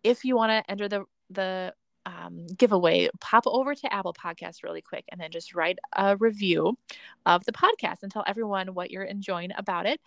if 0.02 0.24
you 0.24 0.36
want 0.36 0.50
to 0.50 0.70
enter 0.70 0.88
the, 0.88 1.04
the 1.30 1.74
um, 2.06 2.46
giveaway, 2.56 3.10
pop 3.20 3.46
over 3.46 3.74
to 3.74 3.92
Apple 3.92 4.14
Podcasts 4.14 4.62
really 4.62 4.80
quick 4.80 5.04
and 5.10 5.20
then 5.20 5.30
just 5.30 5.54
write 5.54 5.78
a 5.94 6.16
review 6.16 6.78
of 7.26 7.44
the 7.44 7.52
podcast 7.52 8.02
and 8.02 8.10
tell 8.10 8.24
everyone 8.26 8.72
what 8.74 8.90
you're 8.90 9.02
enjoying 9.02 9.50
about 9.58 9.86
it. 9.86 10.00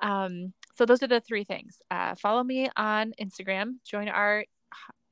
Um, 0.00 0.52
so 0.74 0.86
those 0.86 1.02
are 1.02 1.08
the 1.08 1.20
three 1.20 1.44
things. 1.44 1.80
Uh, 1.90 2.14
follow 2.16 2.42
me 2.42 2.70
on 2.76 3.12
Instagram, 3.20 3.74
join 3.84 4.08
our 4.08 4.44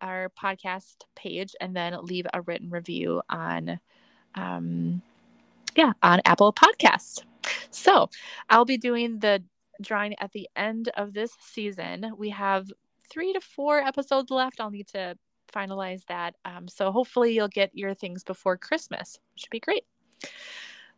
our 0.01 0.31
podcast 0.31 0.95
page, 1.15 1.55
and 1.61 1.77
then 1.77 1.95
leave 2.03 2.27
a 2.33 2.41
written 2.41 2.71
review 2.71 3.21
on, 3.29 3.79
um, 4.35 5.03
yeah, 5.77 5.93
on 6.03 6.23
Apple 6.25 6.55
Podcasts. 6.55 7.23
So 7.71 8.09
I'll 8.49 8.65
be 8.65 8.79
doing 8.79 9.19
the 9.19 9.43
drawing 9.83 10.19
at 10.19 10.33
the 10.33 10.49
end 10.57 10.89
of 10.97 11.13
this 11.13 11.33
season. 11.41 12.13
We 12.17 12.31
have 12.31 12.67
three 13.11 13.35
to 13.35 13.41
four 13.41 13.79
episodes 13.79 14.31
left. 14.31 14.59
I'll 14.59 14.71
need 14.71 14.89
to 14.89 15.17
finalize 15.53 16.05
that. 16.07 16.37
Um, 16.45 16.69
so 16.69 16.93
hopefully 16.93 17.35
you'll 17.35 17.49
get 17.49 17.71
your 17.75 17.95
things 17.95 18.25
before 18.25 18.57
Christmas. 18.57 19.19
Should 19.37 19.51
be 19.51 19.61
great. 19.61 19.85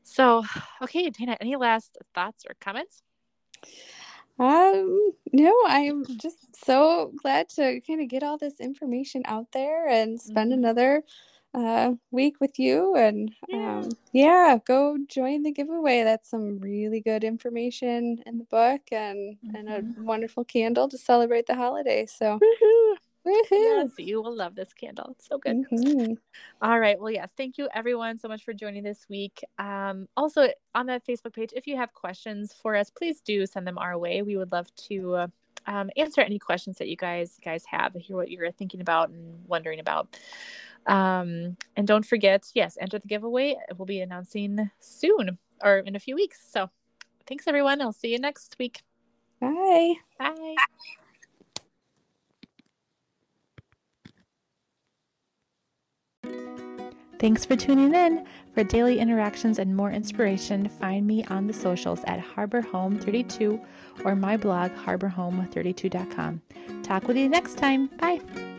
So, 0.03 0.45
okay, 0.83 1.11
Dana, 1.11 1.37
any 1.41 1.57
last 1.57 1.99
thoughts 2.15 2.45
or 2.49 2.55
comments? 2.61 3.03
Um, 4.39 5.13
no, 5.33 5.55
I'm 5.67 6.05
just 6.19 6.65
so 6.65 7.13
glad 7.23 7.49
to 7.51 7.81
kind 7.81 8.01
of 8.01 8.09
get 8.09 8.23
all 8.23 8.39
this 8.39 8.61
information 8.61 9.23
out 9.27 9.47
there 9.53 9.89
and 9.89 10.21
spend 10.21 10.53
mm-hmm. 10.53 10.65
another 10.65 11.03
uh, 11.55 11.93
week 12.11 12.41
with 12.41 12.59
you. 12.59 12.97
And 12.97 13.33
yeah. 13.49 13.79
Um, 13.79 13.91
yeah, 14.13 14.59
go 14.65 14.99
join 15.07 15.43
the 15.43 15.53
giveaway. 15.53 16.03
That's 16.03 16.31
some 16.31 16.59
really 16.59 17.01
good 17.01 17.25
information 17.25 18.23
in 18.27 18.39
the 18.39 18.45
book 18.45 18.81
and, 18.91 19.37
mm-hmm. 19.37 19.57
and 19.57 19.69
a 19.69 19.83
mm-hmm. 19.83 20.05
wonderful 20.05 20.45
candle 20.45 20.89
to 20.89 20.99
celebrate 20.99 21.47
the 21.47 21.55
holiday. 21.55 22.07
So, 22.07 22.39
Woo-hoo. 22.41 22.97
Yes, 23.25 23.91
you 23.99 24.23
will 24.23 24.35
love 24.35 24.55
this 24.55 24.73
candle. 24.73 25.09
It's 25.13 25.29
so 25.29 25.39
good. 25.39 25.65
Mm-hmm. 25.71 26.15
All 26.61 26.79
right. 26.79 27.01
Well, 27.01 27.11
yes. 27.11 27.31
Thank 27.37 27.59
you, 27.59 27.69
everyone, 27.75 28.19
so 28.19 28.29
much 28.29 28.45
for 28.45 28.53
joining 28.53 28.83
this 28.83 29.07
week. 29.09 29.43
Um, 29.59 30.09
also, 30.17 30.49
on 30.75 30.87
the 30.87 31.01
Facebook 31.09 31.33
page, 31.33 31.51
if 31.55 31.67
you 31.67 31.77
have 31.77 31.93
questions 31.93 32.53
for 32.53 32.75
us, 32.75 32.91
please 32.91 33.21
do 33.21 33.47
send 33.47 33.67
them 33.67 33.79
our 33.79 33.97
way. 33.99 34.23
We 34.23 34.37
would 34.37 34.53
love 34.53 34.75
to 34.89 35.15
uh, 35.15 35.27
um, 35.67 35.91
answer 35.97 36.21
any 36.21 36.39
questions 36.39 36.79
that 36.79 36.89
you 36.89 36.97
guys 36.97 37.39
you 37.39 37.51
guys 37.51 37.65
have. 37.67 37.95
Hear 37.95 38.17
what 38.17 38.31
you're 38.31 38.51
thinking 38.51 38.81
about 38.81 39.11
and 39.11 39.47
wondering 39.47 39.81
about. 39.81 40.17
Um, 40.87 41.57
and 41.77 41.87
don't 41.87 42.05
forget, 42.05 42.51
yes, 42.55 42.77
enter 42.81 42.99
the 42.99 43.09
giveaway. 43.09 43.57
We'll 43.77 43.87
be 43.87 44.01
announcing 44.01 44.71
soon 44.81 45.39
or 45.63 45.79
in 45.79 45.95
a 45.95 46.01
few 46.01 46.17
weeks. 46.17 46.45
So, 46.51 46.71
thanks, 47.29 47.47
everyone. 47.47 47.81
I'll 47.81 47.93
see 47.93 48.13
you 48.13 48.19
next 48.19 48.57
week. 48.59 48.83
Bye. 49.41 49.95
Bye. 50.19 50.57
Thanks 57.23 57.45
for 57.45 57.55
tuning 57.55 57.95
in. 57.95 58.27
For 58.53 58.65
daily 58.65 58.99
interactions 58.99 59.61
and 59.61 59.77
more 59.77 59.93
inspiration, 59.93 60.69
find 60.69 61.07
me 61.07 61.23
on 61.27 61.47
the 61.47 61.53
socials 61.53 62.01
at 62.09 62.19
Harbor 62.19 62.63
Home 62.63 62.99
32 62.99 63.61
or 64.05 64.17
my 64.17 64.37
blog, 64.37 64.73
harborhome32.com. 64.73 66.43
Talk 66.83 67.07
with 67.07 67.17
you 67.17 67.29
next 67.29 67.59
time. 67.59 67.87
Bye. 68.01 68.52